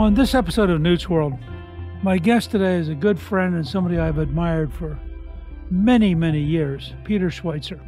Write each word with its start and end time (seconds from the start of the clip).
On 0.00 0.14
this 0.14 0.34
episode 0.34 0.70
of 0.70 0.80
Newt's 0.80 1.10
World, 1.10 1.34
my 2.02 2.16
guest 2.16 2.50
today 2.50 2.76
is 2.76 2.88
a 2.88 2.94
good 2.94 3.20
friend 3.20 3.54
and 3.54 3.68
somebody 3.68 3.98
I've 3.98 4.16
admired 4.16 4.72
for 4.72 4.98
many, 5.70 6.14
many 6.14 6.40
years, 6.40 6.94
Peter 7.04 7.28
Schweizer. 7.28 7.78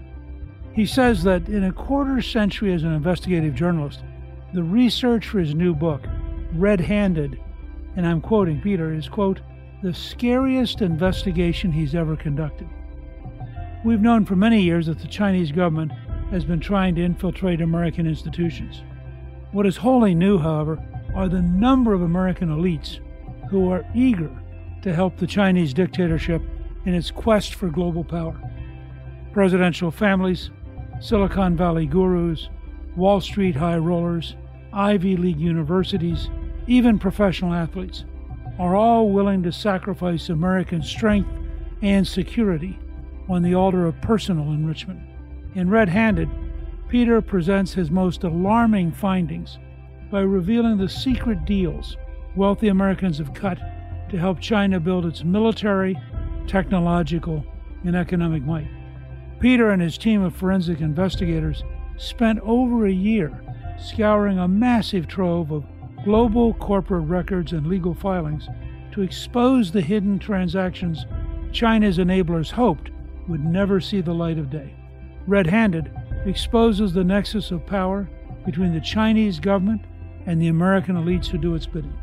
He 0.74 0.84
says 0.84 1.22
that 1.22 1.48
in 1.48 1.64
a 1.64 1.72
quarter 1.72 2.20
century 2.20 2.74
as 2.74 2.82
an 2.82 2.92
investigative 2.92 3.54
journalist, 3.54 4.04
the 4.52 4.62
research 4.62 5.26
for 5.26 5.38
his 5.38 5.54
new 5.54 5.74
book, 5.74 6.02
Red 6.52 6.82
Handed, 6.82 7.40
and 7.96 8.06
I'm 8.06 8.20
quoting 8.20 8.60
Peter, 8.60 8.92
is, 8.92 9.08
quote, 9.08 9.40
the 9.82 9.94
scariest 9.94 10.82
investigation 10.82 11.72
he's 11.72 11.94
ever 11.94 12.14
conducted. 12.14 12.68
We've 13.86 14.02
known 14.02 14.26
for 14.26 14.36
many 14.36 14.60
years 14.60 14.84
that 14.84 14.98
the 14.98 15.08
Chinese 15.08 15.50
government 15.50 15.92
has 16.30 16.44
been 16.44 16.60
trying 16.60 16.94
to 16.96 17.04
infiltrate 17.04 17.62
American 17.62 18.06
institutions. 18.06 18.82
What 19.52 19.64
is 19.64 19.78
wholly 19.78 20.14
new, 20.14 20.36
however, 20.36 20.78
are 21.14 21.28
the 21.28 21.42
number 21.42 21.92
of 21.92 22.02
American 22.02 22.48
elites 22.48 23.00
who 23.50 23.70
are 23.70 23.84
eager 23.94 24.30
to 24.82 24.94
help 24.94 25.16
the 25.16 25.26
Chinese 25.26 25.74
dictatorship 25.74 26.42
in 26.84 26.94
its 26.94 27.10
quest 27.10 27.54
for 27.54 27.68
global 27.68 28.04
power. 28.04 28.38
Presidential 29.32 29.90
families, 29.90 30.50
Silicon 31.00 31.56
Valley 31.56 31.86
gurus, 31.86 32.48
Wall 32.96 33.20
Street 33.20 33.56
high 33.56 33.78
rollers, 33.78 34.36
Ivy 34.72 35.16
League 35.16 35.40
universities, 35.40 36.28
even 36.66 36.98
professional 36.98 37.52
athletes 37.52 38.04
are 38.58 38.74
all 38.74 39.10
willing 39.10 39.42
to 39.42 39.52
sacrifice 39.52 40.28
American 40.28 40.82
strength 40.82 41.30
and 41.82 42.06
security 42.06 42.78
on 43.28 43.42
the 43.42 43.54
altar 43.54 43.86
of 43.86 44.00
personal 44.00 44.52
enrichment. 44.52 45.00
In 45.54 45.68
Red 45.68 45.88
Handed, 45.88 46.28
Peter 46.88 47.20
presents 47.22 47.74
his 47.74 47.90
most 47.90 48.24
alarming 48.24 48.92
findings 48.92 49.58
by 50.12 50.20
revealing 50.20 50.76
the 50.76 50.88
secret 50.90 51.42
deals 51.46 51.96
wealthy 52.36 52.68
Americans 52.68 53.16
have 53.16 53.32
cut 53.32 53.58
to 54.10 54.18
help 54.18 54.38
China 54.38 54.78
build 54.78 55.06
its 55.06 55.24
military, 55.24 55.98
technological, 56.46 57.42
and 57.84 57.96
economic 57.96 58.42
might. 58.42 58.68
Peter 59.40 59.70
and 59.70 59.80
his 59.80 59.96
team 59.96 60.22
of 60.22 60.36
forensic 60.36 60.80
investigators 60.80 61.64
spent 61.96 62.38
over 62.40 62.84
a 62.84 62.92
year 62.92 63.42
scouring 63.78 64.38
a 64.38 64.46
massive 64.46 65.08
trove 65.08 65.50
of 65.50 65.64
global 66.04 66.52
corporate 66.54 67.08
records 67.08 67.52
and 67.52 67.66
legal 67.66 67.94
filings 67.94 68.48
to 68.92 69.00
expose 69.00 69.72
the 69.72 69.80
hidden 69.80 70.18
transactions 70.18 71.06
China's 71.52 71.96
enablers 71.96 72.50
hoped 72.50 72.90
would 73.28 73.42
never 73.42 73.80
see 73.80 74.02
the 74.02 74.12
light 74.12 74.36
of 74.36 74.50
day. 74.50 74.74
Red 75.26 75.46
Handed 75.46 75.90
exposes 76.26 76.92
the 76.92 77.04
nexus 77.04 77.50
of 77.50 77.64
power 77.64 78.10
between 78.44 78.74
the 78.74 78.80
Chinese 78.80 79.40
government 79.40 79.80
and 80.26 80.40
the 80.40 80.48
American 80.48 80.96
elites 80.96 81.26
who 81.26 81.38
do 81.38 81.54
its 81.54 81.66
bidding. 81.66 81.96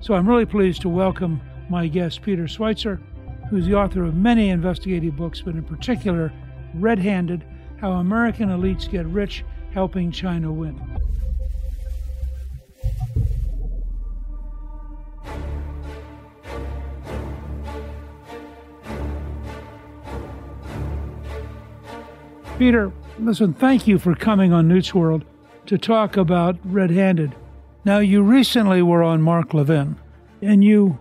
So 0.00 0.14
I'm 0.14 0.28
really 0.28 0.46
pleased 0.46 0.82
to 0.82 0.88
welcome 0.88 1.40
my 1.68 1.86
guest, 1.86 2.22
Peter 2.22 2.44
Schweizer, 2.44 3.00
who's 3.48 3.66
the 3.66 3.74
author 3.74 4.04
of 4.04 4.14
many 4.14 4.48
investigative 4.48 5.16
books, 5.16 5.42
but 5.42 5.54
in 5.54 5.64
particular, 5.64 6.32
Red 6.74 6.98
Handed 6.98 7.44
How 7.80 7.92
American 7.92 8.48
Elites 8.48 8.90
Get 8.90 9.06
Rich 9.06 9.44
Helping 9.72 10.10
China 10.10 10.52
Win. 10.52 10.80
Peter, 22.58 22.92
listen, 23.18 23.54
thank 23.54 23.86
you 23.86 23.98
for 23.98 24.14
coming 24.14 24.52
on 24.52 24.68
Newt's 24.68 24.94
World 24.94 25.24
to 25.64 25.78
talk 25.78 26.18
about 26.18 26.58
Red 26.62 26.90
Handed. 26.90 27.34
Now, 27.84 27.98
you 27.98 28.22
recently 28.22 28.82
were 28.82 29.02
on 29.02 29.22
Mark 29.22 29.54
Levin, 29.54 29.96
and 30.42 30.62
you 30.62 30.98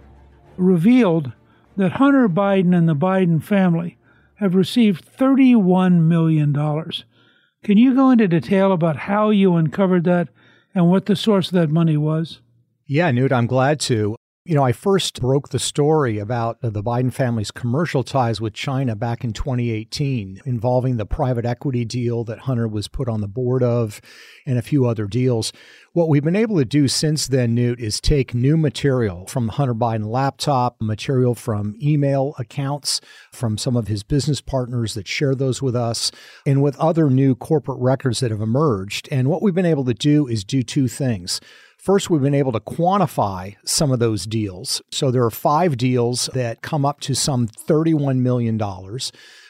revealed 0.58 1.34
that 1.76 1.94
Hunter 1.94 2.30
Biden 2.30 2.76
and 2.76 2.88
the 2.88 2.96
Biden 2.96 3.44
family 3.44 3.98
have 4.36 4.56
received 4.56 5.06
$31 5.18 6.02
million. 6.02 6.54
Can 6.54 7.78
you 7.78 7.94
go 7.94 8.12
into 8.12 8.28
detail 8.28 8.72
about 8.72 8.96
how 8.96 9.30
you 9.30 9.56
uncovered 9.56 10.06
that 10.06 10.30
and 10.74 10.90
what 10.90 11.06
the 11.06 11.16
source 11.16 11.48
of 11.48 11.56
that 11.56 11.70
money 11.70 11.98
was? 11.98 12.40
Yeah, 12.86 13.12
Newt, 13.12 13.34
I'm 13.34 13.48
glad 13.48 13.82
to. 13.82 14.16
You 14.50 14.56
know, 14.56 14.64
I 14.64 14.72
first 14.72 15.22
broke 15.22 15.50
the 15.50 15.60
story 15.60 16.18
about 16.18 16.60
the 16.62 16.82
Biden 16.82 17.14
family's 17.14 17.52
commercial 17.52 18.04
ties 18.04 18.42
with 18.42 18.56
China 18.56 18.96
back 18.96 19.24
in 19.24 19.32
2018, 19.32 20.42
involving 20.44 20.98
the 20.98 21.06
private 21.06 21.46
equity 21.46 21.86
deal 21.86 22.24
that 22.24 22.40
Hunter 22.40 22.68
was 22.68 22.88
put 22.88 23.08
on 23.08 23.22
the 23.22 23.28
board 23.28 23.62
of 23.62 24.02
and 24.48 24.58
a 24.58 24.64
few 24.64 24.88
other 24.88 25.06
deals. 25.06 25.54
What 25.94 26.10
we've 26.10 26.24
been 26.24 26.36
able 26.36 26.58
to 26.58 26.66
do 26.66 26.88
since 26.88 27.28
then, 27.28 27.54
Newt, 27.54 27.80
is 27.80 28.02
take 28.02 28.34
new 28.34 28.58
material 28.58 29.28
from 29.28 29.46
the 29.46 29.52
Hunter 29.52 29.76
Biden 29.76 30.08
laptop, 30.08 30.78
material 30.82 31.36
from 31.36 31.76
email 31.80 32.34
accounts 32.40 33.02
from 33.32 33.56
some 33.56 33.78
of 33.78 33.88
his 33.88 34.02
business 34.02 34.42
partners 34.42 34.96
that 34.96 35.08
share 35.08 35.36
those 35.36 35.62
with 35.62 35.76
us, 35.76 36.12
and 36.48 36.64
with 36.64 36.76
other 36.78 37.12
new 37.12 37.36
corporate 37.36 37.78
records 37.80 38.20
that 38.22 38.32
have 38.32 38.42
emerged. 38.42 39.08
And 39.12 39.28
what 39.28 39.44
we've 39.44 39.54
been 39.54 39.68
able 39.68 39.86
to 39.86 39.94
do 39.94 40.26
is 40.26 40.44
do 40.44 40.64
two 40.64 40.88
things. 40.88 41.40
First, 41.80 42.10
we've 42.10 42.22
been 42.22 42.36
able 42.36 42.52
to 42.52 42.60
quantify 42.60 43.56
some 43.64 43.94
of 43.94 44.00
those 44.00 44.26
deals. 44.26 44.82
So 44.92 45.12
there 45.12 45.24
are 45.24 45.32
five 45.32 45.78
deals 45.78 46.30
that 46.34 46.62
come 46.62 46.86
up 46.86 47.00
to 47.02 47.16
some 47.16 47.48
$31 47.48 48.18
million. 48.18 48.60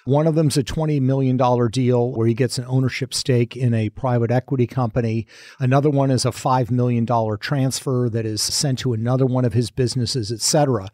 One 0.05 0.27
of 0.27 0.35
them's 0.35 0.55
a 0.55 0.63
$20 0.63 1.01
million 1.01 1.37
deal 1.71 2.11
where 2.11 2.27
he 2.27 2.35
gets 2.35 2.59
an 2.59 2.65
ownership 2.67 3.15
stake 3.15 3.57
in 3.57 3.73
a 3.73 3.89
private 3.89 4.29
equity 4.29 4.67
company. 4.67 5.25
Another 5.59 5.89
one 5.89 6.11
is 6.11 6.23
a 6.23 6.29
$5 6.29 6.69
million 6.69 7.07
transfer 7.39 8.09
that 8.11 8.27
is 8.27 8.43
sent 8.43 8.77
to 8.79 8.93
another 8.93 9.25
one 9.25 9.43
of 9.43 9.53
his 9.53 9.71
businesses, 9.71 10.31
et 10.31 10.41
cetera. 10.41 10.89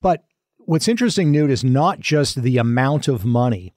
But 0.00 0.22
what's 0.58 0.86
interesting, 0.86 1.32
Newt, 1.32 1.50
is 1.50 1.64
not 1.64 1.98
just 1.98 2.40
the 2.40 2.56
amount 2.56 3.08
of 3.08 3.24
money 3.24 3.74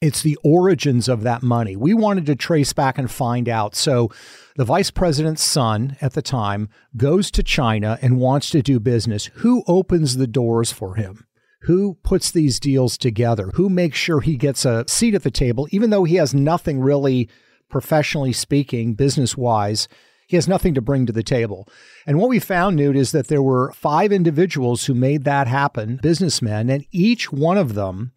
it's 0.00 0.22
the 0.22 0.38
origins 0.44 1.08
of 1.08 1.22
that 1.22 1.42
money. 1.42 1.74
We 1.74 1.94
wanted 1.94 2.26
to 2.26 2.36
trace 2.36 2.72
back 2.72 2.98
and 2.98 3.10
find 3.10 3.48
out. 3.48 3.74
So, 3.74 4.10
the 4.56 4.64
vice 4.64 4.90
president's 4.90 5.42
son 5.42 5.96
at 6.00 6.14
the 6.14 6.22
time 6.22 6.68
goes 6.96 7.30
to 7.32 7.42
China 7.42 7.98
and 8.00 8.18
wants 8.18 8.50
to 8.50 8.62
do 8.62 8.80
business. 8.80 9.26
Who 9.36 9.62
opens 9.66 10.16
the 10.16 10.26
doors 10.26 10.72
for 10.72 10.94
him? 10.94 11.26
Who 11.62 11.94
puts 12.02 12.30
these 12.30 12.60
deals 12.60 12.96
together? 12.96 13.50
Who 13.54 13.68
makes 13.68 13.98
sure 13.98 14.20
he 14.20 14.36
gets 14.36 14.64
a 14.64 14.84
seat 14.88 15.14
at 15.14 15.24
the 15.24 15.30
table, 15.30 15.68
even 15.72 15.90
though 15.90 16.04
he 16.04 16.16
has 16.16 16.34
nothing 16.34 16.80
really, 16.80 17.28
professionally 17.68 18.32
speaking, 18.32 18.94
business 18.94 19.36
wise? 19.36 19.88
He 20.26 20.36
has 20.36 20.48
nothing 20.48 20.74
to 20.74 20.80
bring 20.80 21.06
to 21.06 21.12
the 21.12 21.22
table. 21.22 21.68
And 22.06 22.18
what 22.18 22.30
we 22.30 22.38
found, 22.38 22.76
Newt, 22.76 22.96
is 22.96 23.12
that 23.12 23.28
there 23.28 23.42
were 23.42 23.72
five 23.72 24.10
individuals 24.10 24.86
who 24.86 24.94
made 24.94 25.24
that 25.24 25.46
happen, 25.46 26.00
businessmen, 26.02 26.68
and 26.68 26.84
each 26.92 27.32
one 27.32 27.58
of 27.58 27.74
them 27.74 28.12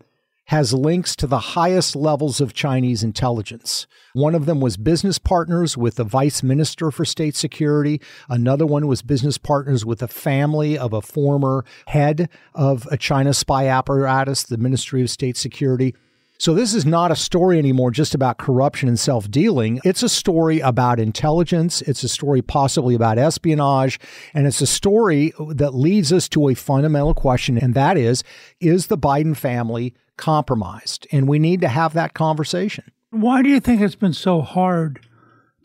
has 0.49 0.73
links 0.73 1.15
to 1.15 1.27
the 1.27 1.39
highest 1.39 1.95
levels 1.95 2.41
of 2.41 2.53
Chinese 2.53 3.03
intelligence. 3.03 3.85
One 4.13 4.33
of 4.33 4.47
them 4.47 4.59
was 4.59 4.77
business 4.77 5.19
partners 5.19 5.77
with 5.77 5.95
the 5.95 6.03
vice 6.03 6.41
minister 6.41 6.89
for 6.89 7.05
state 7.05 7.35
security. 7.35 8.01
Another 8.27 8.65
one 8.65 8.87
was 8.87 9.03
business 9.03 9.37
partners 9.37 9.85
with 9.85 9.99
the 9.99 10.07
family 10.07 10.75
of 10.75 10.91
a 10.91 11.03
former 11.03 11.65
head 11.85 12.29
of 12.55 12.87
a 12.89 12.97
China 12.97 13.31
spy 13.31 13.67
apparatus, 13.67 14.41
the 14.41 14.57
Ministry 14.57 15.03
of 15.03 15.11
State 15.11 15.37
Security. 15.37 15.93
So, 16.39 16.53
this 16.53 16.73
is 16.73 16.85
not 16.85 17.11
a 17.11 17.17
story 17.17 17.59
anymore 17.59 17.91
just 17.91 18.15
about 18.15 18.37
corruption 18.37 18.87
and 18.87 18.97
self 18.97 19.29
dealing. 19.29 19.81
It's 19.83 20.03
a 20.03 20.07
story 20.07 20.61
about 20.61 20.97
intelligence. 20.97 21.81
It's 21.81 22.01
a 22.01 22.07
story 22.07 22.41
possibly 22.41 22.95
about 22.95 23.17
espionage. 23.17 23.99
And 24.33 24.47
it's 24.47 24.61
a 24.61 24.65
story 24.65 25.33
that 25.49 25.75
leads 25.75 26.13
us 26.13 26.29
to 26.29 26.47
a 26.47 26.55
fundamental 26.55 27.13
question, 27.13 27.57
and 27.57 27.73
that 27.73 27.97
is 27.97 28.23
Is 28.61 28.87
the 28.87 28.97
Biden 28.97 29.35
family 29.35 29.93
compromised. 30.15 31.05
And 31.11 31.27
we 31.27 31.39
need 31.39 31.59
to 31.59 31.67
have 31.67 31.93
that 31.93 32.13
conversation. 32.13 32.85
Why 33.09 33.41
do 33.41 33.49
you 33.49 33.59
think 33.59 33.81
it's 33.81 33.95
been 33.95 34.13
so 34.13 34.41
hard 34.41 35.05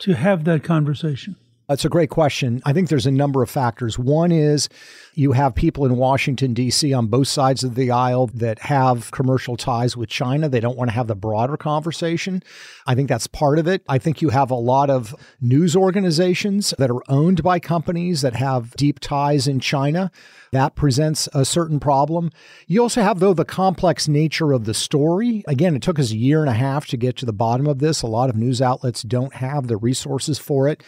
to 0.01 0.15
have 0.15 0.43
that 0.45 0.65
conversation? 0.65 1.37
That's 1.69 1.87
a 1.87 1.89
great 1.89 2.11
question. 2.11 2.61
I 2.67 2.75
think 2.75 2.91
there's 2.91 3.07
a 3.07 3.11
number 3.11 3.43
of 3.43 3.49
factors. 3.49 3.99
One 3.99 4.31
is 4.31 4.69
you 5.15 5.33
have 5.33 5.55
people 5.55 5.87
in 5.87 5.97
Washington, 5.97 6.53
D.C. 6.53 6.93
on 6.93 7.07
both 7.07 7.29
sides 7.29 7.65
of 7.65 7.75
the 7.75 7.91
aisle 7.91 8.27
that 8.35 8.59
have 8.59 9.11
commercial 9.13 9.57
ties 9.57 9.97
with 9.97 10.11
China. 10.11 10.47
They 10.47 10.61
don't 10.61 10.77
want 10.77 10.91
to 10.91 10.95
have 10.95 11.07
the 11.07 11.15
broader 11.15 11.57
conversation. 11.57 12.43
I 12.87 12.95
think 12.95 13.09
that's 13.09 13.27
part 13.27 13.59
of 13.59 13.67
it. 13.67 13.83
I 13.89 13.97
think 13.97 14.21
you 14.21 14.29
have 14.29 14.51
a 14.51 14.57
lot 14.57 14.91
of 14.91 15.15
news 15.41 15.75
organizations 15.75 16.75
that 16.77 16.91
are 16.91 17.03
owned 17.09 17.43
by 17.43 17.61
companies 17.61 18.21
that 18.21 18.35
have 18.35 18.77
deep 18.77 19.01
ties 19.01 19.49
in 19.49 19.59
China. 19.59 20.11
That 20.53 20.75
presents 20.75 21.31
a 21.33 21.47
certain 21.47 21.81
problem. 21.81 22.31
You 22.67 22.83
also 22.83 23.01
have, 23.01 23.21
though, 23.21 23.35
the 23.35 23.47
complex 23.47 24.07
nature 24.07 24.53
of 24.53 24.67
the 24.67 24.75
story. 24.75 25.43
Again, 25.49 25.75
it 25.75 25.83
took 25.83 25.99
us 25.99 26.11
a 26.11 26.17
year 26.17 26.43
and 26.43 26.51
a 26.51 26.55
half 26.55 26.87
to 26.89 26.99
get 26.99 27.17
to 27.17 27.27
the 27.27 27.33
bottom 27.33 27.67
of 27.67 27.79
this. 27.79 28.03
A 28.03 28.07
lot 28.07 28.29
of 28.29 28.37
news 28.37 28.61
outlets 28.61 29.03
don't 29.03 29.35
have 29.37 29.67
the 29.67 29.79
resources 29.79 30.39
for 30.39 30.69
it. 30.69 30.83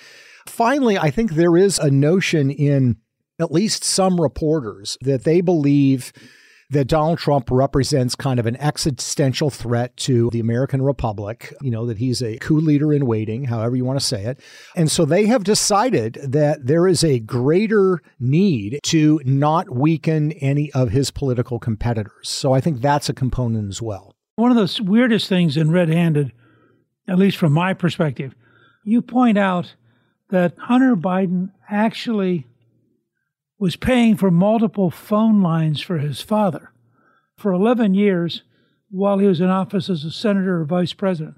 Finally, 0.46 0.98
I 0.98 1.10
think 1.10 1.32
there 1.32 1.56
is 1.56 1.78
a 1.78 1.90
notion 1.90 2.50
in 2.50 2.96
at 3.40 3.52
least 3.52 3.84
some 3.84 4.20
reporters 4.20 4.96
that 5.02 5.24
they 5.24 5.40
believe 5.40 6.12
that 6.70 6.88
Donald 6.88 7.18
Trump 7.18 7.48
represents 7.50 8.14
kind 8.14 8.40
of 8.40 8.46
an 8.46 8.56
existential 8.56 9.50
threat 9.50 9.96
to 9.96 10.30
the 10.30 10.40
American 10.40 10.82
Republic, 10.82 11.54
you 11.62 11.70
know, 11.70 11.86
that 11.86 11.98
he's 11.98 12.22
a 12.22 12.38
coup 12.38 12.60
leader 12.60 12.92
in 12.92 13.06
waiting, 13.06 13.44
however 13.44 13.76
you 13.76 13.84
want 13.84 14.00
to 14.00 14.04
say 14.04 14.24
it. 14.24 14.40
And 14.74 14.90
so 14.90 15.04
they 15.04 15.26
have 15.26 15.44
decided 15.44 16.18
that 16.24 16.66
there 16.66 16.88
is 16.88 17.04
a 17.04 17.20
greater 17.20 18.02
need 18.18 18.80
to 18.84 19.20
not 19.24 19.70
weaken 19.70 20.32
any 20.32 20.72
of 20.72 20.90
his 20.90 21.10
political 21.10 21.60
competitors. 21.60 22.28
So 22.28 22.52
I 22.52 22.60
think 22.60 22.80
that's 22.80 23.08
a 23.08 23.14
component 23.14 23.68
as 23.68 23.80
well. 23.80 24.16
One 24.34 24.50
of 24.50 24.56
the 24.56 24.82
weirdest 24.82 25.28
things 25.28 25.56
in 25.56 25.70
Red 25.70 25.88
Handed, 25.88 26.32
at 27.06 27.18
least 27.18 27.36
from 27.36 27.52
my 27.52 27.74
perspective, 27.74 28.34
you 28.84 29.02
point 29.02 29.38
out 29.38 29.74
that 30.30 30.56
Hunter 30.58 30.96
Biden 30.96 31.50
actually 31.68 32.46
was 33.58 33.76
paying 33.76 34.16
for 34.16 34.30
multiple 34.30 34.90
phone 34.90 35.40
lines 35.42 35.80
for 35.80 35.98
his 35.98 36.20
father 36.20 36.72
for 37.36 37.52
11 37.52 37.94
years 37.94 38.42
while 38.90 39.18
he 39.18 39.26
was 39.26 39.40
in 39.40 39.48
office 39.48 39.88
as 39.88 40.04
a 40.04 40.10
senator 40.10 40.60
or 40.60 40.64
vice 40.64 40.92
president. 40.92 41.36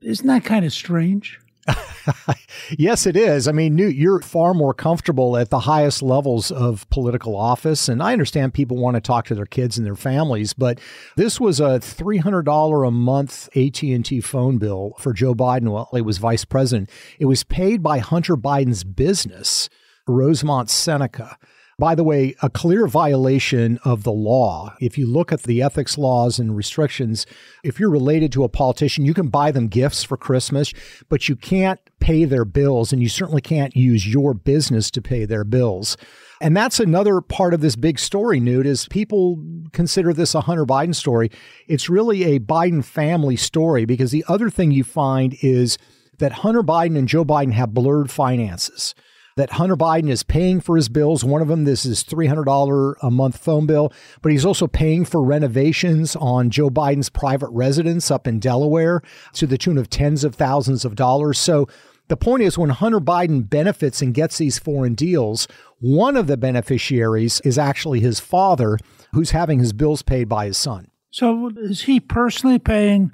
Isn't 0.00 0.26
that 0.26 0.44
kind 0.44 0.64
of 0.64 0.72
strange? 0.72 1.40
yes, 2.78 3.06
it 3.06 3.16
is. 3.16 3.48
I 3.48 3.52
mean, 3.52 3.74
Newt, 3.74 3.94
you're 3.94 4.20
far 4.20 4.54
more 4.54 4.74
comfortable 4.74 5.36
at 5.36 5.50
the 5.50 5.60
highest 5.60 6.02
levels 6.02 6.50
of 6.50 6.88
political 6.90 7.36
office, 7.36 7.88
and 7.88 8.02
I 8.02 8.12
understand 8.12 8.54
people 8.54 8.76
want 8.76 8.94
to 8.94 9.00
talk 9.00 9.26
to 9.26 9.34
their 9.34 9.46
kids 9.46 9.78
and 9.78 9.86
their 9.86 9.96
families, 9.96 10.52
but 10.52 10.80
this 11.16 11.40
was 11.40 11.60
a 11.60 11.80
$300 11.80 12.86
a 12.86 12.90
month 12.90 13.48
AT&T 13.56 14.20
phone 14.20 14.58
bill 14.58 14.94
for 14.98 15.12
Joe 15.12 15.34
Biden 15.34 15.68
while 15.70 15.88
he 15.92 16.00
was 16.00 16.18
vice 16.18 16.44
president. 16.44 16.90
It 17.18 17.26
was 17.26 17.44
paid 17.44 17.82
by 17.82 17.98
Hunter 17.98 18.36
Biden's 18.36 18.84
business 18.84 19.68
Rosemont 20.06 20.70
Seneca. 20.70 21.36
By 21.78 21.94
the 21.94 22.02
way, 22.02 22.34
a 22.42 22.50
clear 22.50 22.88
violation 22.88 23.78
of 23.84 24.02
the 24.02 24.10
law. 24.10 24.74
If 24.80 24.98
you 24.98 25.06
look 25.06 25.30
at 25.30 25.44
the 25.44 25.62
ethics 25.62 25.96
laws 25.96 26.40
and 26.40 26.56
restrictions, 26.56 27.24
if 27.62 27.78
you're 27.78 27.88
related 27.88 28.32
to 28.32 28.42
a 28.42 28.48
politician, 28.48 29.06
you 29.06 29.14
can 29.14 29.28
buy 29.28 29.52
them 29.52 29.68
gifts 29.68 30.02
for 30.02 30.16
Christmas, 30.16 30.74
but 31.08 31.28
you 31.28 31.36
can't 31.36 31.78
pay 32.00 32.24
their 32.24 32.44
bills, 32.44 32.92
and 32.92 33.00
you 33.00 33.08
certainly 33.08 33.40
can't 33.40 33.76
use 33.76 34.12
your 34.12 34.34
business 34.34 34.90
to 34.90 35.00
pay 35.00 35.24
their 35.24 35.44
bills. 35.44 35.96
And 36.40 36.56
that's 36.56 36.80
another 36.80 37.20
part 37.20 37.54
of 37.54 37.60
this 37.60 37.76
big 37.76 38.00
story, 38.00 38.40
Newt, 38.40 38.66
is 38.66 38.88
people 38.88 39.40
consider 39.72 40.12
this 40.12 40.34
a 40.34 40.40
Hunter 40.40 40.66
Biden 40.66 40.96
story. 40.96 41.30
It's 41.68 41.88
really 41.88 42.24
a 42.24 42.40
Biden 42.40 42.84
family 42.84 43.36
story 43.36 43.84
because 43.84 44.10
the 44.10 44.24
other 44.26 44.50
thing 44.50 44.72
you 44.72 44.82
find 44.82 45.36
is 45.42 45.78
that 46.18 46.32
Hunter 46.32 46.64
Biden 46.64 46.98
and 46.98 47.06
Joe 47.06 47.24
Biden 47.24 47.52
have 47.52 47.72
blurred 47.72 48.10
finances 48.10 48.96
that 49.38 49.52
Hunter 49.52 49.76
Biden 49.76 50.10
is 50.10 50.24
paying 50.24 50.60
for 50.60 50.74
his 50.74 50.88
bills. 50.88 51.22
One 51.22 51.40
of 51.40 51.46
them, 51.46 51.62
this 51.62 51.86
is 51.86 52.02
$300 52.02 52.96
a 53.00 53.10
month 53.10 53.38
phone 53.38 53.66
bill, 53.66 53.92
but 54.20 54.32
he's 54.32 54.44
also 54.44 54.66
paying 54.66 55.04
for 55.04 55.22
renovations 55.22 56.16
on 56.16 56.50
Joe 56.50 56.70
Biden's 56.70 57.08
private 57.08 57.50
residence 57.50 58.10
up 58.10 58.26
in 58.26 58.40
Delaware 58.40 59.00
to 59.34 59.46
the 59.46 59.56
tune 59.56 59.78
of 59.78 59.88
tens 59.88 60.24
of 60.24 60.34
thousands 60.34 60.84
of 60.84 60.96
dollars. 60.96 61.38
So 61.38 61.68
the 62.08 62.16
point 62.16 62.42
is, 62.42 62.58
when 62.58 62.70
Hunter 62.70 62.98
Biden 62.98 63.48
benefits 63.48 64.02
and 64.02 64.12
gets 64.12 64.38
these 64.38 64.58
foreign 64.58 64.94
deals, 64.94 65.46
one 65.78 66.16
of 66.16 66.26
the 66.26 66.36
beneficiaries 66.36 67.40
is 67.42 67.58
actually 67.58 68.00
his 68.00 68.18
father, 68.18 68.76
who's 69.12 69.30
having 69.30 69.60
his 69.60 69.72
bills 69.72 70.02
paid 70.02 70.28
by 70.28 70.46
his 70.46 70.58
son. 70.58 70.90
So 71.12 71.52
is 71.56 71.82
he 71.82 72.00
personally 72.00 72.58
paying 72.58 73.12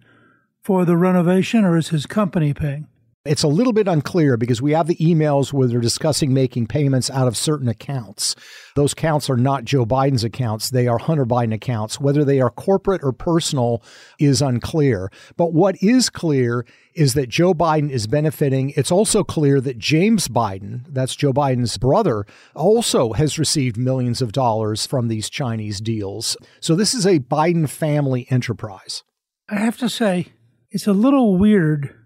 for 0.62 0.86
the 0.86 0.96
renovation 0.96 1.64
or 1.64 1.76
is 1.76 1.90
his 1.90 2.06
company 2.06 2.54
paying? 2.54 2.86
It's 3.26 3.42
a 3.42 3.48
little 3.48 3.72
bit 3.72 3.88
unclear 3.88 4.36
because 4.36 4.60
we 4.60 4.72
have 4.72 4.86
the 4.86 4.96
emails 4.96 5.50
where 5.50 5.66
they're 5.66 5.80
discussing 5.80 6.34
making 6.34 6.66
payments 6.66 7.08
out 7.08 7.26
of 7.26 7.38
certain 7.38 7.68
accounts. 7.68 8.36
Those 8.76 8.92
accounts 8.92 9.30
are 9.30 9.36
not 9.38 9.64
Joe 9.64 9.86
Biden's 9.86 10.24
accounts, 10.24 10.68
they 10.68 10.86
are 10.86 10.98
Hunter 10.98 11.24
Biden 11.24 11.54
accounts. 11.54 11.98
Whether 11.98 12.22
they 12.22 12.42
are 12.42 12.50
corporate 12.50 13.00
or 13.02 13.12
personal 13.12 13.82
is 14.18 14.42
unclear. 14.42 15.10
But 15.38 15.54
what 15.54 15.82
is 15.82 16.10
clear 16.10 16.66
is 16.94 17.14
that 17.14 17.30
Joe 17.30 17.54
Biden 17.54 17.88
is 17.88 18.06
benefiting. 18.06 18.74
It's 18.76 18.92
also 18.92 19.24
clear 19.24 19.58
that 19.58 19.78
James 19.78 20.28
Biden, 20.28 20.82
that's 20.90 21.16
Joe 21.16 21.32
Biden's 21.32 21.78
brother, 21.78 22.26
also 22.54 23.14
has 23.14 23.38
received 23.38 23.78
millions 23.78 24.20
of 24.20 24.32
dollars 24.32 24.84
from 24.84 25.08
these 25.08 25.30
Chinese 25.30 25.80
deals. 25.80 26.36
So 26.60 26.76
this 26.76 26.92
is 26.92 27.06
a 27.06 27.20
Biden 27.20 27.70
family 27.70 28.26
enterprise. 28.28 29.02
I 29.48 29.60
have 29.60 29.78
to 29.78 29.88
say, 29.88 30.26
it's 30.70 30.86
a 30.86 30.92
little 30.92 31.38
weird 31.38 32.03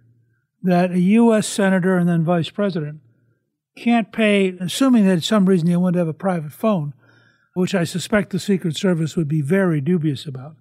that 0.63 0.91
a 0.93 1.01
U.S. 1.01 1.47
senator 1.47 1.97
and 1.97 2.09
then 2.09 2.25
vice 2.25 2.51
president 2.51 3.01
can't 3.77 4.13
pay, 4.13 4.49
assuming 4.61 5.07
that 5.07 5.23
some 5.23 5.47
reason 5.47 5.69
they 5.69 5.77
want 5.77 5.95
to 5.95 6.01
have 6.01 6.09
a 6.09 6.15
private 6.15 6.53
phone, 6.53 6.95
which 7.55 7.75
I 7.75 7.85
suspect 7.85 8.31
the 8.31 8.39
Secret 8.39 8.77
Service 8.77 9.17
would 9.17 9.29
be 9.29 9.41
very 9.41 9.81
dubious 9.81 10.27
about, 10.27 10.57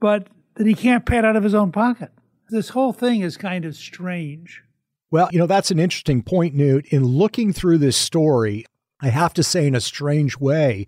but 0.00 0.28
that 0.56 0.66
he 0.66 0.74
can't 0.74 1.06
pay 1.06 1.18
it 1.18 1.24
out 1.24 1.36
of 1.36 1.44
his 1.44 1.54
own 1.54 1.72
pocket. 1.72 2.10
This 2.50 2.70
whole 2.70 2.92
thing 2.92 3.22
is 3.22 3.36
kind 3.36 3.64
of 3.64 3.76
strange. 3.76 4.62
Well, 5.10 5.28
you 5.32 5.38
know, 5.38 5.46
that's 5.46 5.70
an 5.70 5.78
interesting 5.78 6.22
point, 6.22 6.54
Newt. 6.54 6.86
In 6.86 7.04
looking 7.04 7.52
through 7.52 7.78
this 7.78 7.96
story, 7.96 8.66
I 9.00 9.08
have 9.08 9.32
to 9.34 9.42
say, 9.42 9.66
in 9.66 9.74
a 9.74 9.80
strange 9.80 10.38
way, 10.38 10.86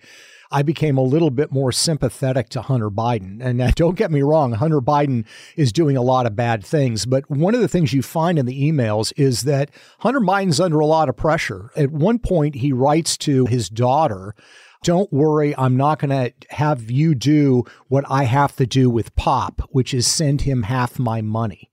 I 0.50 0.62
became 0.62 0.98
a 0.98 1.02
little 1.02 1.30
bit 1.30 1.52
more 1.52 1.70
sympathetic 1.72 2.48
to 2.50 2.62
Hunter 2.62 2.90
Biden. 2.90 3.40
And 3.40 3.60
uh, 3.60 3.70
don't 3.74 3.96
get 3.96 4.10
me 4.10 4.22
wrong, 4.22 4.52
Hunter 4.52 4.80
Biden 4.80 5.24
is 5.56 5.72
doing 5.72 5.96
a 5.96 6.02
lot 6.02 6.26
of 6.26 6.36
bad 6.36 6.64
things. 6.64 7.06
But 7.06 7.30
one 7.30 7.54
of 7.54 7.60
the 7.60 7.68
things 7.68 7.92
you 7.92 8.02
find 8.02 8.38
in 8.38 8.46
the 8.46 8.70
emails 8.70 9.12
is 9.16 9.42
that 9.42 9.70
Hunter 10.00 10.20
Biden's 10.20 10.60
under 10.60 10.80
a 10.80 10.86
lot 10.86 11.08
of 11.08 11.16
pressure. 11.16 11.70
At 11.76 11.90
one 11.90 12.18
point, 12.18 12.56
he 12.56 12.72
writes 12.72 13.16
to 13.18 13.46
his 13.46 13.68
daughter, 13.68 14.34
don't 14.82 15.12
worry, 15.12 15.54
I'm 15.56 15.76
not 15.76 15.98
going 15.98 16.10
to 16.10 16.32
have 16.54 16.90
you 16.90 17.14
do 17.14 17.64
what 17.88 18.04
I 18.08 18.24
have 18.24 18.56
to 18.56 18.66
do 18.66 18.88
with 18.88 19.14
Pop, 19.14 19.68
which 19.70 19.92
is 19.92 20.06
send 20.06 20.42
him 20.42 20.62
half 20.62 20.98
my 20.98 21.20
money. 21.20 21.70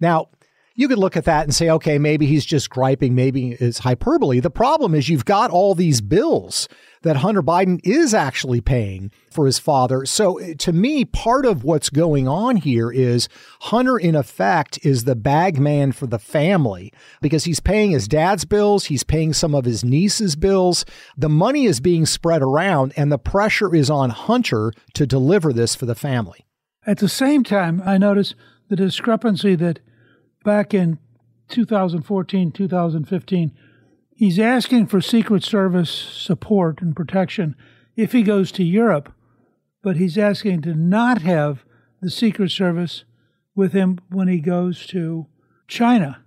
Now, 0.00 0.30
you 0.74 0.88
could 0.88 0.98
look 0.98 1.16
at 1.16 1.24
that 1.24 1.44
and 1.44 1.54
say, 1.54 1.68
okay, 1.70 1.98
maybe 1.98 2.26
he's 2.26 2.44
just 2.44 2.70
griping, 2.70 3.14
maybe 3.14 3.52
it's 3.52 3.80
hyperbole. 3.80 4.40
The 4.40 4.50
problem 4.50 4.94
is 4.94 5.08
you've 5.08 5.24
got 5.24 5.50
all 5.50 5.74
these 5.74 6.00
bills 6.00 6.68
that 7.02 7.16
Hunter 7.16 7.42
Biden 7.42 7.80
is 7.82 8.12
actually 8.12 8.60
paying 8.60 9.10
for 9.30 9.46
his 9.46 9.58
father. 9.58 10.04
So 10.04 10.40
uh, 10.40 10.54
to 10.58 10.72
me, 10.72 11.04
part 11.04 11.46
of 11.46 11.64
what's 11.64 11.88
going 11.88 12.28
on 12.28 12.56
here 12.56 12.90
is 12.90 13.28
Hunter, 13.60 13.96
in 13.98 14.14
effect, 14.14 14.78
is 14.84 15.04
the 15.04 15.16
bag 15.16 15.58
man 15.58 15.92
for 15.92 16.06
the 16.06 16.18
family 16.18 16.92
because 17.22 17.44
he's 17.44 17.60
paying 17.60 17.90
his 17.90 18.06
dad's 18.06 18.44
bills, 18.44 18.86
he's 18.86 19.04
paying 19.04 19.32
some 19.32 19.54
of 19.54 19.64
his 19.64 19.84
niece's 19.84 20.36
bills. 20.36 20.84
The 21.16 21.28
money 21.28 21.64
is 21.64 21.80
being 21.80 22.06
spread 22.06 22.42
around, 22.42 22.92
and 22.96 23.10
the 23.10 23.18
pressure 23.18 23.74
is 23.74 23.88
on 23.90 24.10
Hunter 24.10 24.72
to 24.94 25.06
deliver 25.06 25.52
this 25.52 25.74
for 25.74 25.86
the 25.86 25.94
family. 25.94 26.46
At 26.86 26.98
the 26.98 27.08
same 27.08 27.44
time, 27.44 27.82
I 27.84 27.98
notice 27.98 28.34
the 28.68 28.76
discrepancy 28.76 29.54
that 29.56 29.80
back 30.44 30.74
in 30.74 30.98
2014, 31.48 32.52
2015, 32.52 33.52
he's 34.14 34.38
asking 34.38 34.86
for 34.86 35.00
Secret 35.00 35.42
Service 35.42 35.90
support 35.90 36.80
and 36.80 36.94
protection 36.94 37.56
if 37.96 38.12
he 38.12 38.22
goes 38.22 38.52
to 38.52 38.64
Europe, 38.64 39.12
but 39.82 39.96
he's 39.96 40.16
asking 40.16 40.62
to 40.62 40.74
not 40.74 41.22
have 41.22 41.64
the 42.00 42.10
Secret 42.10 42.50
Service 42.50 43.04
with 43.54 43.72
him 43.72 43.98
when 44.10 44.28
he 44.28 44.40
goes 44.40 44.86
to 44.86 45.26
China. 45.68 46.22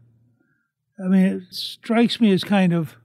I 1.04 1.08
mean, 1.08 1.26
it 1.26 1.44
strikes 1.52 2.20
me 2.22 2.32
as 2.32 2.44
kind 2.44 2.74
of 2.74 2.96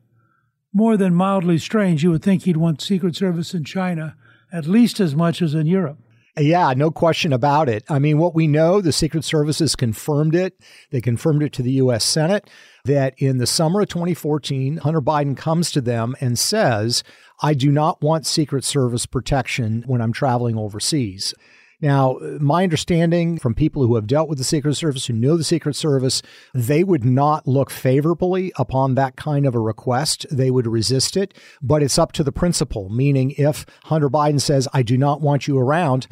more 0.72 0.96
than 0.96 1.14
mildly 1.14 1.58
strange. 1.58 2.02
You 2.02 2.10
would 2.10 2.22
think 2.22 2.42
he'd 2.42 2.56
want 2.56 2.82
Secret 2.82 3.16
Service 3.16 3.54
in 3.54 3.64
China 3.64 4.16
at 4.52 4.66
least 4.66 5.00
as 5.00 5.14
much 5.14 5.42
as 5.42 5.54
in 5.54 5.66
Europe. 5.66 5.98
Yeah, 6.38 6.72
no 6.76 6.90
question 6.90 7.32
about 7.32 7.68
it. 7.68 7.84
I 7.88 7.98
mean, 7.98 8.18
what 8.18 8.34
we 8.34 8.46
know, 8.46 8.80
the 8.80 8.92
Secret 8.92 9.24
Service 9.24 9.58
has 9.58 9.74
confirmed 9.74 10.34
it. 10.34 10.60
They 10.90 11.00
confirmed 11.00 11.42
it 11.42 11.52
to 11.54 11.62
the 11.62 11.72
U.S. 11.72 12.04
Senate 12.04 12.48
that 12.84 13.14
in 13.18 13.38
the 13.38 13.46
summer 13.46 13.80
of 13.80 13.88
2014, 13.88 14.78
Hunter 14.78 15.00
Biden 15.00 15.36
comes 15.36 15.70
to 15.72 15.80
them 15.80 16.14
and 16.20 16.38
says, 16.38 17.02
I 17.42 17.54
do 17.54 17.72
not 17.72 18.02
want 18.02 18.26
Secret 18.26 18.64
Service 18.64 19.04
protection 19.04 19.82
when 19.86 20.00
I'm 20.00 20.12
traveling 20.12 20.56
overseas. 20.56 21.34
Now, 21.80 22.18
my 22.40 22.64
understanding 22.64 23.38
from 23.38 23.54
people 23.54 23.86
who 23.86 23.94
have 23.94 24.08
dealt 24.08 24.28
with 24.28 24.38
the 24.38 24.44
Secret 24.44 24.74
Service, 24.74 25.06
who 25.06 25.12
know 25.12 25.36
the 25.36 25.44
Secret 25.44 25.76
Service, 25.76 26.22
they 26.52 26.82
would 26.82 27.04
not 27.04 27.46
look 27.46 27.70
favorably 27.70 28.52
upon 28.56 28.96
that 28.96 29.14
kind 29.14 29.46
of 29.46 29.54
a 29.54 29.60
request. 29.60 30.26
They 30.28 30.50
would 30.50 30.66
resist 30.66 31.16
it, 31.16 31.34
but 31.62 31.82
it's 31.82 31.98
up 31.98 32.10
to 32.12 32.24
the 32.24 32.32
principal, 32.32 32.88
meaning 32.88 33.32
if 33.38 33.64
Hunter 33.84 34.10
Biden 34.10 34.40
says, 34.40 34.66
I 34.72 34.82
do 34.82 34.98
not 34.98 35.20
want 35.20 35.46
you 35.46 35.56
around, 35.56 36.08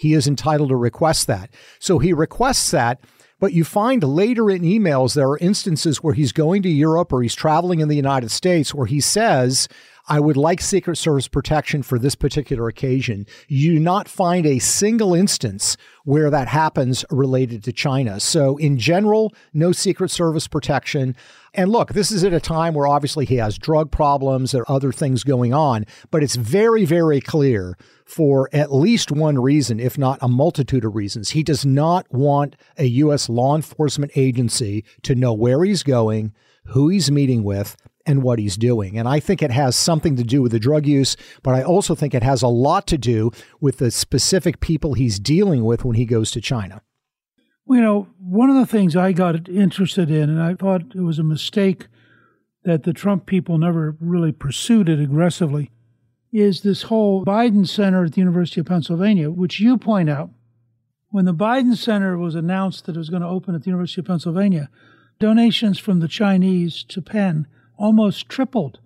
he 0.00 0.14
is 0.14 0.26
entitled 0.26 0.70
to 0.70 0.76
request 0.76 1.26
that. 1.26 1.50
So 1.78 1.98
he 1.98 2.14
requests 2.14 2.70
that. 2.70 3.02
But 3.38 3.52
you 3.52 3.64
find 3.64 4.02
later 4.02 4.50
in 4.50 4.62
emails, 4.62 5.14
there 5.14 5.28
are 5.28 5.38
instances 5.38 6.02
where 6.02 6.14
he's 6.14 6.32
going 6.32 6.62
to 6.62 6.70
Europe 6.70 7.12
or 7.12 7.22
he's 7.22 7.34
traveling 7.34 7.80
in 7.80 7.88
the 7.88 7.96
United 7.96 8.30
States 8.30 8.74
where 8.74 8.86
he 8.86 8.98
says, 9.00 9.68
I 10.08 10.18
would 10.18 10.38
like 10.38 10.62
Secret 10.62 10.96
Service 10.96 11.28
protection 11.28 11.82
for 11.82 11.98
this 11.98 12.14
particular 12.14 12.66
occasion. 12.66 13.26
You 13.46 13.74
do 13.74 13.78
not 13.78 14.08
find 14.08 14.46
a 14.46 14.58
single 14.58 15.14
instance 15.14 15.76
where 16.04 16.30
that 16.30 16.48
happens 16.48 17.04
related 17.10 17.62
to 17.64 17.72
China. 17.72 18.20
So, 18.20 18.56
in 18.56 18.78
general, 18.78 19.34
no 19.52 19.70
Secret 19.72 20.10
Service 20.10 20.48
protection. 20.48 21.14
And 21.52 21.70
look, 21.70 21.92
this 21.92 22.10
is 22.10 22.24
at 22.24 22.32
a 22.32 22.40
time 22.40 22.72
where 22.72 22.86
obviously 22.86 23.26
he 23.26 23.36
has 23.36 23.58
drug 23.58 23.90
problems, 23.90 24.54
or 24.54 24.64
other 24.66 24.92
things 24.92 25.24
going 25.24 25.52
on, 25.52 25.84
but 26.10 26.22
it's 26.22 26.36
very, 26.36 26.86
very 26.86 27.20
clear 27.20 27.76
for 28.10 28.48
at 28.52 28.72
least 28.72 29.12
one 29.12 29.38
reason, 29.38 29.78
if 29.78 29.96
not 29.96 30.18
a 30.20 30.28
multitude 30.28 30.84
of 30.84 30.96
reasons. 30.96 31.30
He 31.30 31.42
does 31.42 31.64
not 31.64 32.12
want 32.12 32.56
a 32.76 32.84
U.S. 32.84 33.28
law 33.28 33.54
enforcement 33.54 34.10
agency 34.16 34.84
to 35.02 35.14
know 35.14 35.32
where 35.32 35.62
he's 35.62 35.84
going, 35.84 36.34
who 36.66 36.88
he's 36.88 37.10
meeting 37.10 37.44
with, 37.44 37.76
and 38.06 38.22
what 38.22 38.38
he's 38.38 38.56
doing. 38.56 38.98
And 38.98 39.06
I 39.06 39.20
think 39.20 39.42
it 39.42 39.52
has 39.52 39.76
something 39.76 40.16
to 40.16 40.24
do 40.24 40.42
with 40.42 40.52
the 40.52 40.58
drug 40.58 40.86
use, 40.86 41.16
but 41.42 41.54
I 41.54 41.62
also 41.62 41.94
think 41.94 42.14
it 42.14 42.22
has 42.22 42.42
a 42.42 42.48
lot 42.48 42.86
to 42.88 42.98
do 42.98 43.30
with 43.60 43.78
the 43.78 43.90
specific 43.90 44.60
people 44.60 44.94
he's 44.94 45.20
dealing 45.20 45.64
with 45.64 45.84
when 45.84 45.94
he 45.94 46.04
goes 46.04 46.30
to 46.32 46.40
China. 46.40 46.82
You 47.68 47.80
know, 47.80 48.08
one 48.18 48.50
of 48.50 48.56
the 48.56 48.66
things 48.66 48.96
I 48.96 49.12
got 49.12 49.48
interested 49.48 50.10
in, 50.10 50.28
and 50.28 50.42
I 50.42 50.54
thought 50.54 50.96
it 50.96 51.02
was 51.02 51.20
a 51.20 51.24
mistake 51.24 51.86
that 52.64 52.82
the 52.82 52.92
Trump 52.92 53.26
people 53.26 53.58
never 53.58 53.96
really 54.00 54.32
pursued 54.32 54.88
it 54.88 54.98
aggressively, 54.98 55.70
is 56.32 56.60
this 56.60 56.82
whole 56.82 57.24
Biden 57.24 57.66
Center 57.66 58.04
at 58.04 58.12
the 58.12 58.20
University 58.20 58.60
of 58.60 58.66
Pennsylvania, 58.66 59.30
which 59.30 59.60
you 59.60 59.76
point 59.76 60.08
out. 60.08 60.30
When 61.10 61.24
the 61.24 61.34
Biden 61.34 61.76
Center 61.76 62.16
was 62.16 62.36
announced 62.36 62.86
that 62.86 62.94
it 62.94 62.98
was 62.98 63.10
going 63.10 63.22
to 63.22 63.28
open 63.28 63.54
at 63.54 63.62
the 63.62 63.70
University 63.70 64.00
of 64.00 64.06
Pennsylvania, 64.06 64.70
donations 65.18 65.78
from 65.78 65.98
the 66.00 66.08
Chinese 66.08 66.84
to 66.84 67.02
Penn 67.02 67.48
almost 67.76 68.28
tripled. 68.28 68.78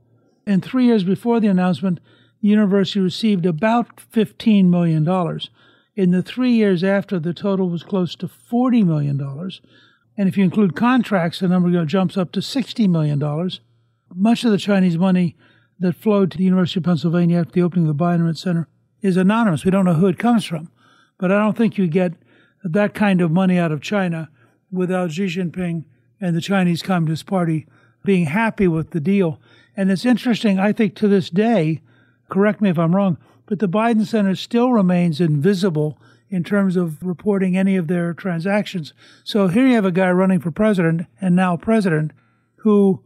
And 0.47 0.65
three 0.65 0.87
years 0.87 1.05
before 1.05 1.41
the 1.41 1.49
announcement, 1.49 2.01
the 2.41 2.49
university 2.49 3.01
received 3.01 3.45
about 3.45 3.97
$15 4.13 4.67
million. 4.69 5.07
In 5.97 6.11
the 6.11 6.23
three 6.23 6.53
years 6.53 6.83
after, 6.83 7.19
the 7.19 7.35
total 7.35 7.69
was 7.69 7.83
close 7.83 8.15
to 8.17 8.29
$40 8.29 8.85
million. 8.87 9.21
And 10.17 10.29
if 10.29 10.37
you 10.37 10.45
include 10.45 10.77
contracts, 10.77 11.41
the 11.41 11.49
number 11.49 11.85
jumps 11.85 12.17
up 12.17 12.33
to 12.33 12.41
$60 12.41 12.89
million. 12.89 13.51
Much 14.15 14.45
of 14.45 14.51
the 14.51 14.59
Chinese 14.59 14.97
money 14.97 15.37
that 15.81 15.97
flowed 15.97 16.31
to 16.31 16.38
the 16.38 16.45
University 16.45 16.81
of 16.81 16.85
Pennsylvania 16.85 17.40
after 17.40 17.52
the 17.52 17.62
opening 17.62 17.88
of 17.88 17.97
the 17.97 18.04
Biden 18.04 18.37
Center 18.37 18.69
is 19.02 19.16
anonymous. 19.16 19.64
We 19.64 19.71
don't 19.71 19.85
know 19.85 19.95
who 19.95 20.07
it 20.07 20.19
comes 20.19 20.45
from. 20.45 20.71
But 21.19 21.31
I 21.31 21.38
don't 21.38 21.57
think 21.57 21.78
you 21.78 21.87
get 21.87 22.12
that 22.62 22.95
kind 22.95 23.21
of 23.21 23.31
money 23.31 23.59
out 23.59 23.73
of 23.73 23.81
China 23.81 24.31
without 24.71 25.12
Xi 25.12 25.26
Jinping 25.26 25.85
and 26.21 26.35
the 26.35 26.40
Chinese 26.40 26.83
Communist 26.83 27.26
Party 27.26 27.66
being 28.04 28.26
happy 28.26 28.69
with 28.69 28.90
the 28.90 29.00
deal. 29.00 29.40
And 29.76 29.90
it's 29.90 30.04
interesting, 30.04 30.59
I 30.59 30.73
think 30.73 30.95
to 30.97 31.09
this 31.09 31.31
day, 31.31 31.83
correct 32.28 32.61
me 32.61 32.71
if 32.71 32.78
I'm 32.78 32.95
wrong, 32.95 33.19
but 33.47 33.59
the 33.59 33.69
Biden 33.69 34.07
Center 34.07 34.35
still 34.35 34.73
remains 34.73 35.21
invisible 35.21 35.99
in 36.31 36.43
terms 36.43 36.76
of 36.76 37.02
reporting 37.02 37.57
any 37.57 37.76
of 37.76 37.87
their 37.87 38.14
transactions. 38.14 38.93
So 39.23 39.49
here 39.49 39.66
you 39.66 39.75
have 39.75 39.85
a 39.85 39.93
guy 39.93 40.11
running 40.11 40.40
for 40.40 40.50
president 40.50 41.07
and 41.21 41.37
now 41.37 41.57
president 41.57 42.12
who 42.57 43.02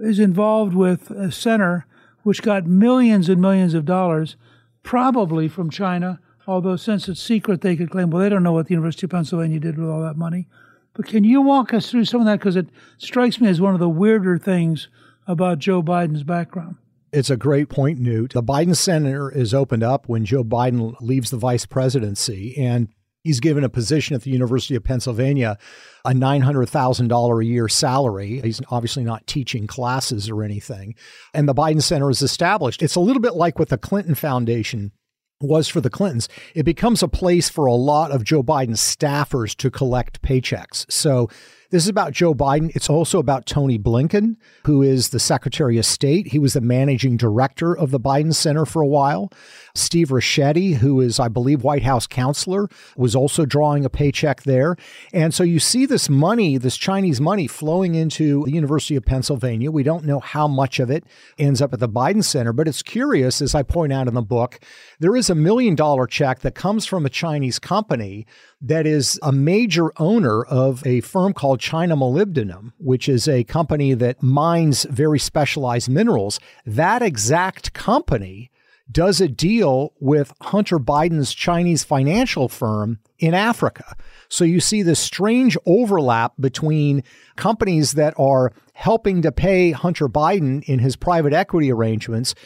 is 0.00 0.18
involved 0.18 0.74
with 0.74 1.10
a 1.10 1.30
center 1.30 1.86
which 2.22 2.42
got 2.42 2.66
millions 2.66 3.28
and 3.28 3.40
millions 3.40 3.74
of 3.74 3.84
dollars, 3.84 4.36
probably 4.82 5.48
from 5.48 5.70
China, 5.70 6.18
although 6.46 6.76
since 6.76 7.08
it's 7.08 7.20
secret, 7.20 7.60
they 7.60 7.76
could 7.76 7.90
claim, 7.90 8.10
well, 8.10 8.22
they 8.22 8.28
don't 8.28 8.42
know 8.42 8.52
what 8.52 8.66
the 8.66 8.74
University 8.74 9.06
of 9.06 9.10
Pennsylvania 9.10 9.60
did 9.60 9.78
with 9.78 9.88
all 9.88 10.02
that 10.02 10.16
money. 10.16 10.48
But 10.94 11.06
can 11.06 11.24
you 11.24 11.40
walk 11.42 11.74
us 11.74 11.90
through 11.90 12.06
some 12.06 12.20
of 12.20 12.26
that? 12.26 12.38
Because 12.38 12.56
it 12.56 12.68
strikes 12.98 13.40
me 13.40 13.48
as 13.48 13.60
one 13.60 13.74
of 13.74 13.80
the 13.80 13.88
weirder 13.88 14.38
things 14.38 14.88
about 15.26 15.58
Joe 15.58 15.82
Biden's 15.82 16.22
background. 16.22 16.76
It's 17.12 17.30
a 17.30 17.36
great 17.36 17.68
point, 17.68 17.98
Newt. 17.98 18.32
The 18.32 18.42
Biden 18.42 18.76
Center 18.76 19.30
is 19.30 19.54
opened 19.54 19.82
up 19.82 20.08
when 20.08 20.24
Joe 20.24 20.42
Biden 20.42 20.94
leaves 21.00 21.30
the 21.30 21.36
vice 21.36 21.66
presidency, 21.66 22.56
and 22.58 22.88
he's 23.26 23.40
given 23.40 23.64
a 23.64 23.68
position 23.68 24.14
at 24.14 24.22
the 24.22 24.30
University 24.30 24.74
of 24.74 24.84
Pennsylvania, 24.84 25.58
a 26.04 26.10
$900,000 26.10 27.42
a 27.42 27.44
year 27.44 27.68
salary. 27.68 28.40
He's 28.40 28.60
obviously 28.70 29.04
not 29.04 29.26
teaching 29.26 29.66
classes 29.66 30.30
or 30.30 30.42
anything. 30.42 30.94
And 31.34 31.48
the 31.48 31.54
Biden 31.54 31.82
Center 31.82 32.08
is 32.08 32.22
established. 32.22 32.82
It's 32.82 32.94
a 32.94 33.00
little 33.00 33.20
bit 33.20 33.34
like 33.34 33.58
what 33.58 33.68
the 33.68 33.78
Clinton 33.78 34.14
Foundation 34.14 34.92
was 35.40 35.68
for 35.68 35.80
the 35.80 35.90
Clintons, 35.90 36.28
it 36.54 36.62
becomes 36.62 37.02
a 37.02 37.08
place 37.08 37.50
for 37.50 37.66
a 37.66 37.74
lot 37.74 38.10
of 38.10 38.24
Joe 38.24 38.42
Biden's 38.42 38.80
staffers 38.80 39.54
to 39.56 39.70
collect 39.70 40.22
paychecks. 40.22 40.90
So 40.90 41.28
this 41.76 41.84
is 41.84 41.90
about 41.90 42.14
Joe 42.14 42.32
Biden. 42.32 42.74
It's 42.74 42.88
also 42.88 43.18
about 43.18 43.44
Tony 43.44 43.78
Blinken, 43.78 44.36
who 44.64 44.80
is 44.80 45.10
the 45.10 45.20
Secretary 45.20 45.76
of 45.76 45.84
State. 45.84 46.28
He 46.28 46.38
was 46.38 46.54
the 46.54 46.62
managing 46.62 47.18
director 47.18 47.76
of 47.76 47.90
the 47.90 48.00
Biden 48.00 48.34
Center 48.34 48.64
for 48.64 48.80
a 48.80 48.86
while. 48.86 49.30
Steve 49.74 50.08
Ricchetti, 50.08 50.76
who 50.76 51.02
is, 51.02 51.20
I 51.20 51.28
believe, 51.28 51.62
White 51.62 51.82
House 51.82 52.06
counselor, 52.06 52.70
was 52.96 53.14
also 53.14 53.44
drawing 53.44 53.84
a 53.84 53.90
paycheck 53.90 54.44
there. 54.44 54.76
And 55.12 55.34
so 55.34 55.42
you 55.42 55.58
see 55.58 55.84
this 55.84 56.08
money, 56.08 56.56
this 56.56 56.78
Chinese 56.78 57.20
money 57.20 57.46
flowing 57.46 57.94
into 57.94 58.44
the 58.44 58.52
University 58.52 58.96
of 58.96 59.04
Pennsylvania. 59.04 59.70
We 59.70 59.82
don't 59.82 60.06
know 60.06 60.20
how 60.20 60.48
much 60.48 60.80
of 60.80 60.90
it 60.90 61.04
ends 61.38 61.60
up 61.60 61.74
at 61.74 61.80
the 61.80 61.90
Biden 61.90 62.24
Center, 62.24 62.54
but 62.54 62.68
it's 62.68 62.82
curious, 62.82 63.42
as 63.42 63.54
I 63.54 63.62
point 63.62 63.92
out 63.92 64.08
in 64.08 64.14
the 64.14 64.22
book, 64.22 64.60
there 64.98 65.14
is 65.14 65.28
a 65.28 65.34
million 65.34 65.74
dollar 65.74 66.06
check 66.06 66.38
that 66.40 66.54
comes 66.54 66.86
from 66.86 67.04
a 67.04 67.10
Chinese 67.10 67.58
company 67.58 68.26
that 68.62 68.86
is 68.86 69.20
a 69.22 69.30
major 69.30 69.92
owner 69.98 70.42
of 70.42 70.84
a 70.86 71.02
firm 71.02 71.34
called 71.34 71.60
China 71.66 71.96
Molybdenum, 71.96 72.72
which 72.78 73.08
is 73.08 73.26
a 73.26 73.42
company 73.42 73.92
that 73.92 74.22
mines 74.22 74.84
very 74.84 75.18
specialized 75.18 75.88
minerals, 75.88 76.38
that 76.64 77.02
exact 77.02 77.72
company 77.72 78.52
does 78.88 79.20
a 79.20 79.26
deal 79.26 79.92
with 79.98 80.32
Hunter 80.42 80.78
Biden's 80.78 81.34
Chinese 81.34 81.82
financial 81.82 82.48
firm 82.48 83.00
in 83.18 83.34
Africa. 83.34 83.96
So 84.28 84.44
you 84.44 84.60
see 84.60 84.82
this 84.82 85.00
strange 85.00 85.58
overlap 85.66 86.34
between 86.38 87.02
companies 87.34 87.94
that 87.94 88.14
are 88.16 88.52
helping 88.74 89.22
to 89.22 89.32
pay 89.32 89.72
Hunter 89.72 90.06
Biden 90.06 90.62
in 90.68 90.78
his 90.78 90.94
private 90.94 91.32
equity 91.32 91.72
arrangements 91.72 92.36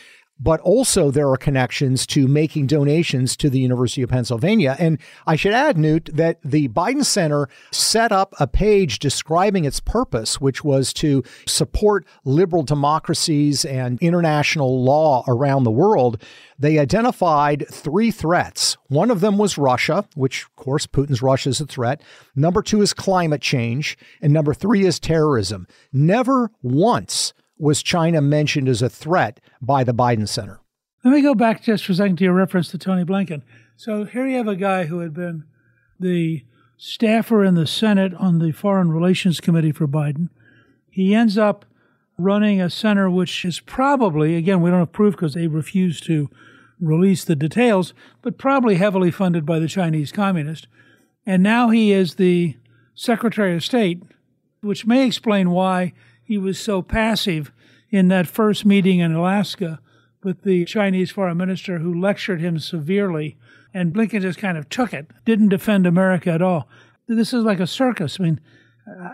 but 0.40 0.58
also 0.60 1.10
there 1.10 1.28
are 1.28 1.36
connections 1.36 2.06
to 2.06 2.26
making 2.26 2.66
donations 2.66 3.36
to 3.36 3.50
the 3.50 3.60
University 3.60 4.02
of 4.02 4.08
Pennsylvania. 4.08 4.74
And 4.78 4.98
I 5.26 5.36
should 5.36 5.52
add, 5.52 5.76
Newt, 5.76 6.08
that 6.14 6.40
the 6.42 6.68
Biden 6.68 7.04
Center 7.04 7.48
set 7.70 8.10
up 8.10 8.34
a 8.40 8.46
page 8.46 8.98
describing 8.98 9.66
its 9.66 9.80
purpose, 9.80 10.40
which 10.40 10.64
was 10.64 10.92
to 10.94 11.22
support 11.46 12.06
liberal 12.24 12.62
democracies 12.62 13.64
and 13.64 13.98
international 14.00 14.82
law 14.82 15.22
around 15.28 15.64
the 15.64 15.70
world. 15.70 16.22
They 16.58 16.78
identified 16.78 17.66
three 17.70 18.10
threats. 18.10 18.76
One 18.88 19.10
of 19.10 19.20
them 19.20 19.38
was 19.38 19.58
Russia, 19.58 20.06
which, 20.14 20.44
of 20.44 20.56
course, 20.56 20.86
Putin's 20.86 21.22
Russia 21.22 21.50
is 21.50 21.60
a 21.60 21.66
threat. 21.66 22.02
Number 22.34 22.62
two 22.62 22.80
is 22.80 22.92
climate 22.94 23.42
change. 23.42 23.98
And 24.22 24.32
number 24.32 24.54
three 24.54 24.86
is 24.86 24.98
terrorism. 24.98 25.66
Never 25.92 26.50
once 26.62 27.32
was 27.60 27.82
China 27.82 28.20
mentioned 28.20 28.68
as 28.68 28.82
a 28.82 28.88
threat 28.88 29.38
by 29.60 29.84
the 29.84 29.94
Biden 29.94 30.26
Center? 30.26 30.60
Let 31.04 31.12
me 31.12 31.22
go 31.22 31.34
back 31.34 31.62
just 31.62 31.84
for 31.84 31.92
a 31.92 31.94
second 31.94 32.16
to 32.16 32.24
your 32.24 32.34
reference 32.34 32.70
to 32.70 32.78
Tony 32.78 33.04
Blinken. 33.04 33.42
So 33.76 34.04
here 34.04 34.26
you 34.26 34.38
have 34.38 34.48
a 34.48 34.56
guy 34.56 34.86
who 34.86 35.00
had 35.00 35.14
been 35.14 35.44
the 35.98 36.44
staffer 36.76 37.44
in 37.44 37.54
the 37.54 37.66
Senate 37.66 38.14
on 38.14 38.38
the 38.38 38.52
Foreign 38.52 38.90
Relations 38.90 39.40
Committee 39.40 39.72
for 39.72 39.86
Biden. 39.86 40.30
He 40.90 41.14
ends 41.14 41.38
up 41.38 41.66
running 42.18 42.60
a 42.60 42.70
center 42.70 43.10
which 43.10 43.44
is 43.44 43.60
probably, 43.60 44.36
again, 44.36 44.60
we 44.60 44.70
don't 44.70 44.80
have 44.80 44.92
proof 44.92 45.14
because 45.14 45.34
they 45.34 45.46
refuse 45.46 46.00
to 46.02 46.28
release 46.80 47.24
the 47.24 47.36
details, 47.36 47.92
but 48.22 48.38
probably 48.38 48.76
heavily 48.76 49.10
funded 49.10 49.44
by 49.44 49.58
the 49.58 49.68
Chinese 49.68 50.12
Communist. 50.12 50.66
And 51.26 51.42
now 51.42 51.68
he 51.68 51.92
is 51.92 52.14
the 52.14 52.56
Secretary 52.94 53.54
of 53.54 53.64
State, 53.64 54.02
which 54.62 54.86
may 54.86 55.06
explain 55.06 55.50
why 55.50 55.92
he 56.30 56.38
was 56.38 56.60
so 56.60 56.80
passive 56.80 57.50
in 57.90 58.06
that 58.06 58.28
first 58.28 58.64
meeting 58.64 59.00
in 59.00 59.12
Alaska 59.12 59.80
with 60.22 60.44
the 60.44 60.64
Chinese 60.64 61.10
foreign 61.10 61.36
minister 61.36 61.80
who 61.80 62.00
lectured 62.00 62.40
him 62.40 62.60
severely. 62.60 63.36
And 63.74 63.92
Blinken 63.92 64.20
just 64.20 64.38
kind 64.38 64.56
of 64.56 64.68
took 64.68 64.94
it, 64.94 65.08
didn't 65.24 65.48
defend 65.48 65.88
America 65.88 66.30
at 66.30 66.40
all. 66.40 66.68
This 67.08 67.34
is 67.34 67.42
like 67.42 67.58
a 67.58 67.66
circus. 67.66 68.20
I 68.20 68.22
mean, 68.22 68.40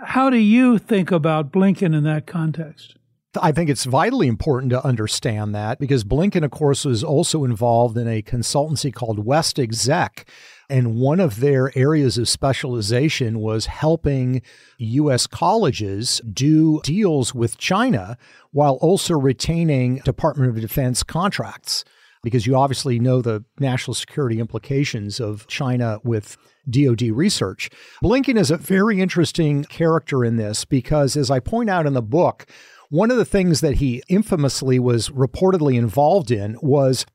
how 0.04 0.28
do 0.28 0.36
you 0.36 0.76
think 0.76 1.10
about 1.10 1.52
Blinken 1.52 1.96
in 1.96 2.04
that 2.04 2.26
context? 2.26 2.96
I 3.40 3.50
think 3.50 3.70
it's 3.70 3.84
vitally 3.84 4.28
important 4.28 4.68
to 4.72 4.84
understand 4.84 5.54
that 5.54 5.78
because 5.78 6.04
Blinken, 6.04 6.44
of 6.44 6.50
course, 6.50 6.84
was 6.84 7.02
also 7.02 7.44
involved 7.44 7.96
in 7.96 8.08
a 8.08 8.20
consultancy 8.20 8.92
called 8.92 9.24
WestExec, 9.24 10.28
and 10.68 10.96
one 10.96 11.20
of 11.20 11.40
their 11.40 11.76
areas 11.76 12.18
of 12.18 12.28
specialization 12.28 13.40
was 13.40 13.66
helping 13.66 14.42
U.S. 14.78 15.26
colleges 15.26 16.20
do 16.32 16.80
deals 16.82 17.34
with 17.34 17.58
China 17.58 18.16
while 18.52 18.74
also 18.74 19.14
retaining 19.14 19.96
Department 19.98 20.50
of 20.50 20.60
Defense 20.60 21.02
contracts. 21.02 21.84
Because 22.22 22.46
you 22.46 22.56
obviously 22.56 22.98
know 22.98 23.22
the 23.22 23.44
national 23.60 23.94
security 23.94 24.40
implications 24.40 25.20
of 25.20 25.46
China 25.46 26.00
with 26.02 26.36
DoD 26.68 27.02
research. 27.02 27.70
Blinken 28.02 28.36
is 28.36 28.50
a 28.50 28.56
very 28.56 29.00
interesting 29.00 29.62
character 29.64 30.24
in 30.24 30.36
this 30.36 30.64
because, 30.64 31.16
as 31.16 31.30
I 31.30 31.38
point 31.38 31.70
out 31.70 31.86
in 31.86 31.92
the 31.92 32.02
book, 32.02 32.46
one 32.88 33.12
of 33.12 33.16
the 33.16 33.24
things 33.24 33.60
that 33.60 33.74
he 33.74 34.02
infamously 34.08 34.78
was 34.78 35.08
reportedly 35.10 35.76
involved 35.76 36.30
in 36.30 36.56
was 36.62 37.06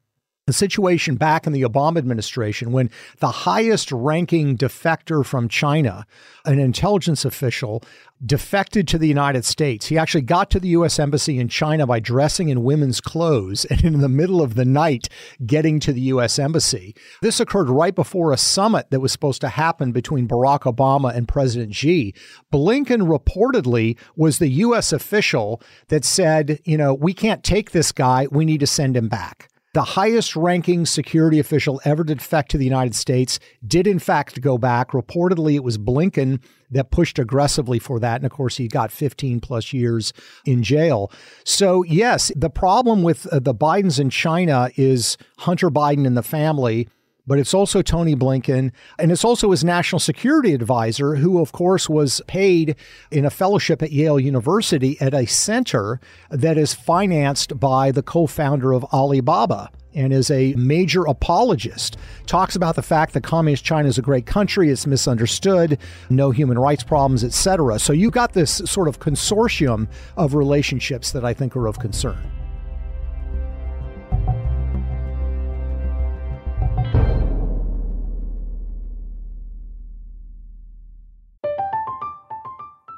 the 0.51 0.57
situation 0.57 1.15
back 1.15 1.47
in 1.47 1.53
the 1.53 1.61
Obama 1.61 1.97
administration 1.97 2.73
when 2.73 2.89
the 3.19 3.31
highest 3.31 3.89
ranking 3.89 4.57
defector 4.57 5.25
from 5.25 5.47
China, 5.47 6.05
an 6.43 6.59
intelligence 6.59 7.23
official, 7.23 7.81
defected 8.25 8.85
to 8.89 8.97
the 8.97 9.07
United 9.07 9.45
States. 9.45 9.85
He 9.85 9.97
actually 9.97 10.23
got 10.23 10.51
to 10.51 10.59
the 10.59 10.67
U.S. 10.69 10.99
Embassy 10.99 11.39
in 11.39 11.47
China 11.47 11.87
by 11.87 12.01
dressing 12.01 12.49
in 12.49 12.65
women's 12.65 12.99
clothes 12.99 13.63
and 13.65 13.85
in 13.85 14.01
the 14.01 14.09
middle 14.09 14.41
of 14.41 14.55
the 14.55 14.65
night 14.65 15.07
getting 15.45 15.79
to 15.79 15.93
the 15.93 16.01
U.S. 16.01 16.37
Embassy. 16.37 16.93
This 17.21 17.39
occurred 17.39 17.69
right 17.69 17.95
before 17.95 18.33
a 18.33 18.37
summit 18.37 18.87
that 18.89 18.99
was 18.99 19.13
supposed 19.13 19.39
to 19.39 19.49
happen 19.49 19.93
between 19.93 20.27
Barack 20.27 20.63
Obama 20.63 21.15
and 21.15 21.29
President 21.29 21.75
Xi. 21.75 22.13
Blinken 22.51 23.07
reportedly 23.07 23.97
was 24.17 24.37
the 24.39 24.49
U.S. 24.49 24.91
official 24.91 25.61
that 25.87 26.03
said, 26.03 26.59
you 26.65 26.77
know, 26.77 26.93
we 26.93 27.13
can't 27.13 27.41
take 27.41 27.71
this 27.71 27.93
guy, 27.93 28.27
we 28.29 28.43
need 28.43 28.59
to 28.59 28.67
send 28.67 28.97
him 28.97 29.07
back. 29.07 29.50
The 29.73 29.83
highest 29.83 30.35
ranking 30.35 30.85
security 30.85 31.39
official 31.39 31.79
ever 31.85 32.03
to 32.03 32.15
defect 32.15 32.51
to 32.51 32.57
the 32.57 32.65
United 32.65 32.93
States 32.93 33.39
did, 33.65 33.87
in 33.87 33.99
fact, 33.99 34.41
go 34.41 34.57
back. 34.57 34.91
Reportedly, 34.91 35.55
it 35.55 35.63
was 35.63 35.77
Blinken 35.77 36.41
that 36.71 36.91
pushed 36.91 37.17
aggressively 37.17 37.79
for 37.79 37.97
that. 37.99 38.17
And 38.17 38.25
of 38.25 38.33
course, 38.33 38.57
he 38.57 38.67
got 38.67 38.91
15 38.91 39.39
plus 39.39 39.71
years 39.71 40.11
in 40.45 40.61
jail. 40.61 41.09
So, 41.45 41.83
yes, 41.83 42.33
the 42.35 42.49
problem 42.49 43.01
with 43.01 43.27
uh, 43.27 43.39
the 43.39 43.55
Bidens 43.55 43.97
in 43.97 44.09
China 44.09 44.69
is 44.75 45.17
Hunter 45.39 45.69
Biden 45.69 46.05
and 46.05 46.17
the 46.17 46.23
family 46.23 46.89
but 47.27 47.39
it's 47.39 47.53
also 47.53 47.81
Tony 47.81 48.15
Blinken, 48.15 48.71
and 48.97 49.11
it's 49.11 49.23
also 49.23 49.51
his 49.51 49.63
national 49.63 49.99
security 49.99 50.53
advisor, 50.53 51.15
who, 51.15 51.39
of 51.39 51.51
course, 51.51 51.87
was 51.89 52.21
paid 52.27 52.75
in 53.11 53.25
a 53.25 53.29
fellowship 53.29 53.81
at 53.81 53.91
Yale 53.91 54.19
University 54.19 54.99
at 54.99 55.13
a 55.13 55.25
center 55.25 55.99
that 56.29 56.57
is 56.57 56.73
financed 56.73 57.59
by 57.59 57.91
the 57.91 58.03
co 58.03 58.27
founder 58.27 58.73
of 58.73 58.83
Alibaba 58.85 59.69
and 59.93 60.13
is 60.13 60.31
a 60.31 60.53
major 60.53 61.03
apologist. 61.03 61.97
Talks 62.25 62.55
about 62.55 62.75
the 62.75 62.81
fact 62.81 63.13
that 63.13 63.23
communist 63.23 63.63
China 63.63 63.87
is 63.87 63.97
a 63.97 64.01
great 64.01 64.25
country, 64.25 64.69
it's 64.69 64.87
misunderstood, 64.87 65.77
no 66.09 66.31
human 66.31 66.57
rights 66.57 66.83
problems, 66.83 67.23
etc. 67.23 67.79
So 67.79 67.93
you've 67.93 68.13
got 68.13 68.33
this 68.33 68.61
sort 68.65 68.87
of 68.87 68.99
consortium 68.99 69.87
of 70.17 70.33
relationships 70.33 71.11
that 71.11 71.25
I 71.25 71.33
think 71.33 71.55
are 71.55 71.67
of 71.67 71.79
concern. 71.79 72.40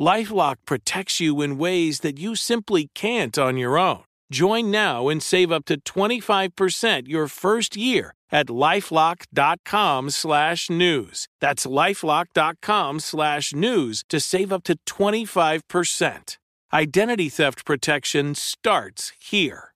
Lifelock 0.00 0.56
protects 0.64 1.20
you 1.20 1.42
in 1.42 1.58
ways 1.58 2.00
that 2.00 2.18
you 2.18 2.34
simply 2.34 2.88
can't 2.94 3.36
on 3.36 3.58
your 3.58 3.78
own. 3.78 4.04
Join 4.32 4.70
now 4.70 5.08
and 5.08 5.22
save 5.22 5.52
up 5.52 5.66
to 5.66 5.78
25% 5.78 7.06
your 7.06 7.28
first 7.28 7.76
year 7.76 8.14
at 8.32 8.46
lifelock.com 8.46 10.08
slash 10.08 10.70
news. 10.70 11.26
That's 11.40 11.66
lifelock.com 11.66 13.00
slash 13.00 13.52
news 13.52 14.02
to 14.08 14.20
save 14.20 14.52
up 14.52 14.64
to 14.64 14.78
25%. 14.86 16.38
Identity 16.72 17.28
theft 17.28 17.66
protection 17.66 18.34
starts 18.34 19.12
here. 19.20 19.74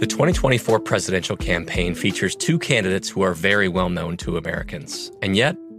The 0.00 0.06
2024 0.06 0.80
presidential 0.80 1.36
campaign 1.36 1.94
features 1.94 2.36
two 2.36 2.58
candidates 2.58 3.08
who 3.08 3.22
are 3.22 3.34
very 3.34 3.68
well 3.68 3.88
known 3.88 4.16
to 4.18 4.36
Americans, 4.36 5.12
and 5.22 5.36
yet 5.36 5.56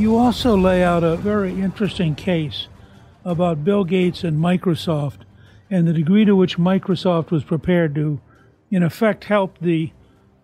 You 0.00 0.16
also 0.16 0.56
lay 0.56 0.82
out 0.82 1.04
a 1.04 1.14
very 1.14 1.60
interesting 1.60 2.14
case 2.14 2.68
about 3.22 3.64
Bill 3.64 3.84
Gates 3.84 4.24
and 4.24 4.38
Microsoft 4.38 5.26
and 5.68 5.86
the 5.86 5.92
degree 5.92 6.24
to 6.24 6.34
which 6.34 6.56
Microsoft 6.56 7.30
was 7.30 7.44
prepared 7.44 7.94
to, 7.96 8.18
in 8.70 8.82
effect, 8.82 9.24
help 9.24 9.58
the 9.58 9.92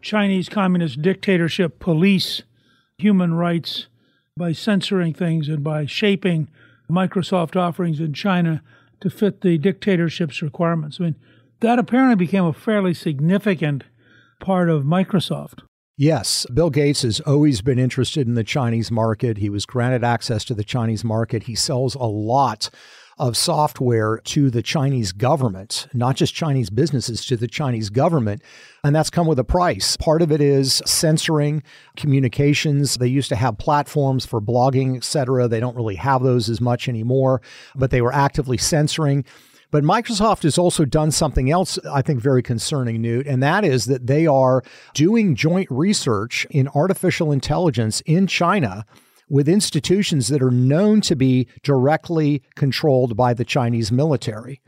Chinese 0.03 0.51
communist 0.51 1.01
dictatorship 1.01 1.79
police 1.79 2.42
human 2.99 3.33
rights 3.33 3.87
by 4.37 4.53
censoring 4.53 5.14
things 5.14 5.49
and 5.49 5.64
by 5.64 5.87
shaping 5.87 6.49
Microsoft 6.90 7.57
offerings 7.57 7.99
in 7.99 8.12
China 8.12 8.62
to 9.01 9.09
fit 9.09 9.40
the 9.40 9.57
dictatorship's 9.57 10.42
requirements. 10.42 10.99
I 11.01 11.05
mean, 11.05 11.16
that 11.61 11.79
apparently 11.79 12.16
became 12.16 12.45
a 12.45 12.53
fairly 12.53 12.92
significant 12.92 13.85
part 14.38 14.69
of 14.69 14.83
Microsoft. 14.83 15.65
Yes, 15.98 16.44
Bill 16.52 16.68
Gates 16.68 17.02
has 17.02 17.20
always 17.20 17.62
been 17.62 17.78
interested 17.78 18.26
in 18.26 18.35
the 18.35 18.44
Chinese 18.44 18.90
market. 18.90 19.38
He 19.38 19.48
was 19.48 19.64
granted 19.64 20.04
access 20.04 20.44
to 20.44 20.54
the 20.54 20.62
Chinese 20.62 21.02
market. 21.04 21.44
He 21.44 21.54
sells 21.54 21.94
a 21.94 22.04
lot 22.04 22.68
of 23.18 23.35
software 23.35 24.18
to 24.18 24.50
the 24.50 24.61
Chinese 24.61 25.12
government, 25.12 25.87
not 25.94 26.16
just 26.16 26.35
Chinese 26.35 26.68
businesses, 26.68 27.24
to 27.24 27.35
the 27.35 27.48
Chinese 27.48 27.88
government. 27.88 28.42
And 28.85 28.94
that's 28.94 29.09
come 29.09 29.26
with 29.26 29.38
a 29.38 29.44
price. 29.44 29.96
Part 29.96 30.20
of 30.20 30.30
it 30.30 30.42
is 30.42 30.82
censoring 30.85 31.62
communications. 31.96 32.96
They 32.96 33.09
used 33.09 33.30
to 33.30 33.37
have 33.37 33.56
platforms 33.56 34.26
for 34.26 34.38
blogging, 34.38 34.96
et 34.96 35.04
cetera. 35.04 35.48
They 35.48 35.61
don't 35.61 35.76
really 35.76 35.94
have 35.94 36.22
those 36.22 36.50
as 36.50 36.61
much 36.61 36.90
anymore, 36.90 37.40
but 37.74 37.90
they 37.90 38.02
were 38.02 38.12
actively 38.12 38.59
censoring. 38.59 39.24
But 39.70 39.85
Microsoft 39.85 40.44
has 40.44 40.59
also 40.59 40.85
done 40.85 41.11
something 41.11 41.50
else, 41.50 41.79
I 41.90 42.02
think, 42.02 42.20
very 42.20 42.42
concerning, 42.42 43.02
Newt, 43.02 43.26
and 43.26 43.42
that 43.42 43.64
is 43.64 43.87
that 43.87 44.07
they 44.07 44.26
are 44.26 44.62
doing 44.94 45.35
joint 45.35 45.68
research 45.70 46.46
in 46.50 46.68
artificial 46.68 47.33
intelligence 47.33 48.00
in 48.02 48.26
China 48.26 48.87
with 49.29 49.48
institutions 49.48 50.29
that 50.29 50.42
are 50.42 50.52
known 50.52 51.00
to 51.00 51.16
be 51.16 51.48
directly 51.62 52.42
controlled 52.55 53.16
by 53.16 53.35
the 53.35 53.44
Chinese 53.44 53.90
military. 53.90 54.61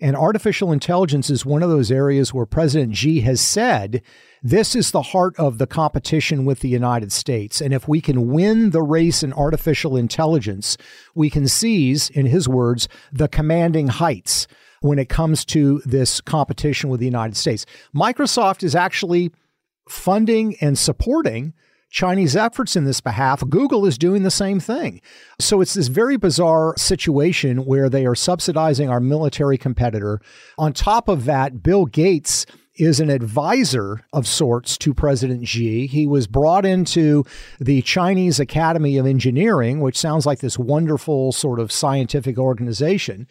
And 0.00 0.14
artificial 0.14 0.72
intelligence 0.72 1.30
is 1.30 1.46
one 1.46 1.62
of 1.62 1.70
those 1.70 1.90
areas 1.90 2.32
where 2.32 2.46
President 2.46 2.96
Xi 2.96 3.20
has 3.20 3.40
said 3.40 4.02
this 4.50 4.76
is 4.76 4.92
the 4.92 5.02
heart 5.02 5.34
of 5.38 5.58
the 5.58 5.66
competition 5.66 6.44
with 6.44 6.60
the 6.60 6.68
United 6.68 7.10
States. 7.10 7.60
And 7.60 7.74
if 7.74 7.88
we 7.88 8.00
can 8.00 8.28
win 8.30 8.70
the 8.70 8.82
race 8.82 9.24
in 9.24 9.32
artificial 9.32 9.96
intelligence, 9.96 10.76
we 11.16 11.30
can 11.30 11.48
seize, 11.48 12.10
in 12.10 12.26
his 12.26 12.48
words, 12.48 12.88
the 13.12 13.26
commanding 13.26 13.88
heights 13.88 14.46
when 14.82 15.00
it 15.00 15.08
comes 15.08 15.44
to 15.46 15.82
this 15.84 16.20
competition 16.20 16.90
with 16.90 17.00
the 17.00 17.06
United 17.06 17.36
States. 17.36 17.66
Microsoft 17.92 18.62
is 18.62 18.76
actually 18.76 19.32
funding 19.88 20.54
and 20.60 20.78
supporting 20.78 21.52
Chinese 21.90 22.36
efforts 22.36 22.76
in 22.76 22.84
this 22.84 23.00
behalf. 23.00 23.42
Google 23.48 23.84
is 23.84 23.98
doing 23.98 24.22
the 24.22 24.30
same 24.30 24.60
thing. 24.60 25.00
So 25.40 25.60
it's 25.60 25.74
this 25.74 25.88
very 25.88 26.16
bizarre 26.16 26.74
situation 26.76 27.64
where 27.64 27.88
they 27.88 28.06
are 28.06 28.14
subsidizing 28.14 28.88
our 28.90 29.00
military 29.00 29.58
competitor. 29.58 30.20
On 30.56 30.72
top 30.72 31.08
of 31.08 31.24
that, 31.24 31.64
Bill 31.64 31.86
Gates 31.86 32.46
is 32.78 33.00
an 33.00 33.10
advisor 33.10 34.04
of 34.12 34.26
sorts 34.26 34.76
to 34.78 34.94
President 34.94 35.46
Xi. 35.48 35.86
He 35.86 36.06
was 36.06 36.26
brought 36.26 36.64
into 36.64 37.24
the 37.60 37.82
Chinese 37.82 38.40
Academy 38.40 38.96
of 38.98 39.06
Engineering, 39.06 39.80
which 39.80 39.98
sounds 39.98 40.26
like 40.26 40.40
this 40.40 40.58
wonderful 40.58 41.32
sort 41.32 41.60
of 41.60 41.72
scientific 41.72 42.38
organization 42.38 43.26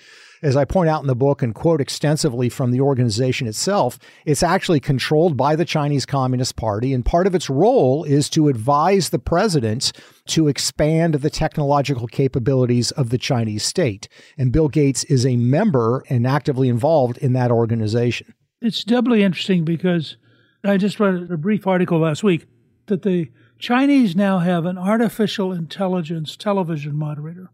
as 0.45 0.55
I 0.55 0.63
point 0.63 0.91
out 0.91 1.01
in 1.01 1.08
the 1.08 1.15
book 1.15 1.41
and 1.41 1.55
quote 1.55 1.81
extensively 1.81 2.49
from 2.49 2.69
the 2.69 2.79
organization 2.79 3.47
itself, 3.47 3.97
it's 4.25 4.43
actually 4.43 4.79
controlled 4.79 5.36
by 5.36 5.55
the 5.55 5.65
Chinese 5.65 6.05
Communist 6.05 6.55
Party. 6.55 6.93
And 6.93 7.03
part 7.03 7.25
of 7.25 7.34
its 7.34 7.49
role 7.49 8.03
is 8.03 8.29
to 8.29 8.47
advise 8.47 9.10
the 9.10 9.17
president 9.17 9.91
to 10.27 10.47
expand 10.47 11.15
the 11.15 11.31
technological 11.31 12.05
capabilities 12.05 12.91
of 12.91 13.10
the 13.10 13.17
Chinese 13.17 13.63
state. 13.63 14.08
And 14.38 14.51
Bill 14.51 14.67
Gates 14.67 15.03
is 15.05 15.25
a 15.25 15.36
member 15.36 16.03
and 16.10 16.27
actively 16.27 16.69
involved 16.69 17.17
in 17.17 17.34
that 17.34 17.51
organization. 17.51 18.36
It's 18.65 18.84
doubly 18.84 19.21
interesting 19.23 19.63
because 19.63 20.17
I 20.63 20.78
just 20.78 20.99
read 20.99 21.30
a 21.32 21.38
brief 21.38 21.67
article 21.67 21.99
last 21.99 22.23
week 22.23 22.47
that 22.88 23.04
the 23.04 23.30
Chinese 23.60 24.15
now 24.15 24.39
have 24.39 24.65
an 24.65 24.78
artificial 24.78 25.51
intelligence 25.54 26.36
television 26.36 26.95
moderator 26.95 27.51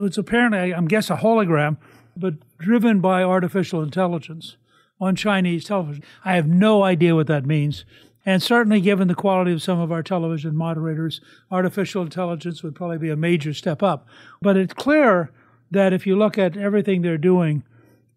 it's 0.00 0.18
apparently, 0.18 0.74
I'm 0.74 0.88
guess, 0.88 1.10
a 1.10 1.16
hologram, 1.16 1.76
but 2.16 2.34
driven 2.58 3.00
by 3.00 3.22
artificial 3.22 3.82
intelligence 3.82 4.56
on 5.00 5.16
Chinese 5.16 5.64
television. 5.64 6.02
I 6.24 6.34
have 6.36 6.46
no 6.46 6.82
idea 6.82 7.14
what 7.14 7.26
that 7.28 7.46
means. 7.46 7.84
And 8.26 8.42
certainly, 8.42 8.80
given 8.80 9.08
the 9.08 9.14
quality 9.14 9.52
of 9.52 9.62
some 9.62 9.78
of 9.80 9.90
our 9.90 10.02
television 10.02 10.54
moderators, 10.54 11.20
artificial 11.50 12.02
intelligence 12.02 12.62
would 12.62 12.74
probably 12.74 12.98
be 12.98 13.10
a 13.10 13.16
major 13.16 13.54
step 13.54 13.82
up. 13.82 14.06
But 14.42 14.56
it's 14.56 14.74
clear 14.74 15.30
that 15.70 15.92
if 15.92 16.06
you 16.06 16.16
look 16.16 16.36
at 16.36 16.56
everything 16.56 17.00
they're 17.00 17.16
doing, 17.16 17.62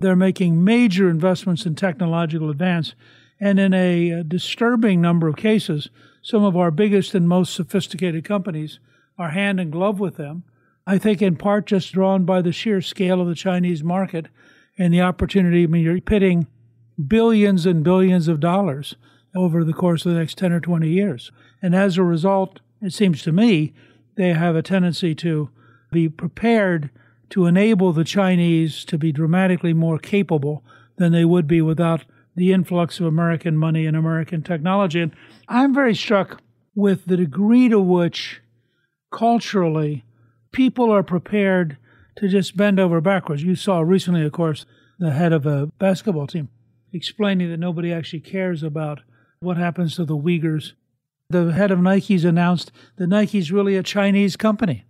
they're 0.04 0.16
making 0.16 0.64
major 0.64 1.10
investments 1.10 1.66
in 1.66 1.76
technological 1.76 2.50
advance. 2.50 2.94
And 3.40 3.60
in 3.60 3.74
a 3.74 4.20
uh, 4.20 4.24
disturbing 4.24 5.02
number 5.02 5.28
of 5.28 5.36
cases, 5.36 5.90
some 6.22 6.44
of 6.44 6.56
our 6.56 6.72
biggest 6.72 7.16
and 7.16 7.28
most 7.28 7.54
sophisticated 7.54 8.24
companies 8.24 8.80
are 9.18 9.30
hand 9.30 9.60
in 9.60 9.70
glove 9.70 10.00
with 10.00 10.18
them. 10.18 10.44
I 10.86 10.98
think 10.98 11.22
in 11.22 11.38
part 11.38 11.66
just 11.66 11.94
drawn 11.94 12.26
by 12.26 12.42
the 12.42 12.52
sheer 12.52 12.82
scale 12.82 13.22
of 13.22 13.28
the 13.28 13.36
Chinese 13.36 13.84
market 13.84 14.28
and 14.78 14.94
the 14.94 15.02
opportunity. 15.02 15.64
I 15.64 15.68
mean, 15.68 15.84
you're 15.84 16.02
pitting 16.02 16.48
billions 17.08 17.66
and 17.66 17.84
billions 17.84 18.28
of 18.28 18.40
dollars 18.40 18.96
over 19.36 19.64
the 19.64 19.74
course 19.74 20.06
of 20.06 20.14
the 20.14 20.20
next 20.20 20.38
10 20.38 20.52
or 20.52 20.60
20 20.60 20.88
years. 20.88 21.32
And 21.62 21.74
as 21.74 21.98
a 21.98 22.04
result, 22.04 22.60
it 22.82 22.94
seems 22.94 23.22
to 23.24 23.32
me, 23.32 23.74
they 24.16 24.34
have 24.34 24.56
a 24.56 24.62
tendency 24.62 25.16
to 25.16 25.50
be 25.92 26.10
prepared 26.10 26.90
to 27.30 27.46
enable 27.46 27.94
the 27.94 28.04
Chinese 28.04 28.86
to 28.86 28.98
be 28.98 29.12
dramatically 29.12 29.74
more 29.74 29.98
capable 29.98 30.64
than 30.98 31.12
they 31.12 31.26
would 31.26 31.48
be 31.48 31.62
without 31.62 32.06
the 32.36 32.52
influx 32.52 33.00
of 33.00 33.06
American 33.06 33.58
money 33.58 33.86
and 33.86 33.96
American 33.96 34.42
technology. 34.42 35.02
And 35.02 35.16
I'm 35.48 35.74
very 35.74 35.96
struck 35.96 36.42
with 36.76 37.06
the 37.06 37.18
degree 37.18 37.70
to 37.70 37.80
which 37.80 38.42
culturally 39.12 40.04
people 40.52 40.92
are 40.92 41.04
prepared 41.04 41.78
to 42.16 42.28
just 42.28 42.58
bend 42.58 42.80
over 42.80 43.02
backwards. 43.02 43.44
You 43.44 43.56
saw 43.56 43.82
recently, 43.82 44.24
of 44.24 44.32
course, 44.32 44.66
the 45.00 45.12
head 45.12 45.34
of 45.34 45.46
a 45.46 45.68
basketball 45.80 46.28
team 46.28 46.50
explaining 46.92 47.50
that 47.50 47.58
nobody 47.58 47.92
actually 47.92 48.20
cares 48.20 48.64
about 48.64 49.02
what 49.40 49.58
happens 49.58 49.96
to 49.96 50.06
the 50.06 50.18
Uyghurs 50.18 50.74
The 51.30 51.52
head 51.52 51.72
of 51.72 51.80
Nike's 51.80 52.24
announced 52.24 52.72
that 52.98 53.08
Nike's 53.08 53.52
really 53.52 53.76
a 53.76 53.84
Chinese 53.84 54.36
company. 54.36 54.86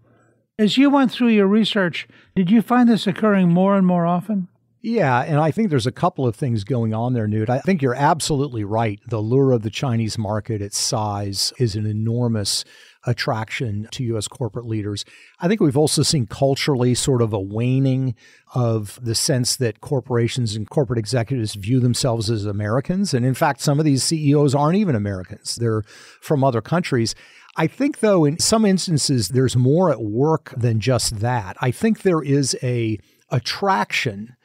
As 0.59 0.77
you 0.77 0.91
went 0.91 1.11
through 1.11 1.29
your 1.29 1.47
research, 1.47 2.07
did 2.35 2.51
you 2.51 2.61
find 2.61 2.87
this 2.87 3.07
occurring 3.07 3.49
more 3.49 3.75
and 3.75 3.87
more 3.87 4.05
often? 4.05 4.49
Yeah, 4.83 5.21
and 5.21 5.39
I 5.39 5.49
think 5.49 5.69
there's 5.69 5.87
a 5.87 5.91
couple 5.91 6.27
of 6.27 6.35
things 6.35 6.63
going 6.63 6.93
on 6.93 7.13
there, 7.13 7.27
Newt. 7.27 7.49
I 7.49 7.59
think 7.59 7.81
you're 7.81 7.95
absolutely 7.95 8.63
right. 8.63 8.99
The 9.07 9.19
lure 9.19 9.51
of 9.51 9.63
the 9.63 9.69
Chinese 9.71 10.17
market, 10.17 10.61
its 10.61 10.77
size, 10.77 11.53
is 11.57 11.75
an 11.75 11.87
enormous 11.87 12.65
attraction 13.05 13.87
to 13.91 14.03
U.S. 14.03 14.27
corporate 14.27 14.65
leaders. 14.65 15.05
I 15.39 15.47
think 15.47 15.59
we've 15.59 15.77
also 15.77 16.03
seen 16.03 16.27
culturally 16.27 16.93
sort 16.95 17.21
of 17.21 17.33
a 17.33 17.39
waning 17.39 18.13
of 18.53 18.99
the 19.01 19.15
sense 19.15 19.55
that 19.55 19.81
corporations 19.81 20.55
and 20.55 20.69
corporate 20.69 20.99
executives 20.99 21.55
view 21.55 21.79
themselves 21.79 22.29
as 22.29 22.45
Americans. 22.45 23.13
And 23.13 23.25
in 23.25 23.33
fact, 23.33 23.61
some 23.61 23.79
of 23.79 23.85
these 23.85 24.03
CEOs 24.03 24.53
aren't 24.53 24.77
even 24.77 24.95
Americans, 24.95 25.55
they're 25.55 25.83
from 26.21 26.43
other 26.43 26.61
countries. 26.61 27.15
I 27.55 27.67
think, 27.67 27.99
though, 27.99 28.25
in 28.25 28.39
some 28.39 28.65
instances, 28.65 29.29
there's 29.29 29.55
more 29.55 29.91
at 29.91 30.01
work 30.01 30.53
than 30.57 30.79
just 30.79 31.19
that. 31.19 31.55
I 31.61 31.71
think 31.71 32.01
there 32.01 32.23
is 32.23 32.57
a 32.63 32.99
attraction 33.29 34.35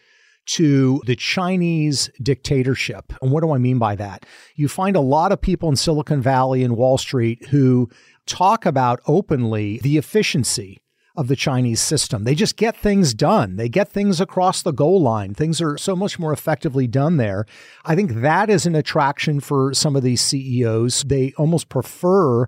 to 0.48 1.02
the 1.06 1.16
Chinese 1.16 2.10
dictatorship. 2.22 3.12
And 3.20 3.30
what 3.30 3.42
do 3.42 3.52
I 3.52 3.58
mean 3.58 3.78
by 3.78 3.96
that? 3.96 4.24
You 4.56 4.68
find 4.68 4.96
a 4.96 5.00
lot 5.00 5.30
of 5.30 5.40
people 5.40 5.68
in 5.68 5.76
Silicon 5.76 6.22
Valley 6.22 6.62
and 6.64 6.76
Wall 6.76 6.96
Street 6.98 7.46
who 7.46 7.88
talk 8.26 8.64
about 8.64 9.00
openly 9.06 9.78
the 9.82 9.98
efficiency 9.98 10.80
of 11.16 11.28
the 11.28 11.36
Chinese 11.36 11.80
system. 11.80 12.24
They 12.24 12.34
just 12.34 12.56
get 12.56 12.76
things 12.76 13.12
done. 13.12 13.56
They 13.56 13.68
get 13.68 13.88
things 13.88 14.20
across 14.20 14.62
the 14.62 14.72
goal 14.72 15.02
line. 15.02 15.34
Things 15.34 15.60
are 15.60 15.76
so 15.76 15.96
much 15.96 16.18
more 16.18 16.32
effectively 16.32 16.86
done 16.86 17.16
there. 17.16 17.44
I 17.84 17.94
think 17.94 18.20
that 18.20 18.48
is 18.48 18.66
an 18.66 18.76
attraction 18.76 19.40
for 19.40 19.74
some 19.74 19.96
of 19.96 20.02
these 20.02 20.20
CEOs. 20.20 21.02
They 21.02 21.32
almost 21.36 21.68
prefer 21.68 22.46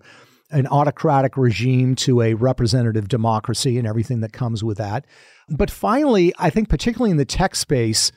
an 0.50 0.66
autocratic 0.66 1.36
regime 1.36 1.94
to 1.94 2.22
a 2.22 2.34
representative 2.34 3.08
democracy 3.08 3.78
and 3.78 3.86
everything 3.86 4.20
that 4.20 4.32
comes 4.32 4.64
with 4.64 4.78
that. 4.78 5.06
But 5.48 5.70
finally, 5.70 6.32
I 6.38 6.50
think, 6.50 6.68
particularly 6.68 7.10
in 7.10 7.16
the 7.16 7.24
tech 7.24 7.54
space, 7.54 8.12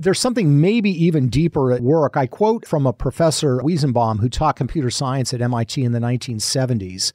there's 0.00 0.20
something 0.20 0.60
maybe 0.60 0.90
even 0.90 1.28
deeper 1.28 1.72
at 1.72 1.82
work. 1.82 2.16
I 2.16 2.26
quote 2.26 2.66
from 2.66 2.86
a 2.86 2.92
professor, 2.92 3.58
Weizenbaum, 3.58 4.20
who 4.20 4.28
taught 4.28 4.56
computer 4.56 4.90
science 4.90 5.34
at 5.34 5.42
MIT 5.42 5.82
in 5.82 5.92
the 5.92 5.98
1970s. 5.98 7.12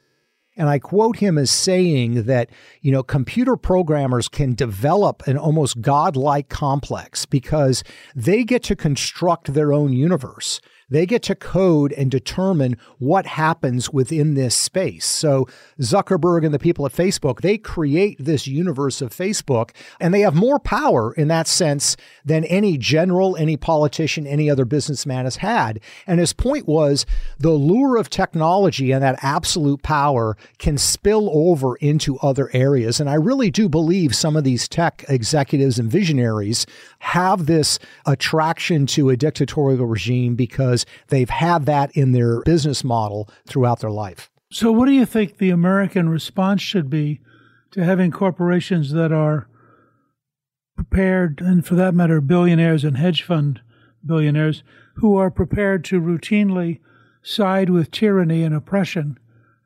And 0.56 0.70
I 0.70 0.80
quote 0.80 1.18
him 1.18 1.38
as 1.38 1.50
saying 1.50 2.24
that, 2.26 2.50
you 2.82 2.92
know, 2.92 3.02
computer 3.02 3.56
programmers 3.56 4.28
can 4.28 4.54
develop 4.54 5.26
an 5.28 5.38
almost 5.38 5.82
godlike 5.82 6.50
complex 6.50 7.26
because 7.26 7.84
they 8.16 8.44
get 8.44 8.64
to 8.64 8.76
construct 8.76 9.54
their 9.54 9.74
own 9.74 9.94
universe. 9.94 10.62
They 10.90 11.06
get 11.06 11.24
to 11.24 11.36
code 11.36 11.92
and 11.94 12.10
determine 12.12 12.78
what 13.00 13.26
happens 13.26 13.92
within 13.92 14.34
this 14.34 14.56
space. 14.56 15.06
So 15.06 15.48
Zuckerberg 15.80 16.46
and 16.46 16.54
the 16.54 16.60
people 16.60 16.86
at 16.86 16.92
Facebook, 16.92 17.42
they 17.42 17.58
create 17.58 18.18
this 18.20 18.48
universe 18.48 19.02
of 19.02 19.12
Facebook 19.12 19.72
and 20.00 20.14
they 20.14 20.22
have 20.22 20.36
more 20.36 20.60
power 20.60 21.14
in 21.14 21.28
that 21.30 21.48
sense 21.48 21.96
than 22.26 22.44
any 22.46 22.78
general, 22.78 23.36
any 23.38 23.58
politician, 23.58 24.28
any 24.28 24.50
other 24.50 24.66
businessman 24.66 25.26
has 25.26 25.38
had. 25.38 25.80
And 26.08 26.20
his 26.20 26.34
point 26.34 26.68
was 26.68 27.06
the 27.40 27.52
lure 27.52 27.98
of 27.98 28.10
technology 28.10 28.92
and 28.92 29.04
that 29.04 29.20
absolute 29.22 29.84
power 29.84 30.38
can 30.58 30.78
spill 30.78 31.30
over 31.34 31.76
into 31.78 32.18
other 32.20 32.50
areas. 32.54 33.00
And 33.00 33.10
I 33.10 33.16
really 33.16 33.52
do 33.52 33.70
believe 33.70 34.16
some 34.16 34.36
of 34.36 34.44
these 34.44 34.68
tech 34.68 35.06
executives 35.08 35.80
and 35.80 35.90
visionaries 35.90 36.66
have 37.00 37.46
this 37.46 37.80
attraction 38.06 38.86
to 38.88 39.10
a 39.10 39.18
dictatorial 39.18 39.86
regime 39.86 40.36
because 40.36 40.73
they've 41.08 41.30
had 41.30 41.66
that 41.66 41.96
in 41.96 42.12
their 42.12 42.42
business 42.42 42.84
model 42.84 43.30
throughout 43.48 43.80
their 43.80 43.92
life. 43.92 44.30
So, 44.52 44.72
what 44.72 44.86
do 44.86 44.92
you 44.92 45.06
think 45.06 45.38
the 45.38 45.50
American 45.50 46.10
response 46.10 46.62
should 46.62 46.90
be 46.90 47.22
to 47.72 47.84
having 47.84 48.12
corporations 48.12 48.92
that 48.92 49.12
are 49.12 49.48
prepared, 50.76 51.42
and 51.42 51.66
for 51.66 51.76
that 51.76 51.96
matter, 51.96 52.22
billionaires 52.22 52.84
and 52.84 52.98
hedge 52.98 53.24
fund 53.24 53.62
billionaires, 54.06 54.64
who 54.96 55.18
are 55.18 55.32
prepared 55.32 55.84
to 55.86 56.02
routinely 56.02 56.80
side 57.24 57.70
with 57.70 57.90
tyranny 57.90 58.44
and 58.44 58.54
oppression 58.54 59.18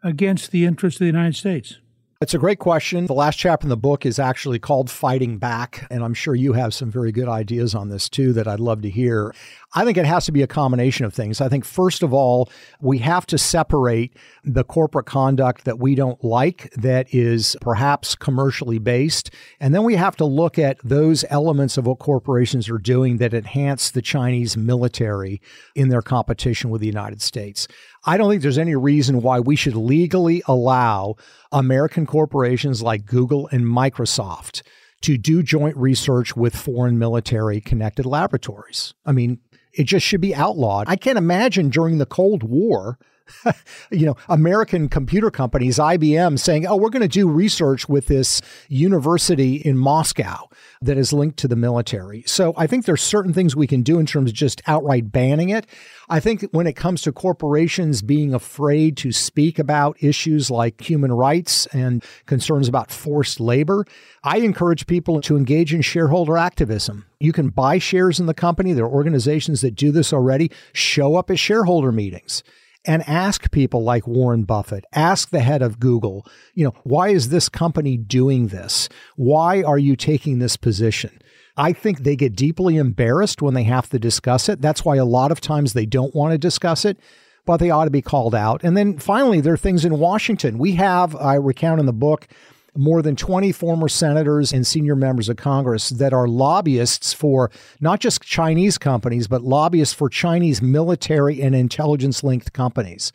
against 0.04 0.52
the 0.52 0.64
interests 0.64 0.98
of 0.98 1.06
the 1.06 1.08
United 1.08 1.36
States? 1.36 1.80
It's 2.20 2.34
a 2.34 2.40
great 2.40 2.58
question. 2.58 3.06
The 3.06 3.14
last 3.14 3.38
chapter 3.38 3.66
in 3.66 3.70
the 3.70 3.78
book 3.78 4.04
is 4.04 4.18
actually 4.18 4.58
called 4.58 4.90
Fighting 4.90 5.38
Back, 5.38 5.86
and 5.92 6.04
I'm 6.04 6.16
sure 6.16 6.34
you 6.34 6.54
have 6.54 6.74
some 6.74 6.90
very 6.90 7.12
good 7.12 7.28
ideas 7.28 7.76
on 7.76 7.90
this 7.90 8.10
too 8.10 8.34
that 8.34 8.48
I'd 8.48 8.60
love 8.60 8.82
to 8.82 8.90
hear. 8.90 9.36
I 9.76 9.84
think 9.84 9.98
it 9.98 10.06
has 10.06 10.26
to 10.26 10.32
be 10.32 10.42
a 10.42 10.48
combination 10.48 11.06
of 11.06 11.14
things. 11.14 11.42
I 11.42 11.50
think, 11.50 11.66
first 11.66 12.02
of 12.02 12.14
all, 12.14 12.50
we 12.80 13.00
have 13.00 13.26
to 13.28 13.38
separate 13.38 14.16
the 14.44 14.64
corporate 14.64 15.06
conduct 15.06 15.66
that 15.66 15.78
we 15.78 15.94
don't 15.94 16.24
like, 16.24 16.72
that 16.76 17.14
is 17.14 17.58
perhaps 17.60 18.16
commercially 18.16 18.80
based. 18.80 19.30
And 19.60 19.76
then 19.76 19.84
we 19.84 19.96
have 19.96 20.16
to 20.18 20.26
look 20.26 20.58
at 20.58 20.78
those 20.84 21.26
elements 21.30 21.78
of 21.78 21.86
what 21.86 22.00
corporations 22.00 22.70
are 22.70 22.78
doing 22.78 23.18
that 23.18 23.34
enhance 23.34 23.92
the 23.92 24.02
Chinese 24.02 24.56
military 24.56 25.42
in 25.76 25.90
their 25.90 26.02
competition 26.02 26.70
with 26.70 26.80
the 26.80 26.88
United 26.88 27.22
States. 27.22 27.68
I 28.06 28.16
don't 28.16 28.30
think 28.30 28.42
there's 28.42 28.58
any 28.58 28.76
reason 28.76 29.22
why 29.22 29.42
we 29.42 29.58
should 29.58 29.76
legally 29.76 30.42
allow 30.48 31.16
American 31.52 32.06
corporations 32.06 32.82
like 32.82 33.06
Google 33.06 33.50
and 33.52 33.66
Microsoft 33.66 34.62
to 35.02 35.18
do 35.18 35.44
joint 35.44 35.78
research 35.78 36.36
with 36.36 36.56
foreign 36.56 36.98
military 36.98 37.62
connected 37.62 38.06
laboratories. 38.06 38.94
I 39.06 39.12
mean, 39.12 39.40
it 39.78 39.86
just 39.86 40.06
should 40.06 40.22
be 40.22 40.36
outlawed. 40.36 40.88
I 40.90 40.96
can't 40.96 41.18
imagine 41.18 41.70
during 41.70 42.00
the 42.00 42.06
Cold 42.06 42.44
War 42.44 42.98
you 43.92 44.06
know, 44.06 44.16
American 44.30 44.90
computer 44.90 45.32
companies, 45.32 45.78
IBM, 45.78 46.40
saying, 46.40 46.66
oh, 46.66 46.76
we're 46.76 46.90
going 46.90 47.02
to 47.02 47.08
do 47.08 47.30
research 47.30 47.88
with 47.88 48.08
this 48.08 48.42
university 48.68 49.56
in 49.56 49.78
Moscow 49.78 50.48
that 50.82 50.98
is 50.98 51.14
linked 51.14 51.38
to 51.38 51.48
the 51.48 51.56
military. 51.56 52.24
So 52.26 52.54
I 52.58 52.68
think 52.68 52.86
there's 52.86 53.02
certain 53.02 53.34
things 53.34 53.56
we 53.56 53.68
can 53.68 53.82
do 53.82 54.00
in 54.00 54.06
terms 54.06 54.30
of 54.30 54.36
just 54.36 54.62
outright 54.68 55.12
banning 55.12 55.50
it. 55.50 55.66
I 56.10 56.20
think 56.20 56.44
when 56.52 56.68
it 56.68 56.76
comes 56.76 57.02
to 57.04 57.12
corporations 57.12 58.02
being 58.02 58.34
afraid 58.34 58.96
to 58.98 59.12
speak 59.12 59.60
about 59.60 60.02
issues 60.02 60.50
like 60.52 60.82
human 60.82 61.12
rights 61.12 61.66
and 61.68 62.04
concerns 62.26 62.68
about 62.68 62.92
forced 62.92 63.40
labor, 63.40 63.86
I 64.24 64.38
encourage 64.38 64.88
people 64.88 65.22
to 65.22 65.38
engage 65.38 65.74
in 65.74 65.82
shareholder 65.82 66.38
activism. 66.38 67.06
You 67.20 67.34
can 67.34 67.50
buy 67.50 67.80
shares 67.80 68.20
in 68.20 68.28
the 68.28 68.34
company. 68.34 68.74
There 68.74 68.86
are 68.86 68.92
organizations 68.92 69.62
that 69.62 69.76
do 69.76 69.92
this 69.92 70.14
already. 70.14 70.52
Show 70.74 71.16
up 71.16 71.32
at 71.32 71.40
shareholder 71.40 71.92
meetings 71.92 72.44
and 72.88 73.08
ask 73.08 73.52
people 73.52 73.84
like 73.84 74.08
Warren 74.08 74.44
Buffett, 74.44 74.86
ask 74.94 75.30
the 75.30 75.42
head 75.42 75.62
of 75.62 75.80
Google, 75.80 76.26
you 76.56 76.64
know, 76.64 76.74
why 76.84 77.10
is 77.10 77.30
this 77.30 77.50
company 77.50 77.98
doing 77.98 78.48
this? 78.48 78.90
Why 79.18 79.62
are 79.62 79.78
you 79.78 79.96
taking 79.96 80.40
this 80.40 80.58
position? 80.58 81.22
I 81.58 81.74
think 81.74 82.00
they 82.00 82.16
get 82.16 82.36
deeply 82.36 82.78
embarrassed 82.78 83.42
when 83.42 83.54
they 83.54 83.64
have 83.64 83.90
to 83.90 84.00
discuss 84.00 84.48
it. 84.48 84.62
That's 84.62 84.86
why 84.86 84.96
a 84.96 85.06
lot 85.06 85.32
of 85.32 85.42
times 85.42 85.74
they 85.74 85.86
don't 85.86 86.16
want 86.16 86.32
to 86.32 86.38
discuss 86.38 86.86
it, 86.86 86.98
but 87.46 87.58
they 87.58 87.70
ought 87.72 87.86
to 87.86 87.92
be 87.92 88.02
called 88.02 88.36
out. 88.36 88.64
And 88.64 88.78
then 88.78 89.00
finally, 89.00 89.42
there 89.42 89.54
are 89.54 89.58
things 89.58 89.84
in 89.84 90.00
Washington. 90.00 90.58
We 90.58 90.74
have, 90.74 91.16
I 91.16 91.36
recount 91.36 91.80
in 91.80 91.86
the 91.86 91.94
book, 91.94 92.28
more 92.78 93.02
than 93.02 93.16
20 93.16 93.52
former 93.52 93.88
senators 93.88 94.54
and 94.54 94.66
senior 94.66 94.96
members 94.96 95.30
of 95.30 95.38
Congress 95.38 95.90
that 95.90 96.14
are 96.14 96.28
lobbyists 96.28 97.14
for 97.14 97.52
not 97.80 98.00
just 98.00 98.22
Chinese 98.22 98.78
companies, 98.78 99.28
but 99.28 99.42
lobbyists 99.42 99.94
for 99.94 100.10
Chinese 100.10 100.62
military 100.62 101.42
and 101.42 101.56
intelligence 101.56 102.24
linked 102.24 102.54
companies. 102.54 103.12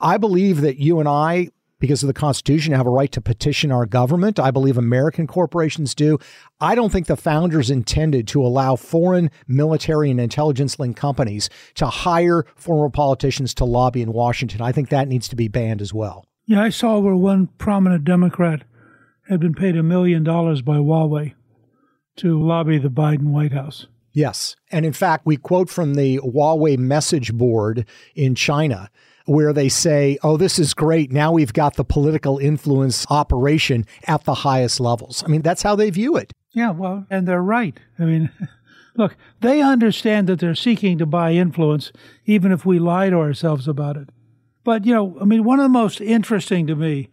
I 0.00 0.16
believe 0.16 0.60
that 0.62 0.78
you 0.78 1.00
and 1.00 1.08
I, 1.08 1.48
because 1.80 2.02
of 2.02 2.06
the 2.06 2.14
Constitution, 2.14 2.72
have 2.72 2.86
a 2.86 2.90
right 2.90 3.10
to 3.12 3.20
petition 3.20 3.70
our 3.70 3.86
government. 3.86 4.38
I 4.38 4.50
believe 4.50 4.78
American 4.78 5.26
corporations 5.26 5.94
do. 5.94 6.18
I 6.60 6.74
don't 6.74 6.90
think 6.90 7.06
the 7.06 7.16
founders 7.16 7.70
intended 7.70 8.26
to 8.28 8.44
allow 8.44 8.76
foreign 8.76 9.30
military 9.46 10.10
and 10.10 10.20
intelligence 10.20 10.78
linked 10.78 10.98
companies 10.98 11.50
to 11.74 11.86
hire 11.86 12.44
former 12.56 12.90
politicians 12.90 13.54
to 13.54 13.64
lobby 13.64 14.02
in 14.02 14.12
Washington. 14.12 14.60
I 14.60 14.72
think 14.72 14.88
that 14.88 15.08
needs 15.08 15.28
to 15.28 15.36
be 15.36 15.48
banned 15.48 15.82
as 15.82 15.92
well. 15.92 16.24
Yeah, 16.46 16.62
I 16.62 16.68
saw 16.68 16.98
where 16.98 17.16
one 17.16 17.46
prominent 17.58 18.04
Democrat 18.04 18.64
had 19.28 19.40
been 19.40 19.54
paid 19.54 19.76
a 19.76 19.82
million 19.82 20.22
dollars 20.22 20.62
by 20.62 20.76
Huawei 20.76 21.34
to 22.16 22.40
lobby 22.40 22.78
the 22.78 22.88
Biden 22.88 23.32
White 23.32 23.52
House. 23.52 23.86
Yes. 24.12 24.54
And 24.70 24.86
in 24.86 24.92
fact, 24.92 25.26
we 25.26 25.36
quote 25.36 25.68
from 25.68 25.94
the 25.94 26.18
Huawei 26.18 26.78
message 26.78 27.32
board 27.32 27.86
in 28.14 28.34
China 28.34 28.90
where 29.26 29.52
they 29.52 29.68
say, 29.68 30.18
oh, 30.22 30.36
this 30.36 30.58
is 30.58 30.74
great. 30.74 31.10
Now 31.10 31.32
we've 31.32 31.52
got 31.52 31.74
the 31.74 31.84
political 31.84 32.38
influence 32.38 33.06
operation 33.10 33.86
at 34.06 34.24
the 34.24 34.34
highest 34.34 34.80
levels. 34.80 35.24
I 35.24 35.28
mean, 35.28 35.42
that's 35.42 35.62
how 35.62 35.74
they 35.74 35.90
view 35.90 36.16
it. 36.16 36.32
Yeah, 36.52 36.70
well, 36.70 37.06
and 37.10 37.26
they're 37.26 37.42
right. 37.42 37.78
I 37.98 38.04
mean, 38.04 38.30
look, 38.96 39.16
they 39.40 39.60
understand 39.60 40.28
that 40.28 40.38
they're 40.38 40.54
seeking 40.54 40.98
to 40.98 41.06
buy 41.06 41.32
influence, 41.32 41.90
even 42.26 42.52
if 42.52 42.64
we 42.64 42.78
lie 42.78 43.10
to 43.10 43.16
ourselves 43.16 43.66
about 43.66 43.96
it. 43.96 44.10
But, 44.62 44.84
you 44.84 44.94
know, 44.94 45.16
I 45.20 45.24
mean, 45.24 45.42
one 45.42 45.58
of 45.58 45.64
the 45.64 45.68
most 45.70 46.00
interesting 46.00 46.66
to 46.68 46.76
me 46.76 47.08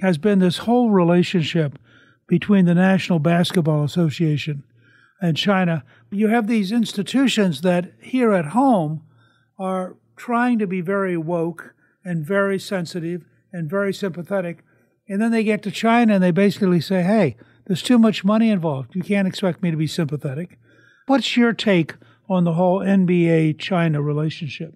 has 0.00 0.18
been 0.18 0.38
this 0.38 0.58
whole 0.58 0.90
relationship 0.90 1.78
between 2.26 2.64
the 2.64 2.74
National 2.74 3.18
Basketball 3.18 3.84
Association 3.84 4.64
and 5.20 5.36
China. 5.36 5.84
You 6.10 6.28
have 6.28 6.46
these 6.46 6.72
institutions 6.72 7.60
that 7.60 7.92
here 8.00 8.32
at 8.32 8.46
home 8.46 9.02
are 9.58 9.96
trying 10.16 10.58
to 10.58 10.66
be 10.66 10.80
very 10.80 11.16
woke 11.16 11.74
and 12.04 12.26
very 12.26 12.58
sensitive 12.58 13.24
and 13.52 13.70
very 13.70 13.94
sympathetic. 13.94 14.64
And 15.08 15.20
then 15.20 15.30
they 15.30 15.44
get 15.44 15.62
to 15.62 15.70
China 15.70 16.14
and 16.14 16.22
they 16.22 16.30
basically 16.30 16.80
say, 16.80 17.02
hey, 17.02 17.36
there's 17.66 17.82
too 17.82 17.98
much 17.98 18.24
money 18.24 18.50
involved. 18.50 18.94
You 18.94 19.02
can't 19.02 19.28
expect 19.28 19.62
me 19.62 19.70
to 19.70 19.76
be 19.76 19.86
sympathetic. 19.86 20.58
What's 21.06 21.36
your 21.36 21.52
take 21.52 21.94
on 22.28 22.44
the 22.44 22.54
whole 22.54 22.80
NBA 22.80 23.58
China 23.58 24.02
relationship? 24.02 24.74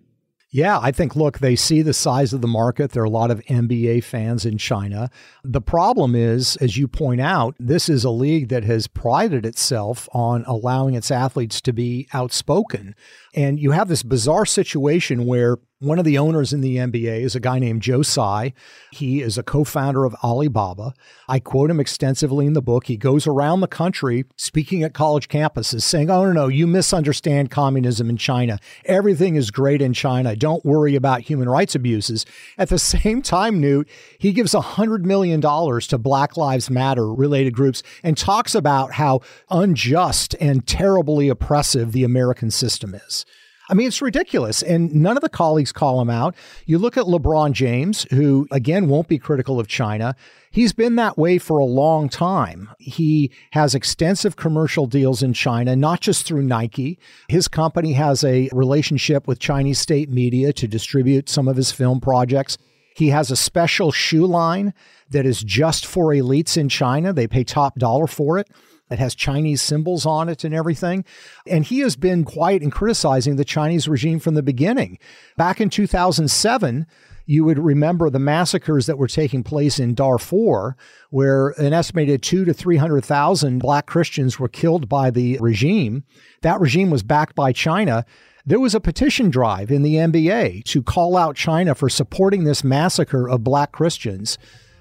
Yeah, 0.59 0.81
I 0.83 0.91
think, 0.91 1.15
look, 1.15 1.39
they 1.39 1.55
see 1.55 1.83
the 1.83 1.95
size 1.95 2.33
of 2.33 2.41
the 2.41 2.49
market. 2.49 2.91
There 2.91 3.05
are 3.05 3.07
a 3.07 3.11
lot 3.11 3.31
of 3.31 3.39
NBA 3.45 4.03
fans 4.03 4.45
in 4.45 4.59
China. 4.59 5.09
The 5.45 5.61
problem 5.61 6.17
is, 6.17 6.57
as 6.57 6.77
you 6.77 6.89
point 6.89 7.21
out, 7.21 7.55
this 7.61 7.89
is 7.89 8.03
a 8.03 8.11
league 8.11 8.49
that 8.49 8.65
has 8.65 8.89
prided 8.89 9.47
itself 9.47 10.09
on 10.13 10.43
allowing 10.49 10.95
its 10.95 11.13
athletes 11.13 11.61
to 11.61 11.73
be 11.73 12.09
outspoken. 12.13 12.97
And 13.39 13.61
you 13.61 13.71
have 13.71 13.87
this 13.87 14.03
bizarre 14.03 14.45
situation 14.45 15.25
where 15.25 15.59
one 15.81 16.01
of 16.01 16.05
the 16.05 16.19
owners 16.19 16.53
in 16.53 16.61
the 16.61 16.77
NBA 16.77 17.21
is 17.21 17.37
a 17.37 17.41
guy 17.41 17.61
named 17.61 17.83
Joe 17.83 18.03
Tsai. 18.03 18.53
He 18.91 19.23
is 19.23 19.39
a 19.39 19.45
co 19.45 19.63
founder 19.63 20.05
of 20.05 20.17
Alibaba. 20.25 20.93
I 21.29 21.39
quote 21.39 21.71
him 21.71 21.79
extensively 21.79 22.47
in 22.47 22.55
the 22.55 22.61
book. 22.61 22.87
He 22.87 22.97
goes 22.97 23.29
around 23.29 23.61
the 23.61 23.69
country 23.69 24.25
speaking 24.35 24.83
at 24.83 24.93
college 24.93 25.29
campuses 25.29 25.83
saying, 25.83 26.11
Oh, 26.11 26.25
no, 26.25 26.33
no, 26.33 26.49
you 26.49 26.67
misunderstand 26.67 27.53
communism 27.53 28.11
in 28.11 28.17
China. 28.17 28.59
Everything 28.87 29.37
is 29.37 29.53
great 29.53 29.81
in 29.81 29.93
China. 29.93 30.35
Don't 30.35 30.65
worry 30.65 30.97
about 30.97 31.21
human 31.21 31.49
rights 31.49 31.77
abuses. 31.77 32.27
At 32.57 32.71
the 32.71 32.79
same 32.81 33.23
time, 33.23 33.61
Newt, 33.61 33.89
he 34.19 34.33
gives 34.33 34.55
$100 34.55 35.03
million 35.03 35.41
to 35.41 35.99
Black 35.99 36.37
Lives 36.37 36.71
Matter 36.71 37.15
related 37.15 37.55
groups 37.55 37.85
and 38.03 38.17
talks 38.17 38.57
about 38.57 38.95
how 38.95 39.21
unjust 39.49 40.35
and 40.41 40.67
terribly 40.67 41.29
oppressive 41.29 41.93
the 41.93 42.03
American 42.03 42.51
system 42.51 42.97
is. 42.97 43.25
I 43.69 43.75
mean, 43.75 43.89
it's 43.89 44.01
ridiculous. 44.01 44.63
And 44.63 44.95
none 44.95 45.17
of 45.17 45.23
the 45.23 45.29
colleagues 45.29 45.73
call 45.73 46.01
him 46.01 46.09
out. 46.09 46.35
You 46.67 46.79
look 46.79 46.97
at 46.97 47.05
LeBron 47.05 47.53
James, 47.53 48.07
who, 48.11 48.47
again, 48.51 48.89
won't 48.89 49.09
be 49.09 49.19
critical 49.19 49.61
of 49.61 49.69
China. 49.69 50.17
He's 50.51 50.73
been 50.73 50.97
that 50.97 51.19
way 51.19 51.37
for 51.39 51.59
a 51.59 51.65
long 51.65 52.09
time. 52.09 52.71
He 52.79 53.31
has 53.53 53.75
extensive 53.75 54.37
commercial 54.37 54.87
deals 54.87 55.23
in 55.23 55.35
China, 55.35 55.77
not 55.77 56.01
just 56.01 56.27
through 56.27 56.43
Nike. 56.43 56.99
His 57.29 57.49
company 57.49 57.93
has 57.93 58.25
a 58.25 58.49
relationship 58.53 59.29
with 59.29 59.39
Chinese 59.39 59.79
state 59.79 60.09
media 60.09 60.53
to 60.55 60.67
distribute 60.67 61.29
some 61.29 61.49
of 61.49 61.57
his 61.57 61.71
film 61.71 62.01
projects. 62.01 62.57
He 62.97 63.09
has 63.11 63.31
a 63.31 63.37
special 63.37 63.93
shoe 63.93 64.27
line 64.27 64.73
that 65.11 65.27
is 65.27 65.43
just 65.43 65.87
for 65.87 66.07
elites 66.07 66.57
in 66.57 66.69
China. 66.69 67.13
They 67.13 67.29
pay 67.29 67.45
top 67.45 67.79
dollar 67.79 68.07
for 68.07 68.39
it. 68.39 68.49
It 68.91 68.99
has 68.99 69.15
Chinese 69.15 69.61
symbols 69.61 70.07
on 70.07 70.29
it 70.29 70.45
and 70.45 70.55
everything. 70.55 71.05
And 71.47 71.65
he 71.65 71.81
has 71.81 71.97
been 71.97 72.25
quiet 72.25 72.63
in 72.63 72.71
criticizing 72.71 73.37
the 73.37 73.45
Chinese 73.45 73.89
regime 73.89 74.19
from 74.19 74.35
the 74.35 74.43
beginning. 74.43 74.99
Back 75.37 75.61
in 75.61 75.71
2007, 75.71 76.87
you 77.27 77.45
would 77.45 77.59
remember 77.59 78.09
the 78.09 78.19
massacres 78.19 78.87
that 78.87 78.97
were 78.97 79.07
taking 79.07 79.43
place 79.43 79.79
in 79.79 79.95
Darfur, 79.95 80.77
where 81.11 81.49
an 81.59 81.75
estimated 81.75 82.23
two 82.23 82.47
to 82.47 82.55
300,000 82.55 83.59
black 83.59 83.87
Christians 83.87 84.39
were 84.39 84.49
killed 84.49 84.89
by 84.89 85.11
the 85.11 85.37
regime. 85.39 86.05
That 86.41 86.59
regime 86.59 86.89
was 86.89 87.03
backed 87.03 87.35
by 87.35 87.53
China. 87.53 88.07
There 88.47 88.59
was 88.59 88.75
a 88.75 88.81
petition 88.81 89.29
drive 89.29 89.71
in 89.71 89.83
the 89.83 89.97
NBA 89.97 90.65
to 90.65 90.83
call 90.83 91.19
out 91.19 91.37
China 91.37 91.75
for 91.75 91.91
supporting 91.91 92.45
this 92.45 92.65
massacre 92.65 93.29
of 93.29 93.45
black 93.45 93.73
Christians. 93.73 94.39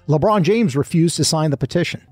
LeBron 0.08 0.40
James 0.40 0.74
refused 0.74 1.16
to 1.16 1.24
sign 1.24 1.50
the 1.50 1.58
petition 1.58 2.06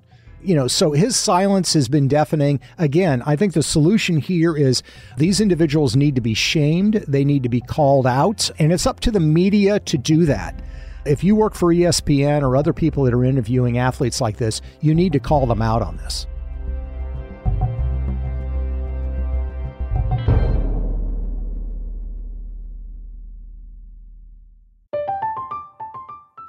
you 0.47 0.55
know, 0.55 0.69
so 0.69 0.93
his 0.93 1.17
silence 1.17 1.75
has 1.75 1.89
been 1.89 2.07
deafening. 2.07 2.61
Again, 2.79 3.23
I 3.27 3.35
think 3.35 3.53
the 3.53 3.63
solution 3.63 4.19
here 4.19 4.57
is 4.57 4.83
these 5.17 5.41
individuals 5.41 5.97
need 5.97 6.15
to 6.15 6.21
be 6.21 6.35
shamed, 6.35 7.05
they 7.09 7.25
need 7.25 7.43
to 7.43 7.49
be 7.49 7.61
called 7.61 8.07
out, 8.07 8.49
and 8.59 8.73
it's 8.73 8.87
up 8.87 9.01
to 9.01 9.11
the 9.11 9.21
media 9.21 9.81
to 9.81 9.99
do 9.99 10.25
that. 10.27 10.63
If 11.05 11.25
you 11.25 11.35
work 11.35 11.55
for 11.55 11.75
ESPN 11.75 12.43
or 12.43 12.57
other 12.57 12.73
people 12.73 13.05
that 13.05 13.15
are 13.15 13.25
interviewing 13.25 13.79
athletes 13.79 14.21
like 14.21 14.37
this, 14.37 14.63
you 14.81 14.95
need 14.95 15.13
to 15.15 15.21
call 15.21 15.47
them 15.47 15.63
out 15.63 15.83
on 15.83 15.97
this. 15.97 16.27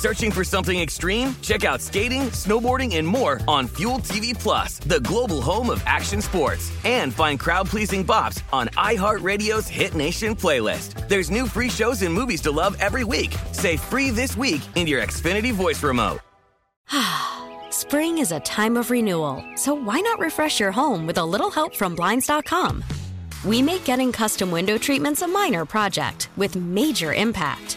Searching 0.00 0.30
for 0.30 0.44
something 0.44 0.80
extreme? 0.80 1.36
Check 1.42 1.62
out 1.62 1.82
skating, 1.82 2.30
snowboarding, 2.30 2.96
and 2.96 3.06
more 3.06 3.38
on 3.46 3.66
Fuel 3.76 3.98
TV 3.98 4.32
Plus, 4.32 4.78
the 4.78 5.00
global 5.00 5.42
home 5.42 5.68
of 5.68 5.82
action 5.84 6.22
sports. 6.22 6.72
And 6.86 7.12
find 7.12 7.38
crowd-pleasing 7.38 8.06
bops 8.06 8.42
on 8.50 8.68
iHeartRadio's 8.78 9.68
Hit 9.68 9.94
Nation 9.94 10.34
playlist. 10.34 11.06
There's 11.06 11.30
new 11.30 11.46
free 11.46 11.68
shows 11.68 12.00
and 12.00 12.14
movies 12.14 12.40
to 12.42 12.50
love 12.50 12.78
every 12.80 13.04
week. 13.04 13.36
Say 13.52 13.76
free 13.76 14.08
this 14.08 14.38
week 14.38 14.62
in 14.74 14.86
your 14.86 15.02
Xfinity 15.02 15.52
voice 15.52 15.82
remote. 15.82 16.20
Spring 17.68 18.16
is 18.16 18.32
a 18.32 18.40
time 18.40 18.78
of 18.78 18.90
renewal, 18.90 19.44
so 19.54 19.74
why 19.74 20.00
not 20.00 20.18
refresh 20.18 20.58
your 20.58 20.72
home 20.72 21.06
with 21.06 21.18
a 21.18 21.24
little 21.24 21.50
help 21.50 21.74
from 21.74 21.94
Blinds.com? 21.94 22.82
We 23.44 23.60
make 23.60 23.84
getting 23.84 24.12
custom 24.12 24.50
window 24.50 24.78
treatments 24.78 25.20
a 25.20 25.28
minor 25.28 25.66
project 25.66 26.30
with 26.38 26.56
major 26.56 27.12
impact. 27.12 27.76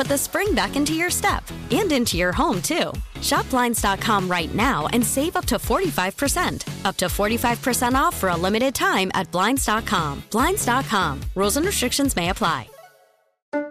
put 0.00 0.08
the 0.08 0.16
spring 0.16 0.54
back 0.54 0.76
into 0.76 0.94
your 0.94 1.10
step 1.10 1.44
and 1.70 1.92
into 1.92 2.16
your 2.16 2.32
home, 2.32 2.62
too. 2.62 2.90
Shop 3.20 3.48
Blinds.com 3.50 4.30
right 4.30 4.54
now 4.54 4.86
and 4.94 5.04
save 5.04 5.36
up 5.36 5.44
to 5.44 5.56
45%. 5.56 6.86
Up 6.86 6.96
to 6.96 7.04
45% 7.04 7.92
off 7.92 8.16
for 8.16 8.30
a 8.30 8.36
limited 8.36 8.74
time 8.74 9.10
at 9.12 9.30
Blinds.com. 9.30 10.22
Blinds.com. 10.30 11.20
Rules 11.34 11.58
and 11.58 11.66
restrictions 11.66 12.16
may 12.16 12.30
apply. 12.30 12.70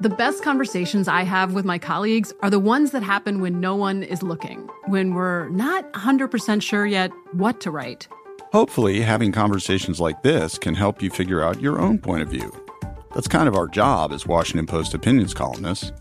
The 0.02 0.16
best 0.16 0.44
conversations 0.44 1.08
I 1.08 1.24
have 1.24 1.56
with 1.56 1.66
my 1.66 1.80
colleagues 1.80 2.32
are 2.42 2.52
the 2.52 2.60
ones 2.60 2.92
that 2.92 3.02
happen 3.02 3.42
when 3.42 3.60
no 3.60 3.76
one 3.76 4.04
is 4.04 4.22
looking, 4.22 4.70
when 4.86 5.16
we're 5.16 5.50
not 5.50 5.92
100% 5.94 6.62
sure 6.62 6.86
yet 6.86 7.12
what 7.32 7.60
to 7.62 7.72
write. 7.72 8.08
Hopefully, 8.52 9.02
having 9.02 9.32
conversations 9.32 10.00
like 10.00 10.22
this 10.22 10.60
can 10.60 10.76
help 10.76 11.02
you 11.02 11.10
figure 11.10 11.42
out 11.42 11.60
your 11.60 11.80
own 11.80 11.98
point 11.98 12.22
of 12.22 12.30
view. 12.30 12.54
That's 13.16 13.28
kind 13.28 13.48
of 13.48 13.56
our 13.56 13.68
job 13.68 14.12
as 14.12 14.28
Washington 14.28 14.68
Post 14.68 14.94
opinions 14.94 15.34
columnists. 15.34 15.92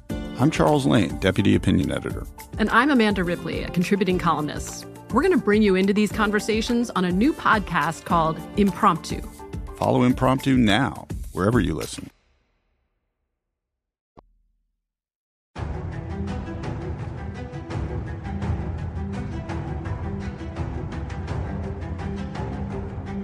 I'm 0.41 0.53
Charles 0.53 0.87
Lane, 0.87 1.19
Deputy 1.19 1.57
Opinion 1.57 1.91
Editor. 1.91 2.25
And 2.59 2.71
I'm 2.71 2.91
Amanda 2.91 3.25
Ripley, 3.25 3.65
a 3.65 3.71
contributing 3.71 4.21
columnist. 4.21 4.87
We're 5.11 5.23
going 5.23 5.37
to 5.37 5.45
bring 5.45 5.63
you 5.63 5.75
into 5.75 5.93
these 5.93 6.13
conversations 6.13 6.91
on 6.91 7.05
a 7.05 7.11
new 7.11 7.33
podcast 7.33 8.05
called 8.05 8.39
Impromptu. 8.57 9.21
Follow 9.79 10.05
Impromptu 10.05 10.57
now, 10.57 11.09
wherever 11.33 11.59
you 11.59 11.75
listen. 11.75 12.09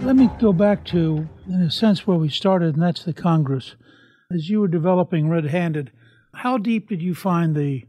Let 0.02 0.16
me 0.16 0.28
go 0.40 0.52
back 0.52 0.84
to, 0.86 1.28
in 1.46 1.62
a 1.62 1.70
sense, 1.70 2.08
where 2.08 2.18
we 2.18 2.28
started, 2.28 2.74
and 2.74 2.82
that's 2.82 3.04
the 3.04 3.12
Congress. 3.12 3.76
As 4.32 4.50
you 4.50 4.58
were 4.58 4.66
developing 4.66 5.28
Red 5.28 5.44
Handed, 5.44 5.92
how 6.34 6.58
deep 6.58 6.88
did 6.88 7.02
you 7.02 7.14
find 7.14 7.54
the 7.54 7.84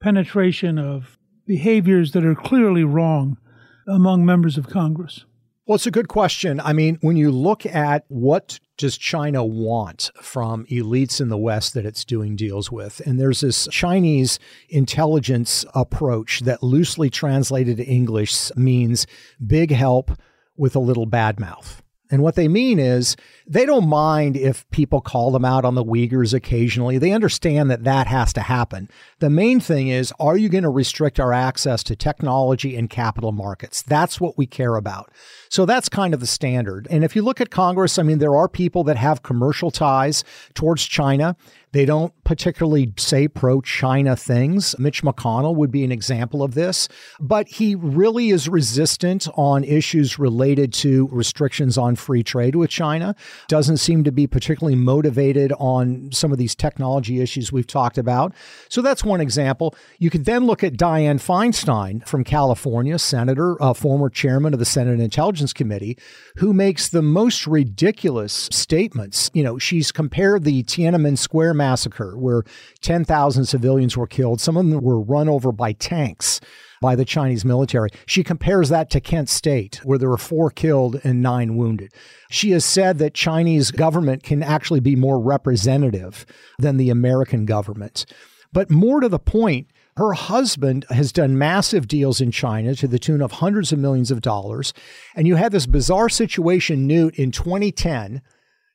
penetration 0.00 0.78
of 0.78 1.18
behaviors 1.46 2.12
that 2.12 2.24
are 2.24 2.34
clearly 2.34 2.84
wrong 2.84 3.38
among 3.86 4.24
members 4.24 4.58
of 4.58 4.68
Congress? 4.68 5.24
Well, 5.66 5.74
it's 5.74 5.86
a 5.86 5.90
good 5.90 6.08
question. 6.08 6.60
I 6.60 6.72
mean, 6.72 6.98
when 7.02 7.18
you 7.18 7.30
look 7.30 7.66
at 7.66 8.04
what 8.08 8.58
does 8.78 8.96
China 8.96 9.44
want 9.44 10.10
from 10.22 10.64
elites 10.66 11.20
in 11.20 11.28
the 11.28 11.36
West 11.36 11.74
that 11.74 11.84
it's 11.84 12.06
doing 12.06 12.36
deals 12.36 12.72
with? 12.72 13.02
And 13.04 13.20
there's 13.20 13.40
this 13.40 13.68
Chinese 13.70 14.38
intelligence 14.70 15.66
approach 15.74 16.40
that 16.40 16.62
loosely 16.62 17.10
translated 17.10 17.76
to 17.76 17.84
English 17.84 18.50
means 18.56 19.06
big 19.46 19.70
help 19.70 20.12
with 20.56 20.74
a 20.74 20.80
little 20.80 21.06
bad 21.06 21.38
mouth. 21.38 21.82
And 22.10 22.22
what 22.22 22.36
they 22.36 22.48
mean 22.48 22.78
is 22.78 23.16
they 23.46 23.66
don't 23.66 23.88
mind 23.88 24.36
if 24.36 24.68
people 24.70 25.00
call 25.00 25.30
them 25.30 25.44
out 25.44 25.64
on 25.64 25.74
the 25.74 25.84
Uyghurs 25.84 26.32
occasionally. 26.32 26.96
They 26.96 27.12
understand 27.12 27.70
that 27.70 27.84
that 27.84 28.06
has 28.06 28.32
to 28.34 28.40
happen. 28.40 28.88
The 29.18 29.28
main 29.30 29.60
thing 29.60 29.88
is 29.88 30.12
are 30.18 30.36
you 30.36 30.48
going 30.48 30.64
to 30.64 30.70
restrict 30.70 31.20
our 31.20 31.32
access 31.32 31.82
to 31.84 31.96
technology 31.96 32.76
and 32.76 32.88
capital 32.88 33.32
markets? 33.32 33.82
That's 33.82 34.20
what 34.20 34.38
we 34.38 34.46
care 34.46 34.76
about. 34.76 35.10
So 35.50 35.66
that's 35.66 35.88
kind 35.88 36.14
of 36.14 36.20
the 36.20 36.26
standard. 36.26 36.86
And 36.90 37.04
if 37.04 37.16
you 37.16 37.22
look 37.22 37.40
at 37.40 37.50
Congress, 37.50 37.98
I 37.98 38.02
mean, 38.02 38.18
there 38.18 38.36
are 38.36 38.48
people 38.48 38.84
that 38.84 38.96
have 38.96 39.22
commercial 39.22 39.70
ties 39.70 40.24
towards 40.54 40.84
China. 40.84 41.36
They 41.72 41.84
don't 41.84 42.12
particularly 42.24 42.94
say 42.96 43.28
pro 43.28 43.60
China 43.60 44.16
things. 44.16 44.78
Mitch 44.78 45.02
McConnell 45.02 45.54
would 45.54 45.70
be 45.70 45.84
an 45.84 45.92
example 45.92 46.42
of 46.42 46.54
this, 46.54 46.88
but 47.20 47.46
he 47.46 47.74
really 47.74 48.30
is 48.30 48.48
resistant 48.48 49.28
on 49.34 49.64
issues 49.64 50.18
related 50.18 50.72
to 50.74 51.08
restrictions 51.12 51.76
on 51.76 51.94
free 51.96 52.22
trade 52.22 52.54
with 52.54 52.70
China. 52.70 53.14
Doesn't 53.48 53.76
seem 53.78 54.02
to 54.04 54.12
be 54.12 54.26
particularly 54.26 54.76
motivated 54.76 55.52
on 55.58 56.10
some 56.10 56.32
of 56.32 56.38
these 56.38 56.54
technology 56.54 57.20
issues 57.20 57.52
we've 57.52 57.66
talked 57.66 57.98
about. 57.98 58.32
So 58.70 58.80
that's 58.80 59.04
one 59.04 59.20
example. 59.20 59.74
You 59.98 60.08
could 60.08 60.24
then 60.24 60.46
look 60.46 60.64
at 60.64 60.74
Dianne 60.74 61.20
Feinstein 61.20 62.06
from 62.08 62.24
California, 62.24 62.98
senator, 62.98 63.56
a 63.60 63.74
former 63.74 64.08
chairman 64.08 64.54
of 64.54 64.58
the 64.58 64.64
Senate 64.64 65.00
Intelligence 65.00 65.37
Committee, 65.52 65.96
who 66.36 66.52
makes 66.52 66.88
the 66.88 67.02
most 67.02 67.46
ridiculous 67.46 68.48
statements. 68.52 69.30
You 69.34 69.42
know, 69.42 69.58
she's 69.58 69.92
compared 69.92 70.44
the 70.44 70.62
Tiananmen 70.64 71.16
Square 71.18 71.54
massacre, 71.54 72.16
where 72.16 72.42
10,000 72.82 73.44
civilians 73.44 73.96
were 73.96 74.06
killed. 74.06 74.40
Some 74.40 74.56
of 74.56 74.68
them 74.68 74.80
were 74.80 75.00
run 75.00 75.28
over 75.28 75.52
by 75.52 75.72
tanks 75.72 76.40
by 76.80 76.94
the 76.94 77.04
Chinese 77.04 77.44
military. 77.44 77.90
She 78.06 78.22
compares 78.22 78.68
that 78.68 78.90
to 78.90 79.00
Kent 79.00 79.28
State, 79.28 79.80
where 79.84 79.98
there 79.98 80.08
were 80.08 80.16
four 80.16 80.50
killed 80.50 81.00
and 81.04 81.22
nine 81.22 81.56
wounded. 81.56 81.92
She 82.30 82.50
has 82.52 82.64
said 82.64 82.98
that 82.98 83.14
Chinese 83.14 83.70
government 83.70 84.22
can 84.22 84.42
actually 84.42 84.80
be 84.80 84.96
more 84.96 85.20
representative 85.20 86.24
than 86.58 86.76
the 86.76 86.90
American 86.90 87.46
government. 87.46 88.06
But 88.52 88.70
more 88.70 89.00
to 89.00 89.08
the 89.08 89.18
point, 89.18 89.68
her 89.98 90.12
husband 90.12 90.86
has 90.90 91.12
done 91.12 91.36
massive 91.36 91.88
deals 91.88 92.20
in 92.20 92.30
China 92.30 92.74
to 92.76 92.86
the 92.86 92.98
tune 92.98 93.20
of 93.20 93.32
hundreds 93.32 93.72
of 93.72 93.78
millions 93.78 94.10
of 94.10 94.20
dollars. 94.20 94.72
And 95.14 95.26
you 95.26 95.34
had 95.34 95.52
this 95.52 95.66
bizarre 95.66 96.08
situation, 96.08 96.86
Newt, 96.86 97.16
in 97.16 97.32
2010 97.32 98.22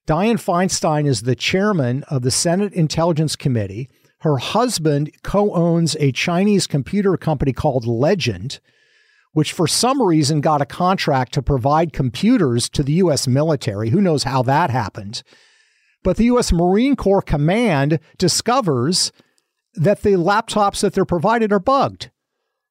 Dianne 0.05 0.33
Feinstein 0.33 1.07
is 1.07 1.21
the 1.21 1.35
chairman 1.35 2.03
of 2.09 2.23
the 2.23 2.31
Senate 2.31 2.73
Intelligence 2.73 3.37
Committee. 3.37 3.89
Her 4.19 4.37
husband 4.37 5.11
co 5.23 5.53
owns 5.53 5.95
a 5.97 6.11
Chinese 6.11 6.67
computer 6.67 7.15
company 7.15 7.53
called 7.53 7.87
Legend, 7.87 8.59
which 9.31 9.53
for 9.53 9.65
some 9.65 10.01
reason 10.01 10.41
got 10.41 10.61
a 10.61 10.65
contract 10.65 11.33
to 11.35 11.41
provide 11.41 11.93
computers 11.93 12.67
to 12.69 12.83
the 12.83 12.93
U.S. 12.93 13.29
military. 13.29 13.91
Who 13.91 14.01
knows 14.01 14.23
how 14.23 14.43
that 14.43 14.69
happened? 14.69 15.23
But 16.03 16.17
the 16.17 16.25
U.S. 16.25 16.51
Marine 16.51 16.97
Corps 16.97 17.21
Command 17.21 17.99
discovers 18.17 19.13
that 19.75 20.01
the 20.01 20.11
laptops 20.11 20.81
that 20.81 20.93
they're 20.93 21.05
provided 21.05 21.51
are 21.51 21.59
bugged. 21.59 22.09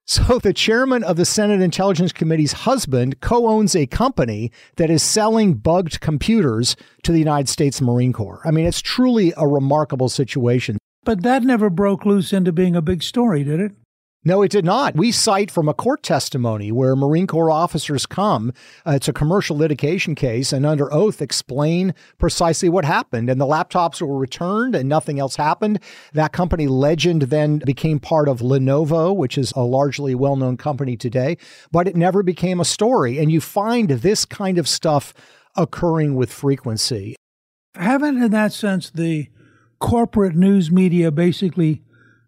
So, 0.05 0.38
the 0.40 0.53
chairman 0.53 1.05
of 1.05 1.16
the 1.16 1.24
Senate 1.24 1.61
Intelligence 1.61 2.12
Committee's 2.12 2.53
husband 2.53 3.20
co 3.20 3.46
owns 3.46 3.76
a 3.76 3.86
company 3.86 4.50
that 4.76 4.90
is 4.90 5.03
selling 5.03 5.55
bugged 5.55 6.00
computers 6.00 6.74
to 7.05 7.12
the 7.12 7.20
United 7.20 7.48
States 7.48 7.80
Marine 7.80 8.12
Corps. 8.12 8.42
I 8.44 8.50
mean, 8.50 8.66
it's 8.66 8.82
truly 8.82 9.32
a 9.36 9.46
remarkable 9.46 10.09
situation. 10.09 10.76
But 11.05 11.22
that 11.22 11.44
never 11.44 11.70
broke 11.70 12.05
loose 12.05 12.32
into 12.32 12.53
being 12.53 12.74
a 12.74 12.82
big 12.82 13.03
story, 13.03 13.44
did 13.44 13.61
it? 13.61 13.72
No, 14.24 14.42
it 14.42 14.52
did 14.52 14.64
not. 14.64 14.94
We 14.94 15.10
cite 15.10 15.50
from 15.50 15.68
a 15.68 15.74
court 15.74 16.04
testimony 16.04 16.70
where 16.70 16.94
Marine 16.94 17.26
Corps 17.26 17.50
officers 17.50 18.06
come. 18.06 18.52
Uh, 18.86 18.92
it's 18.92 19.08
a 19.08 19.12
commercial 19.12 19.56
litigation 19.56 20.14
case, 20.14 20.52
and 20.52 20.64
under 20.64 20.92
oath 20.92 21.20
explain 21.20 21.92
precisely 22.18 22.68
what 22.68 22.84
happened. 22.84 23.28
And 23.28 23.40
the 23.40 23.46
laptops 23.46 24.00
were 24.00 24.16
returned, 24.16 24.76
and 24.76 24.88
nothing 24.88 25.18
else 25.18 25.34
happened. 25.34 25.80
That 26.12 26.32
company, 26.32 26.68
Legend, 26.68 27.22
then 27.22 27.58
became 27.66 27.98
part 27.98 28.28
of 28.28 28.38
Lenovo, 28.38 29.14
which 29.14 29.36
is 29.36 29.52
a 29.56 29.62
largely 29.62 30.14
well 30.14 30.36
known 30.36 30.56
company 30.56 30.96
today, 30.96 31.36
but 31.72 31.88
it 31.88 31.96
never 31.96 32.22
became 32.22 32.60
a 32.60 32.64
story. 32.64 33.18
And 33.18 33.32
you 33.32 33.40
find 33.40 33.90
this 33.90 34.24
kind 34.24 34.56
of 34.56 34.68
stuff 34.68 35.12
occurring 35.56 36.14
with 36.14 36.32
frequency. 36.32 37.16
Haven't, 37.74 38.22
in 38.22 38.30
that 38.30 38.52
sense, 38.52 38.88
the 38.88 39.30
corporate 39.80 40.36
news 40.36 40.70
media 40.70 41.10
basically 41.10 41.82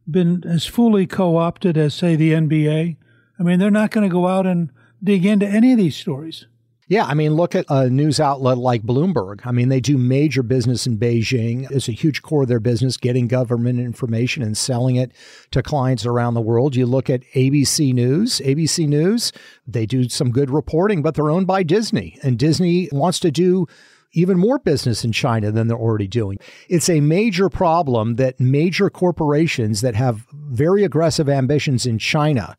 been 0.09 0.45
as 0.47 0.67
fully 0.67 1.07
co 1.07 1.37
opted 1.37 1.77
as, 1.77 1.95
say, 1.95 2.17
the 2.17 2.33
NBA? 2.33 2.97
I 3.39 3.43
mean, 3.43 3.59
they're 3.59 3.71
not 3.71 3.91
going 3.91 4.09
to 4.09 4.13
go 4.13 4.27
out 4.27 4.47
and 4.47 4.71
dig 5.03 5.27
into 5.27 5.47
any 5.47 5.73
of 5.73 5.79
these 5.79 5.97
stories. 5.97 6.47
Yeah, 6.87 7.07
I 7.07 7.15
mean, 7.15 7.33
look 7.35 7.55
at 7.55 7.65
a 7.71 7.89
news 7.89 8.21
outlet 8.21 8.59
like 8.59 8.83
Bloomberg. 8.83 9.41
I 9.47 9.53
mean, 9.53 9.71
they 9.71 9.81
do 9.81 9.97
major 9.97 10.43
business 10.43 10.87
in 10.87 10.99
Beijing. 10.99 11.71
It's 11.71 11.89
a 11.89 11.93
huge 11.93 12.21
core 12.21 12.43
of 12.43 12.49
their 12.49 12.61
business, 12.61 12.99
getting 12.99 13.27
government 13.27 13.81
information 13.81 14.43
and 14.43 14.55
selling 14.55 14.97
it 14.97 15.13
to 15.53 15.63
clients 15.63 16.05
around 16.05 16.35
the 16.35 16.43
world. 16.43 16.77
You 16.77 16.85
look 16.85 17.09
at 17.09 17.23
ABC 17.35 17.95
News. 17.95 18.41
ABC 18.41 18.87
News, 18.87 19.33
they 19.67 19.87
do 19.87 20.11
some 20.11 20.31
good 20.31 20.51
reporting, 20.51 21.01
but 21.01 21.15
they're 21.15 21.31
owned 21.31 21.47
by 21.47 21.63
Disney, 21.63 22.19
and 22.23 22.39
Disney 22.39 22.91
wants 22.93 23.19
to 23.21 23.31
do 23.31 23.67
even 24.15 24.39
more 24.39 24.59
business 24.59 25.05
in 25.05 25.13
China 25.13 25.51
than 25.51 25.69
they're 25.69 25.77
already 25.77 26.07
doing. 26.07 26.39
It's 26.69 26.89
a 26.89 27.01
major 27.01 27.49
problem 27.49 28.17
that 28.17 28.41
major 28.41 28.89
corporations 28.89 29.81
that 29.83 29.95
have 29.95 30.27
very 30.33 30.85
aggressive 30.85 31.29
ambitions 31.29 31.85
in 31.85 31.99
China 31.99 32.57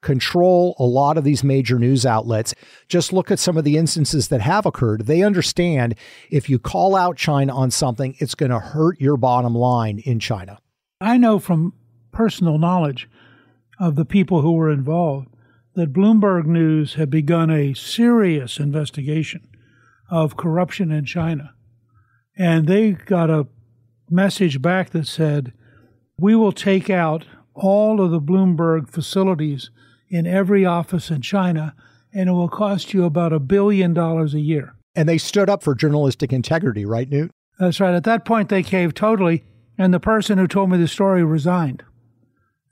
control 0.00 0.76
a 0.78 0.84
lot 0.84 1.18
of 1.18 1.24
these 1.24 1.42
major 1.42 1.78
news 1.78 2.06
outlets. 2.06 2.54
Just 2.88 3.12
look 3.12 3.30
at 3.30 3.38
some 3.38 3.56
of 3.56 3.64
the 3.64 3.76
instances 3.76 4.28
that 4.28 4.40
have 4.40 4.64
occurred. 4.64 5.06
They 5.06 5.22
understand 5.22 5.96
if 6.30 6.48
you 6.48 6.58
call 6.58 6.94
out 6.94 7.16
China 7.16 7.54
on 7.54 7.70
something, 7.70 8.14
it's 8.18 8.36
going 8.36 8.50
to 8.50 8.60
hurt 8.60 9.00
your 9.00 9.16
bottom 9.16 9.54
line 9.54 9.98
in 10.04 10.20
China. 10.20 10.58
I 11.00 11.16
know 11.16 11.38
from 11.38 11.72
personal 12.12 12.58
knowledge 12.58 13.08
of 13.80 13.96
the 13.96 14.04
people 14.04 14.42
who 14.42 14.52
were 14.52 14.70
involved 14.70 15.28
that 15.74 15.92
Bloomberg 15.92 16.46
News 16.46 16.94
had 16.94 17.10
begun 17.10 17.50
a 17.50 17.74
serious 17.74 18.58
investigation 18.58 19.47
of 20.08 20.36
corruption 20.36 20.90
in 20.90 21.04
China. 21.04 21.54
And 22.36 22.66
they 22.66 22.92
got 22.92 23.30
a 23.30 23.46
message 24.10 24.62
back 24.62 24.90
that 24.90 25.06
said, 25.06 25.52
We 26.18 26.34
will 26.34 26.52
take 26.52 26.88
out 26.88 27.26
all 27.54 28.00
of 28.00 28.10
the 28.10 28.20
Bloomberg 28.20 28.88
facilities 28.88 29.70
in 30.08 30.26
every 30.26 30.64
office 30.64 31.10
in 31.10 31.20
China, 31.22 31.74
and 32.12 32.28
it 32.28 32.32
will 32.32 32.48
cost 32.48 32.94
you 32.94 33.04
about 33.04 33.32
a 33.32 33.40
billion 33.40 33.92
dollars 33.92 34.34
a 34.34 34.40
year. 34.40 34.74
And 34.94 35.08
they 35.08 35.18
stood 35.18 35.50
up 35.50 35.62
for 35.62 35.74
journalistic 35.74 36.32
integrity, 36.32 36.84
right, 36.84 37.08
Newt? 37.08 37.30
That's 37.58 37.80
right. 37.80 37.94
At 37.94 38.04
that 38.04 38.24
point, 38.24 38.48
they 38.48 38.62
caved 38.62 38.96
totally, 38.96 39.44
and 39.76 39.92
the 39.92 40.00
person 40.00 40.38
who 40.38 40.46
told 40.46 40.70
me 40.70 40.78
the 40.78 40.88
story 40.88 41.24
resigned 41.24 41.82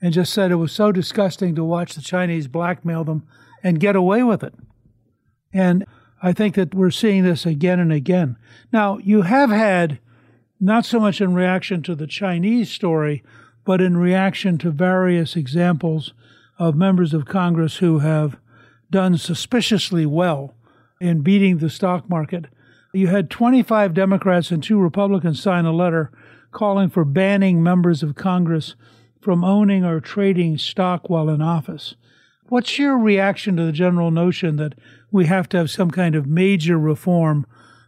and 0.01 0.13
just 0.13 0.33
said 0.33 0.51
it 0.51 0.55
was 0.55 0.71
so 0.71 0.91
disgusting 0.91 1.55
to 1.55 1.63
watch 1.63 1.93
the 1.93 2.01
Chinese 2.01 2.47
blackmail 2.47 3.03
them 3.03 3.27
and 3.63 3.79
get 3.79 3.95
away 3.95 4.23
with 4.23 4.43
it. 4.43 4.53
And 5.53 5.85
I 6.21 6.33
think 6.33 6.55
that 6.55 6.73
we're 6.73 6.91
seeing 6.91 7.23
this 7.23 7.45
again 7.45 7.79
and 7.79 7.91
again. 7.91 8.37
Now, 8.71 8.97
you 8.99 9.23
have 9.23 9.49
had, 9.49 9.99
not 10.59 10.85
so 10.85 10.99
much 10.99 11.21
in 11.21 11.33
reaction 11.33 11.83
to 11.83 11.95
the 11.95 12.07
Chinese 12.07 12.71
story, 12.71 13.23
but 13.63 13.81
in 13.81 13.97
reaction 13.97 14.57
to 14.59 14.71
various 14.71 15.35
examples 15.35 16.13
of 16.57 16.75
members 16.75 17.13
of 17.13 17.25
Congress 17.25 17.77
who 17.77 17.99
have 17.99 18.37
done 18.89 19.17
suspiciously 19.17 20.05
well 20.05 20.55
in 20.99 21.21
beating 21.21 21.57
the 21.57 21.69
stock 21.69 22.09
market. 22.09 22.45
You 22.93 23.07
had 23.07 23.29
25 23.29 23.93
Democrats 23.93 24.49
and 24.49 24.63
two 24.63 24.79
Republicans 24.79 25.41
sign 25.41 25.65
a 25.65 25.71
letter 25.71 26.11
calling 26.51 26.89
for 26.89 27.05
banning 27.05 27.61
members 27.61 28.01
of 28.01 28.15
Congress 28.15 28.75
from 29.21 29.43
owning 29.43 29.83
or 29.83 29.99
trading 29.99 30.57
stock 30.57 31.09
while 31.09 31.29
in 31.29 31.41
office. 31.41 31.95
What's 32.49 32.79
your 32.79 32.97
reaction 32.97 33.57
to 33.57 33.65
the 33.65 33.71
general 33.71 34.09
notion 34.09 34.55
that 34.55 34.75
we 35.11 35.25
have 35.25 35.49
to 35.49 35.57
have 35.57 35.69
some 35.69 35.91
kind 35.91 36.15
of 36.15 36.27
major 36.27 36.77
reform 36.77 37.45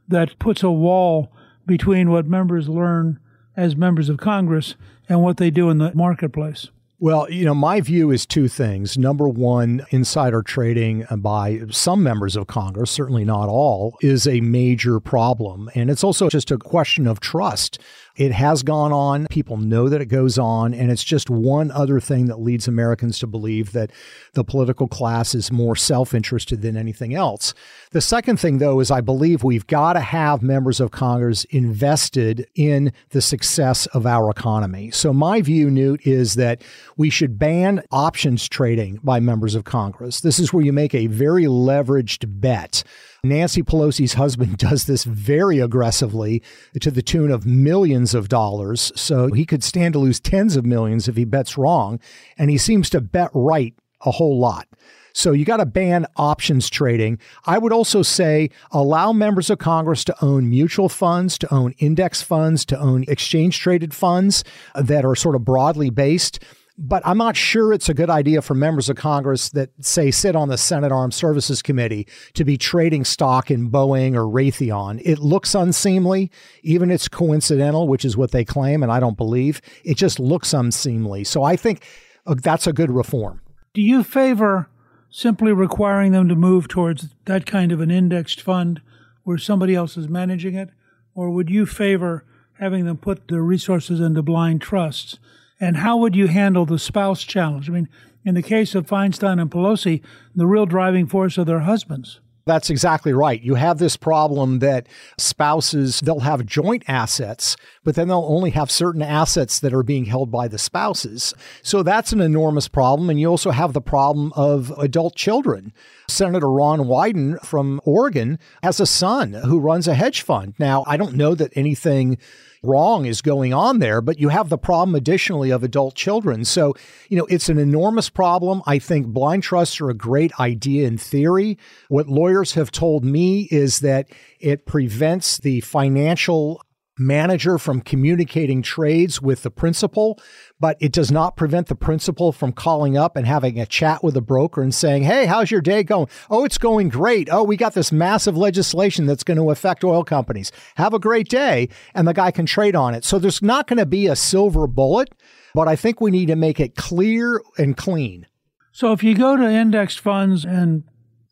that 0.07 0.37
puts 0.39 0.63
a 0.63 0.71
wall 0.71 1.31
between 1.65 2.09
what 2.09 2.25
members 2.25 2.67
learn 2.67 3.19
as 3.55 3.75
members 3.75 4.09
of 4.09 4.17
Congress 4.17 4.75
and 5.07 5.21
what 5.21 5.37
they 5.37 5.49
do 5.49 5.69
in 5.69 5.77
the 5.77 5.93
marketplace? 5.95 6.69
Well, 7.01 7.31
you 7.31 7.45
know, 7.45 7.55
my 7.55 7.79
view 7.79 8.11
is 8.11 8.25
two 8.25 8.49
things. 8.49 8.97
Number 8.97 9.29
one, 9.29 9.85
insider 9.89 10.41
trading 10.41 11.05
by 11.09 11.61
some 11.71 12.03
members 12.03 12.35
of 12.35 12.47
Congress, 12.47 12.91
certainly 12.91 13.23
not 13.23 13.47
all, 13.47 13.97
is 14.01 14.27
a 14.27 14.41
major 14.41 14.99
problem. 14.99 15.69
And 15.75 15.89
it's 15.89 16.03
also 16.03 16.27
just 16.27 16.51
a 16.51 16.57
question 16.57 17.07
of 17.07 17.21
trust. 17.21 17.79
It 18.15 18.31
has 18.31 18.63
gone 18.63 18.91
on. 18.91 19.27
People 19.27 19.57
know 19.57 19.89
that 19.89 20.01
it 20.01 20.07
goes 20.07 20.37
on. 20.37 20.73
And 20.73 20.91
it's 20.91 21.03
just 21.03 21.29
one 21.29 21.71
other 21.71 21.99
thing 21.99 22.25
that 22.25 22.39
leads 22.39 22.67
Americans 22.67 23.19
to 23.19 23.27
believe 23.27 23.71
that 23.71 23.91
the 24.33 24.43
political 24.43 24.87
class 24.87 25.33
is 25.33 25.51
more 25.51 25.75
self 25.75 26.13
interested 26.13 26.61
than 26.61 26.77
anything 26.77 27.13
else. 27.13 27.53
The 27.91 28.01
second 28.01 28.39
thing, 28.39 28.57
though, 28.57 28.79
is 28.79 28.91
I 28.91 29.01
believe 29.01 29.43
we've 29.43 29.67
got 29.67 29.93
to 29.93 29.99
have 29.99 30.41
members 30.41 30.79
of 30.79 30.91
Congress 30.91 31.45
invested 31.45 32.47
in 32.55 32.91
the 33.09 33.21
success 33.21 33.85
of 33.87 34.05
our 34.05 34.29
economy. 34.29 34.91
So, 34.91 35.13
my 35.13 35.41
view, 35.41 35.69
Newt, 35.69 36.05
is 36.05 36.35
that 36.35 36.61
we 36.97 37.09
should 37.09 37.39
ban 37.39 37.81
options 37.91 38.47
trading 38.47 38.99
by 39.03 39.19
members 39.19 39.55
of 39.55 39.63
Congress. 39.63 40.21
This 40.21 40.39
is 40.39 40.53
where 40.53 40.63
you 40.63 40.73
make 40.73 40.93
a 40.93 41.07
very 41.07 41.45
leveraged 41.45 42.25
bet 42.41 42.83
Nancy 43.23 43.63
Pelosi's 43.63 44.13
husband 44.13 44.57
does 44.57 44.85
this 44.85 45.03
very 45.03 45.59
aggressively 45.59 46.41
to 46.79 46.91
the 46.91 47.01
tune 47.01 47.31
of 47.31 47.45
millions 47.45 48.13
of 48.13 48.29
dollars. 48.29 48.91
So 48.95 49.31
he 49.31 49.45
could 49.45 49.63
stand 49.63 49.93
to 49.93 49.99
lose 49.99 50.19
tens 50.19 50.55
of 50.55 50.65
millions 50.65 51.07
if 51.07 51.15
he 51.15 51.25
bets 51.25 51.57
wrong. 51.57 51.99
And 52.37 52.49
he 52.49 52.57
seems 52.57 52.89
to 52.91 53.01
bet 53.01 53.31
right 53.33 53.73
a 54.05 54.11
whole 54.11 54.39
lot. 54.39 54.67
So 55.13 55.31
you 55.31 55.43
got 55.43 55.57
to 55.57 55.65
ban 55.65 56.05
options 56.15 56.69
trading. 56.69 57.19
I 57.45 57.57
would 57.57 57.73
also 57.73 58.03
say 58.03 58.51
allow 58.71 59.11
members 59.11 59.49
of 59.49 59.57
Congress 59.57 60.03
to 60.05 60.15
own 60.23 60.49
mutual 60.49 60.87
funds, 60.87 61.37
to 61.39 61.53
own 61.53 61.73
index 61.79 62.21
funds, 62.21 62.63
to 62.65 62.79
own 62.79 63.03
exchange 63.07 63.59
traded 63.59 63.93
funds 63.93 64.43
that 64.75 65.03
are 65.03 65.15
sort 65.15 65.35
of 65.35 65.43
broadly 65.43 65.89
based 65.89 66.39
but 66.81 67.05
I'm 67.05 67.17
not 67.17 67.35
sure 67.35 67.73
it's 67.73 67.89
a 67.89 67.93
good 67.93 68.09
idea 68.09 68.41
for 68.41 68.53
members 68.53 68.87
of 68.87 68.95
Congress 68.95 69.49
that 69.49 69.69
say 69.81 70.11
sit 70.11 70.33
on 70.33 70.47
the 70.47 70.57
Senate 70.57 70.93
Armed 70.93 71.13
Services 71.13 71.61
Committee 71.61 72.07
to 72.35 72.45
be 72.45 72.57
trading 72.57 73.03
stock 73.03 73.51
in 73.51 73.69
Boeing 73.69 74.15
or 74.15 74.23
Raytheon. 74.23 75.01
It 75.03 75.19
looks 75.19 75.53
unseemly, 75.53 76.31
even 76.63 76.89
it's 76.89 77.09
coincidental, 77.09 77.89
which 77.89 78.05
is 78.05 78.15
what 78.15 78.31
they 78.31 78.45
claim, 78.45 78.81
and 78.81 78.93
I 78.93 79.01
don't 79.01 79.17
believe. 79.17 79.61
It 79.83 79.97
just 79.97 80.21
looks 80.21 80.53
unseemly. 80.53 81.25
So 81.25 81.43
I 81.43 81.57
think 81.57 81.85
uh, 82.25 82.35
that's 82.41 82.65
a 82.65 82.71
good 82.71 82.91
reform. 82.91 83.41
Do 83.73 83.81
you 83.81 84.01
favor 84.01 84.69
simply 85.09 85.51
requiring 85.51 86.13
them 86.13 86.29
to 86.29 86.35
move 86.35 86.69
towards 86.69 87.09
that 87.25 87.45
kind 87.45 87.73
of 87.73 87.81
an 87.81 87.91
indexed 87.91 88.39
fund 88.39 88.81
where 89.23 89.37
somebody 89.37 89.75
else 89.75 89.97
is 89.97 90.07
managing 90.07 90.55
it, 90.55 90.69
or 91.13 91.29
would 91.29 91.49
you 91.49 91.65
favor 91.65 92.23
having 92.53 92.85
them 92.85 92.97
put 92.97 93.27
their 93.27 93.41
resources 93.41 93.99
into 93.99 94.21
blind 94.21 94.61
trusts? 94.61 95.19
And 95.59 95.77
how 95.77 95.97
would 95.97 96.15
you 96.15 96.27
handle 96.27 96.65
the 96.65 96.79
spouse 96.79 97.23
challenge? 97.23 97.69
I 97.69 97.73
mean, 97.73 97.89
in 98.25 98.35
the 98.35 98.41
case 98.41 98.75
of 98.75 98.87
Feinstein 98.87 99.41
and 99.41 99.51
Pelosi, 99.51 100.01
the 100.35 100.47
real 100.47 100.65
driving 100.65 101.07
force 101.07 101.37
are 101.37 101.45
their 101.45 101.61
husbands. 101.61 102.19
That's 102.45 102.71
exactly 102.71 103.13
right. 103.13 103.39
You 103.39 103.55
have 103.55 103.77
this 103.77 103.95
problem 103.95 104.57
that 104.57 104.87
spouses, 105.19 105.99
they'll 105.99 106.21
have 106.21 106.47
joint 106.47 106.83
assets, 106.87 107.55
but 107.83 107.93
then 107.93 108.07
they'll 108.07 108.25
only 108.27 108.49
have 108.51 108.71
certain 108.71 109.03
assets 109.03 109.59
that 109.59 109.71
are 109.71 109.83
being 109.83 110.05
held 110.05 110.31
by 110.31 110.47
the 110.47 110.57
spouses. 110.57 111.33
So 111.61 111.83
that's 111.83 112.11
an 112.11 112.21
enormous 112.21 112.67
problem. 112.67 113.11
And 113.11 113.19
you 113.19 113.27
also 113.27 113.51
have 113.51 113.73
the 113.73 113.81
problem 113.81 114.33
of 114.35 114.73
adult 114.79 115.15
children. 115.15 115.73
Senator 116.07 116.49
Ron 116.49 116.79
Wyden 116.79 117.39
from 117.45 117.81
Oregon 117.83 118.39
has 118.63 118.79
a 118.79 118.87
son 118.87 119.33
who 119.33 119.59
runs 119.59 119.87
a 119.87 119.93
hedge 119.93 120.21
fund. 120.21 120.55
Now, 120.57 120.83
I 120.87 120.97
don't 120.97 121.15
know 121.15 121.35
that 121.35 121.55
anything 121.55 122.17
wrong 122.63 123.05
is 123.05 123.21
going 123.21 123.53
on 123.53 123.79
there, 123.79 124.01
but 124.01 124.19
you 124.19 124.29
have 124.29 124.49
the 124.49 124.57
problem 124.57 124.95
additionally 124.95 125.49
of 125.49 125.63
adult 125.63 125.95
children. 125.95 126.45
So, 126.45 126.75
you 127.09 127.17
know, 127.17 127.25
it's 127.25 127.49
an 127.49 127.57
enormous 127.57 128.09
problem. 128.09 128.61
I 128.65 128.79
think 128.79 129.07
blind 129.07 129.43
trusts 129.43 129.79
are 129.81 129.89
a 129.89 129.95
great 129.95 130.37
idea 130.39 130.87
in 130.87 130.97
theory. 130.97 131.57
What 131.87 132.07
lawyers 132.07 132.53
have 132.53 132.71
told 132.71 133.03
me 133.05 133.47
is 133.51 133.79
that 133.79 134.09
it 134.39 134.65
prevents 134.65 135.37
the 135.37 135.61
financial 135.61 136.61
manager 136.99 137.57
from 137.57 137.81
communicating 137.81 138.61
trades 138.61 139.21
with 139.21 139.43
the 139.43 139.51
principal, 139.51 140.19
but 140.59 140.77
it 140.79 140.91
does 140.91 141.11
not 141.11 141.37
prevent 141.37 141.67
the 141.67 141.75
principal 141.75 142.31
from 142.31 142.51
calling 142.51 142.97
up 142.97 143.15
and 143.15 143.25
having 143.25 143.59
a 143.59 143.65
chat 143.65 144.03
with 144.03 144.17
a 144.17 144.21
broker 144.21 144.61
and 144.61 144.75
saying, 144.75 145.03
Hey, 145.03 145.25
how's 145.25 145.51
your 145.51 145.61
day 145.61 145.83
going? 145.83 146.07
Oh, 146.29 146.45
it's 146.45 146.57
going 146.57 146.89
great. 146.89 147.29
Oh, 147.31 147.43
we 147.43 147.57
got 147.57 147.73
this 147.73 147.91
massive 147.91 148.37
legislation 148.37 149.05
that's 149.05 149.23
going 149.23 149.37
to 149.37 149.51
affect 149.51 149.83
oil 149.83 150.03
companies. 150.03 150.51
Have 150.75 150.93
a 150.93 150.99
great 150.99 151.29
day. 151.29 151.69
And 151.93 152.07
the 152.07 152.13
guy 152.13 152.31
can 152.31 152.45
trade 152.45 152.75
on 152.75 152.93
it. 152.93 153.05
So 153.05 153.19
there's 153.19 153.41
not 153.41 153.67
going 153.67 153.77
to 153.77 153.85
be 153.85 154.07
a 154.07 154.15
silver 154.15 154.67
bullet, 154.67 155.13
but 155.53 155.67
I 155.67 155.75
think 155.75 156.01
we 156.01 156.11
need 156.11 156.27
to 156.27 156.35
make 156.35 156.59
it 156.59 156.75
clear 156.75 157.41
and 157.57 157.75
clean. 157.75 158.27
So 158.71 158.93
if 158.93 159.03
you 159.03 159.15
go 159.15 159.35
to 159.35 159.49
indexed 159.49 159.99
funds 159.99 160.45
and 160.45 160.83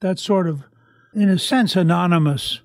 that 0.01 0.19
sort 0.19 0.47
of, 0.47 0.63
in 1.13 1.29
a 1.29 1.39
sense, 1.39 1.75
anonymous, 1.75 2.61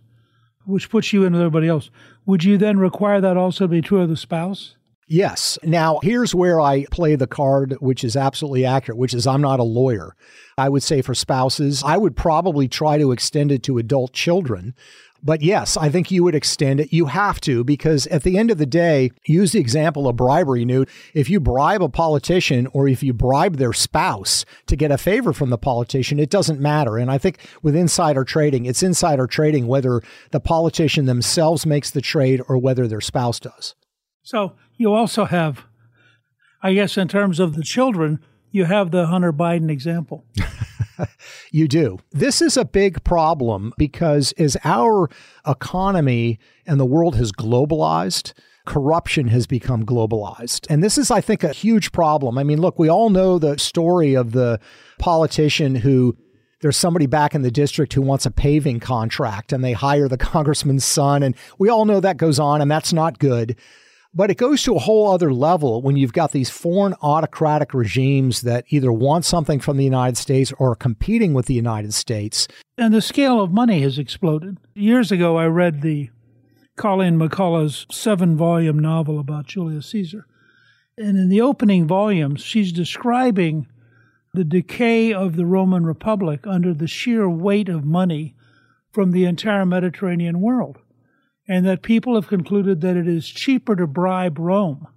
which 0.67 0.91
puts 0.91 1.13
you 1.13 1.25
in 1.25 1.33
with 1.33 1.43
everybody 1.43 1.69
else, 1.69 1.91
would 2.27 2.45
you 2.45 2.59
then 2.59 2.79
require 2.79 3.21
that 3.21 3.37
also 3.37 3.67
be 3.67 3.81
true 3.81 4.01
of 4.01 4.09
the 4.09 4.17
spouse? 4.17 4.77
Yes. 5.09 5.59
Now, 5.63 5.99
here's 6.03 6.35
where 6.35 6.61
I 6.61 6.87
play 6.91 7.17
the 7.17 7.27
card, 7.27 7.77
which 7.81 8.03
is 8.03 8.17
absolutely 8.17 8.65
accurate, 8.65 8.97
which 8.97 9.13
is 9.13 9.27
I'm 9.27 9.43
not 9.43 9.61
a 9.61 9.65
lawyer. 9.65 10.17
I 10.57 10.69
would 10.69 10.83
say 10.83 11.03
for 11.03 11.15
spouses, 11.15 11.83
I 11.85 11.97
would 11.97 12.17
probably 12.17 12.67
try 12.67 12.97
to 12.99 13.13
extend 13.13 13.53
it 13.53 13.63
to 13.65 13.79
adult 13.79 14.13
children 14.13 14.75
but 15.23 15.41
yes, 15.41 15.77
I 15.77 15.89
think 15.89 16.11
you 16.11 16.25
would 16.25 16.35
extend 16.35 16.81
it. 16.81 16.93
You 16.93 17.07
have 17.07 17.41
to, 17.43 17.63
because 17.63 18.07
at 18.09 18.25
the 18.25 18.37
end 18.37 18.51
of 18.51 18.59
the 18.59 18.67
day, 18.67 19.11
use 19.25 19.53
the 19.53 19.61
example 19.61 20.09
of 20.09 20.17
bribery, 20.17 20.65
Newt. 20.65 20.89
If 21.15 21.31
you 21.31 21.39
bribe 21.39 21.83
a 21.83 21.89
politician 21.89 22.67
or 22.73 22.89
if 22.89 23.03
you 23.03 23.13
bribe 23.13 23.57
their 23.57 23.73
spouse 23.73 24.45
to 24.67 24.77
get 24.77 24.91
a 24.91 24.99
favor 24.99 25.33
from 25.33 25.51
the 25.51 25.59
politician, 25.59 26.19
it 26.19 26.31
doesn't 26.31 26.61
matter. 26.61 26.99
And 26.99 27.11
I 27.11 27.19
think 27.19 27.39
with 27.63 27.77
insider 27.77 28.25
trading, 28.25 28.67
it's 28.67 28.83
insider 28.83 29.27
trading 29.29 29.69
whether 29.69 30.03
the 30.33 30.41
politician 30.41 31.07
themselves 31.07 31.65
makes 31.65 31.91
the 31.91 32.01
trade 32.01 32.43
or 32.49 32.59
whether 32.59 32.89
their 32.89 33.01
spouse 33.01 33.39
does. 33.39 33.77
So 34.23 34.55
you 34.77 34.93
also 34.93 35.25
have, 35.27 35.65
I 36.63 36.75
guess, 36.75 36.97
in 36.97 37.07
terms 37.07 37.39
of 37.39 37.55
the 37.55 37.63
children, 37.63 38.19
you 38.51 38.65
have 38.65 38.91
the 38.91 39.07
Hunter 39.07 39.33
Biden 39.33 39.71
example. 39.71 40.25
you 41.51 41.69
do. 41.69 41.99
This 42.11 42.43
is 42.43 42.57
a 42.57 42.65
big 42.65 43.03
problem 43.05 43.73
because 43.77 44.33
as 44.33 44.57
our 44.65 45.09
economy 45.47 46.39
and 46.67 46.79
the 46.79 46.87
world 46.87 47.17
has 47.17 47.33
globalized, 47.33 48.33
corruption 48.67 49.29
has 49.29 49.47
become 49.47 49.85
globalized. 49.85 50.67
And 50.71 50.83
this 50.83 50.97
is, 50.99 51.11
I 51.11 51.21
think, 51.21 51.43
a 51.43 51.53
huge 51.53 51.93
problem. 51.93 52.39
I 52.39 52.45
mean, 52.45 52.61
look, 52.61 52.79
we 52.79 52.89
all 52.89 53.11
know 53.11 53.39
the 53.39 53.59
story 53.59 54.15
of 54.15 54.33
the 54.33 54.61
politician 54.99 55.75
who 55.77 56.17
there's 56.61 56.77
somebody 56.77 57.07
back 57.07 57.35
in 57.35 57.43
the 57.43 57.51
district 57.51 57.93
who 57.93 58.03
wants 58.03 58.25
a 58.25 58.31
paving 58.31 58.79
contract 58.79 59.53
and 59.53 59.65
they 59.65 59.73
hire 59.73 60.09
the 60.09 60.17
congressman's 60.33 60.85
son. 60.85 61.23
And 61.23 61.35
we 61.59 61.69
all 61.69 61.85
know 61.85 62.01
that 62.01 62.17
goes 62.17 62.39
on 62.39 62.61
and 62.63 62.71
that's 62.71 62.93
not 62.93 63.19
good. 63.19 63.57
But 64.15 64.31
it 64.31 64.37
goes 64.37 64.63
to 64.65 64.77
a 64.77 64.79
whole 64.79 65.11
other 65.11 65.33
level 65.33 65.81
when 65.81 65.97
you've 65.97 66.13
got 66.13 66.33
these 66.33 66.51
foreign 66.51 66.95
autocratic 67.01 67.73
regimes 67.73 68.43
that 68.43 68.67
either 68.69 68.93
want 68.93 69.25
something 69.25 69.59
from 69.59 69.79
the 69.79 69.85
United 69.85 70.19
States 70.19 70.53
or 70.59 70.73
are 70.73 70.77
competing 70.77 71.33
with 71.33 71.47
the 71.47 71.55
United 71.55 71.95
States. 71.95 72.47
And 72.77 72.93
the 72.93 73.01
scale 73.01 73.41
of 73.41 73.53
money 73.53 73.81
has 73.81 73.99
exploded. 73.99 74.59
Years 74.75 75.11
ago, 75.11 75.39
I 75.39 75.47
read 75.47 75.81
the 75.81 76.11
Colleen 76.77 77.19
McCullough's 77.19 77.87
seven 77.91 78.37
volume 78.37 78.79
novel 78.79 79.19
about 79.19 79.47
Julius 79.47 79.87
Caesar. 79.91 80.27
And 80.99 81.17
in 81.17 81.31
the 81.31 81.41
opening 81.41 81.87
volumes, 81.87 82.43
she's 82.43 82.71
describing 82.71 83.67
the 84.35 84.45
decay 84.45 85.13
of 85.13 85.37
the 85.37 85.47
Roman 85.47 85.87
Republic 85.87 86.47
under 86.47 86.75
the 86.75 86.87
sheer 86.87 87.31
weight 87.31 87.71
of 87.71 87.85
money 87.85 88.35
from 88.91 89.13
the 89.13 89.25
entire 89.25 89.65
Mediterranean 89.65 90.43
world 90.43 90.79
and 91.53 91.67
that 91.67 91.83
people 91.83 92.15
have 92.15 92.29
concluded 92.29 92.81
that 92.81 92.97
it 92.97 93.07
is 93.07 93.29
cheaper 93.29 93.77
to 93.77 93.87
bribe 93.87 94.39
Rome 94.39 94.89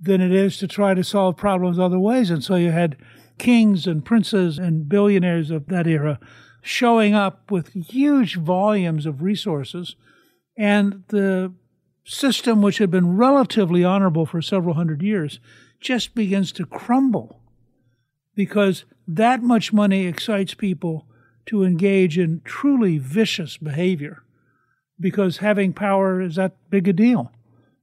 than 0.00 0.20
it 0.20 0.30
is 0.30 0.56
to 0.58 0.68
try 0.68 0.94
to 0.94 1.02
solve 1.02 1.36
problems 1.36 1.80
other 1.80 1.98
ways. 1.98 2.30
And 2.30 2.44
so 2.44 2.54
you 2.54 2.70
had 2.70 2.96
kings 3.38 3.84
and 3.84 4.04
princes 4.04 4.56
and 4.56 4.88
billionaires 4.88 5.50
of 5.50 5.66
that 5.66 5.88
era 5.88 6.20
showing 6.62 7.12
up 7.12 7.50
with 7.50 7.72
huge 7.72 8.36
volumes 8.36 9.04
of 9.04 9.20
resources. 9.20 9.96
And 10.56 11.02
the 11.08 11.52
system, 12.04 12.62
which 12.62 12.78
had 12.78 12.92
been 12.92 13.16
relatively 13.16 13.82
honorable 13.82 14.26
for 14.26 14.40
several 14.40 14.76
hundred 14.76 15.02
years, 15.02 15.40
just 15.80 16.14
begins 16.14 16.52
to 16.52 16.66
crumble 16.66 17.40
because 18.36 18.84
that 19.08 19.42
much 19.42 19.72
money 19.72 20.06
excites 20.06 20.54
people 20.54 21.08
to 21.46 21.64
engage 21.64 22.16
in 22.16 22.42
truly 22.44 22.98
vicious 22.98 23.56
behavior 23.56 24.22
because 25.00 25.38
having 25.38 25.72
power 25.72 26.20
is 26.20 26.36
that 26.36 26.52
big 26.70 26.88
a 26.88 26.92
deal. 26.92 27.32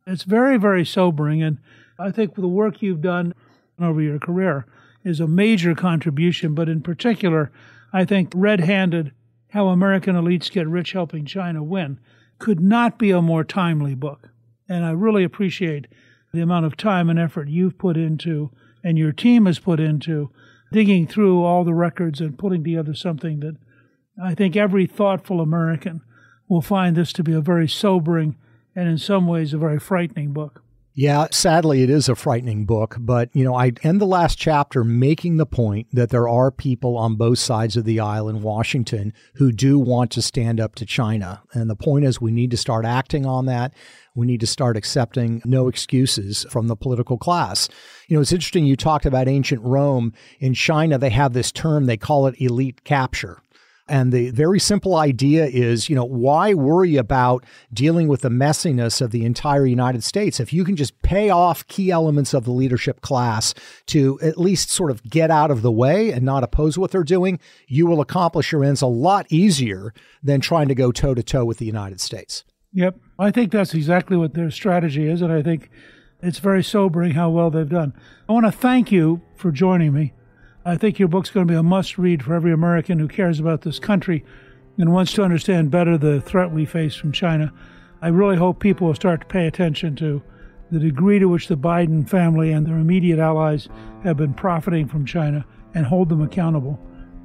It's 0.07 0.23
very, 0.23 0.57
very 0.57 0.85
sobering. 0.85 1.41
And 1.41 1.57
I 1.97 2.11
think 2.11 2.35
the 2.35 2.47
work 2.47 2.81
you've 2.81 3.01
done 3.01 3.33
over 3.79 4.01
your 4.01 4.19
career 4.19 4.65
is 5.03 5.19
a 5.19 5.27
major 5.27 5.75
contribution. 5.75 6.53
But 6.53 6.69
in 6.69 6.81
particular, 6.81 7.51
I 7.93 8.05
think 8.05 8.31
Red 8.35 8.61
Handed 8.61 9.11
How 9.49 9.67
American 9.67 10.15
Elites 10.15 10.51
Get 10.51 10.67
Rich 10.67 10.91
Helping 10.91 11.25
China 11.25 11.63
Win 11.63 11.99
could 12.39 12.59
not 12.59 12.99
be 12.99 13.11
a 13.11 13.21
more 13.21 13.43
timely 13.43 13.95
book. 13.95 14.29
And 14.67 14.83
I 14.83 14.91
really 14.91 15.23
appreciate 15.23 15.87
the 16.33 16.41
amount 16.41 16.65
of 16.65 16.75
time 16.75 17.09
and 17.09 17.17
effort 17.17 17.47
you've 17.47 17.77
put 17.77 17.97
into 17.97 18.51
and 18.83 18.97
your 18.99 19.11
team 19.11 19.47
has 19.47 19.57
put 19.57 19.79
into 19.79 20.29
digging 20.71 21.07
through 21.07 21.43
all 21.43 21.63
the 21.63 21.73
records 21.73 22.21
and 22.21 22.37
putting 22.37 22.63
together 22.63 22.93
something 22.93 23.39
that 23.39 23.55
I 24.21 24.35
think 24.35 24.55
every 24.55 24.85
thoughtful 24.85 25.41
American 25.41 26.01
will 26.47 26.61
find 26.61 26.95
this 26.95 27.13
to 27.13 27.23
be 27.23 27.33
a 27.33 27.41
very 27.41 27.67
sobering 27.67 28.35
and 28.75 28.89
in 28.89 28.97
some 28.97 29.27
ways 29.27 29.53
a 29.53 29.57
very 29.57 29.79
frightening 29.79 30.31
book. 30.31 30.61
Yeah, 30.97 31.27
sadly, 31.29 31.83
it 31.83 31.89
is 31.89 32.07
a 32.07 32.15
frightening 32.15 32.65
book, 32.65 32.95
but 32.97 33.29
you 33.33 33.43
know, 33.43 33.53
I 33.53 33.73
end 33.83 33.99
the 33.99 34.05
last 34.05 34.37
chapter 34.37 34.81
making 34.81 35.35
the 35.35 35.45
point 35.45 35.87
that 35.91 36.09
there 36.09 36.29
are 36.29 36.51
people 36.51 36.95
on 36.95 37.17
both 37.17 37.37
sides 37.37 37.75
of 37.75 37.83
the 37.83 37.99
aisle 37.99 38.29
in 38.29 38.41
Washington 38.41 39.11
who 39.33 39.51
do 39.51 39.77
want 39.77 40.09
to 40.11 40.21
stand 40.21 40.61
up 40.61 40.73
to 40.75 40.85
China. 40.85 41.43
And 41.51 41.69
the 41.69 41.75
point 41.75 42.05
is, 42.05 42.21
we 42.21 42.31
need 42.31 42.49
to 42.51 42.57
start 42.57 42.85
acting 42.85 43.25
on 43.25 43.45
that. 43.47 43.73
We 44.15 44.25
need 44.25 44.39
to 44.39 44.47
start 44.47 44.77
accepting 44.77 45.41
no 45.43 45.67
excuses 45.67 46.45
from 46.49 46.69
the 46.69 46.77
political 46.77 47.17
class. 47.17 47.67
You 48.07 48.15
know, 48.15 48.21
it's 48.21 48.31
interesting 48.31 48.65
you 48.65 48.77
talked 48.77 49.05
about 49.05 49.27
ancient 49.27 49.63
Rome. 49.63 50.13
In 50.39 50.53
China, 50.53 50.97
they 50.97 51.09
have 51.09 51.33
this 51.33 51.51
term, 51.51 51.87
they 51.87 51.97
call 51.97 52.25
it 52.27 52.39
elite 52.39 52.85
capture. 52.85 53.41
And 53.87 54.11
the 54.11 54.31
very 54.31 54.59
simple 54.59 54.95
idea 54.95 55.45
is, 55.45 55.89
you 55.89 55.95
know, 55.95 56.05
why 56.05 56.55
worry 56.55 56.95
about 56.95 57.45
dealing 57.71 58.07
with 58.07 58.21
the 58.21 58.29
messiness 58.29 58.99
of 58.99 59.11
the 59.11 59.23
entire 59.25 59.65
United 59.65 60.03
States 60.03 60.39
if 60.39 60.51
you 60.51 60.63
can 60.63 60.75
just 60.75 60.99
pay 61.03 61.29
off 61.29 61.67
key 61.67 61.91
elements 61.91 62.33
of 62.33 62.45
the 62.45 62.51
leadership 62.51 63.01
class 63.01 63.53
to 63.87 64.19
at 64.21 64.39
least 64.39 64.71
sort 64.71 64.89
of 64.89 65.03
get 65.03 65.29
out 65.29 65.51
of 65.51 65.61
the 65.61 65.71
way 65.71 66.11
and 66.11 66.23
not 66.23 66.43
oppose 66.43 66.79
what 66.79 66.89
they're 66.89 67.03
doing, 67.03 67.39
you 67.67 67.85
will 67.85 68.01
accomplish 68.01 68.51
your 68.51 68.63
ends 68.63 68.81
a 68.81 68.87
lot 68.87 69.27
easier 69.29 69.93
than 70.23 70.41
trying 70.41 70.67
to 70.67 70.75
go 70.75 70.91
toe 70.91 71.13
to 71.13 71.21
toe 71.21 71.45
with 71.45 71.59
the 71.59 71.65
United 71.65 72.01
States. 72.01 72.43
Yep. 72.73 72.97
I 73.19 73.29
think 73.29 73.51
that's 73.51 73.73
exactly 73.73 74.17
what 74.17 74.33
their 74.33 74.49
strategy 74.49 75.07
is. 75.07 75.21
And 75.21 75.31
I 75.31 75.43
think 75.43 75.69
it's 76.21 76.39
very 76.39 76.63
sobering 76.63 77.11
how 77.11 77.29
well 77.29 77.51
they've 77.51 77.69
done. 77.69 77.93
I 78.27 78.33
want 78.33 78.47
to 78.47 78.51
thank 78.51 78.91
you 78.91 79.21
for 79.35 79.51
joining 79.51 79.93
me. 79.93 80.13
I 80.67 80.77
think 80.77 80.97
your 80.97 81.07
book's 81.07 81.29
going 81.29 81.45
to 81.45 81.51
be 81.51 81.57
a 81.57 81.61
must 81.61 81.99
read 81.99 82.23
for 82.23 82.33
every 82.33 82.51
American 82.51 82.97
who 82.97 83.07
cares 83.07 83.39
about 83.39 83.61
this 83.61 83.77
country 83.77 84.25
and 84.79 84.91
wants 84.91 85.13
to 85.13 85.23
understand 85.23 85.69
better 85.69 85.95
the 85.95 86.19
threat 86.19 86.49
we 86.49 86.65
face 86.65 86.95
from 86.95 87.11
China. 87.11 87.53
I 88.01 88.07
really 88.07 88.37
hope 88.37 88.59
people 88.59 88.87
will 88.87 88.95
start 88.95 89.21
to 89.21 89.27
pay 89.27 89.45
attention 89.45 89.95
to 89.97 90.23
the 90.71 90.79
degree 90.79 91.19
to 91.19 91.27
which 91.27 91.47
the 91.47 91.55
Biden 91.55 92.09
family 92.09 92.51
and 92.51 92.65
their 92.65 92.77
immediate 92.77 93.19
allies 93.19 93.69
have 94.03 94.17
been 94.17 94.33
profiting 94.33 94.87
from 94.87 95.05
China 95.05 95.45
and 95.75 95.85
hold 95.85 96.09
them 96.09 96.23
accountable. 96.23 96.79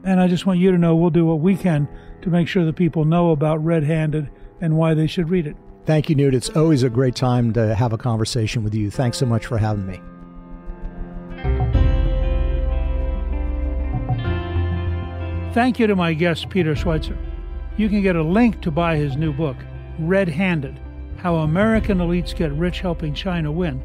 And 0.05 0.21
I 0.21 0.29
just 0.29 0.45
want 0.45 0.59
you 0.59 0.71
to 0.71 0.79
know 0.79 0.95
we'll 0.95 1.09
do 1.09 1.25
what 1.25 1.41
we 1.41 1.57
can 1.57 1.89
to 2.21 2.29
make 2.29 2.47
sure 2.47 2.67
that 2.67 2.77
people 2.77 3.07
know 3.07 3.31
about 3.31 3.65
Red 3.65 3.85
Handed 3.85 4.29
and 4.61 4.77
why 4.77 4.93
they 4.93 5.07
should 5.07 5.31
read 5.31 5.47
it. 5.47 5.57
Thank 5.87 6.11
you, 6.11 6.15
Newt. 6.15 6.35
It's 6.35 6.51
always 6.51 6.83
a 6.83 6.91
great 6.91 7.15
time 7.15 7.55
to 7.55 7.75
have 7.75 7.95
a 7.95 7.99
conversation 7.99 8.63
with 8.63 8.75
you. 8.75 8.91
Thanks 8.91 9.17
so 9.17 9.25
much 9.25 9.47
for 9.47 9.57
having 9.57 9.87
me. 9.87 11.80
Thank 15.53 15.81
you 15.81 15.89
to 15.89 15.97
my 15.97 16.15
guest, 16.15 16.49
Peter 16.49 16.77
Schweizer. 16.77 17.19
You 17.77 17.89
can 17.89 18.03
get 18.03 18.15
a 18.15 18.23
link 18.23 18.61
to 18.63 18.71
buy 18.71 18.97
his 18.97 19.17
new 19.17 19.33
book, 19.33 19.57
Red 19.99 20.29
Handed 20.29 20.79
How 21.17 21.37
American 21.39 21.99
Elites 21.99 22.37
Get 22.37 22.53
Rich 22.53 22.79
Helping 22.79 23.15
China 23.15 23.51
Win, 23.51 23.83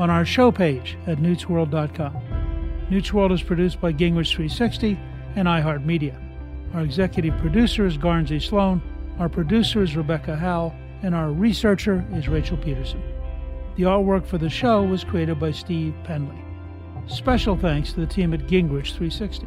on 0.00 0.10
our 0.10 0.24
show 0.24 0.50
page 0.50 0.98
at 1.06 1.18
newtsworld.com. 1.18 2.86
Newt's 2.90 3.12
World 3.12 3.30
is 3.30 3.42
produced 3.42 3.80
by 3.80 3.92
Gingrich 3.92 4.34
360 4.34 4.98
and 5.36 5.46
iHeartMedia. 5.46 6.20
Our 6.74 6.80
executive 6.80 7.38
producer 7.38 7.86
is 7.86 7.96
Guernsey 7.96 8.40
Sloan, 8.40 8.82
our 9.20 9.28
producer 9.28 9.82
is 9.82 9.96
Rebecca 9.96 10.34
Howe, 10.34 10.74
and 11.04 11.14
our 11.14 11.30
researcher 11.30 12.04
is 12.14 12.26
Rachel 12.26 12.56
Peterson. 12.56 13.00
The 13.76 13.84
artwork 13.84 14.26
for 14.26 14.38
the 14.38 14.50
show 14.50 14.82
was 14.82 15.04
created 15.04 15.38
by 15.38 15.52
Steve 15.52 15.94
Penley. 16.02 16.42
Special 17.06 17.56
thanks 17.56 17.92
to 17.92 18.00
the 18.00 18.06
team 18.06 18.34
at 18.34 18.48
Gingrich 18.48 18.96
360. 18.96 19.46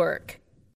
work. 0.01 0.40